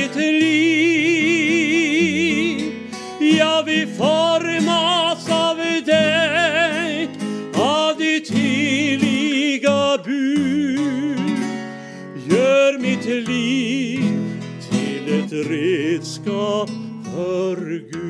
Redskap 16.30 16.70
for 17.14 17.56
Gud. 17.92 18.00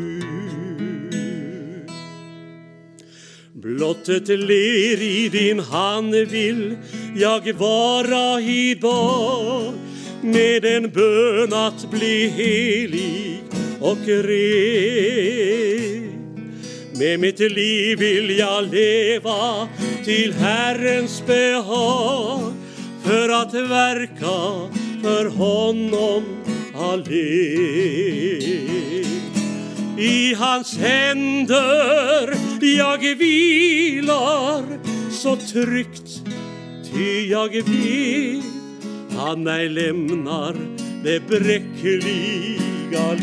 Blott 3.52 4.08
ett 4.08 4.28
ler 4.28 5.02
i 5.02 5.28
din 5.32 5.60
hand 5.60 6.14
vill 6.14 6.76
jag 7.16 7.52
vara 7.52 8.40
idag 8.40 9.72
med 10.22 10.64
en 10.64 10.90
bön 10.90 11.52
att 11.52 11.90
bli 11.90 12.28
helig 12.28 13.42
och 13.80 14.06
ren. 14.06 15.70
Med 16.98 17.20
mitt 17.20 17.38
liv 17.38 17.98
vill 17.98 18.38
jag 18.38 18.74
leva 18.74 19.68
till 20.04 20.32
Herrens 20.32 21.22
behag 21.26 22.52
för 23.04 23.28
att 23.28 23.54
verka 23.54 24.68
för 25.02 25.26
honom 25.26 26.39
allen. 26.80 27.10
I 29.98 30.34
hans 30.34 30.78
hender 30.78 32.34
jag 32.76 32.98
hviler 33.16 34.62
så 35.10 35.36
trygt, 35.36 36.22
ty 36.92 37.28
jag 37.30 37.48
vet 37.48 38.44
han 39.16 39.46
ej 39.46 39.68
lämnar 39.68 40.56
det 41.04 41.20
bräckliga 41.28 43.16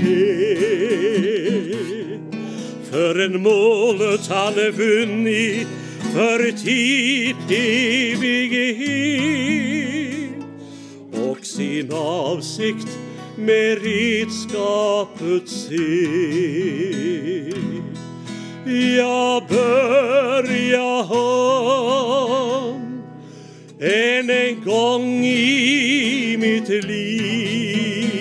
For 2.84 2.91
förrän 2.91 3.41
målet 3.41 4.27
han 4.27 4.53
vunnit 4.53 5.67
för 6.13 6.51
tid 6.51 7.35
evighet 7.49 8.88
och 11.13 11.45
sin 11.45 11.91
avsikt 11.93 12.97
med 13.38 13.81
redskapet 13.84 15.49
se. 15.49 16.07
Jag 18.97 19.43
börjar 19.47 21.11
om 21.11 23.03
än 23.81 24.30
en 24.30 24.64
gång 24.65 25.26
i 25.26 26.38
mitt 26.39 26.69
liv. 26.85 28.18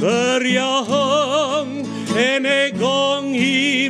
Börja 0.00 0.80
om 0.80 1.84
än 2.18 2.46
en 2.46 2.78
gång 2.80 3.36
i 3.36 3.83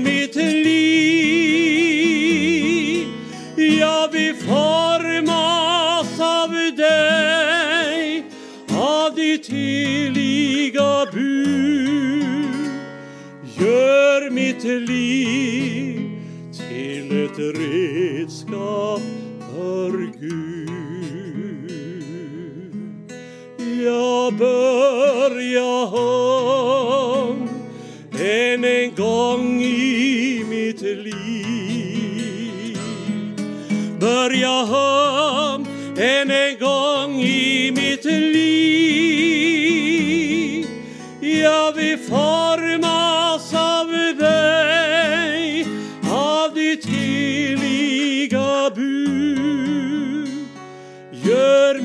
mitt 14.64 14.88
liv 14.88 16.10
till 16.52 17.24
ett 17.24 17.38
redskap 17.38 19.00
för 19.54 19.90
Gud. 20.20 21.70
Jag 23.84 24.34
börjar 24.34 25.94
om 25.94 27.48
än 28.20 28.64
en 28.64 28.94
gång 28.94 29.62
i 29.62 30.44
mitt 30.48 30.82
liv. 30.82 32.78
börja 34.00 34.62
om 34.62 35.66
än 35.98 36.30
en 36.30 36.58
gång 36.58 37.20
i 37.20 37.70
mitt 37.70 38.04
liv. 38.04 38.64
Jag 41.20 41.72
vill 41.72 41.98
formas 41.98 42.93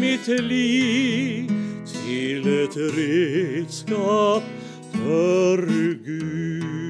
mitt 0.09 0.27
liv 0.41 1.49
til 1.85 2.47
et 2.47 2.75
redskap 2.97 4.43
for 4.93 5.65
Gud. 6.05 6.88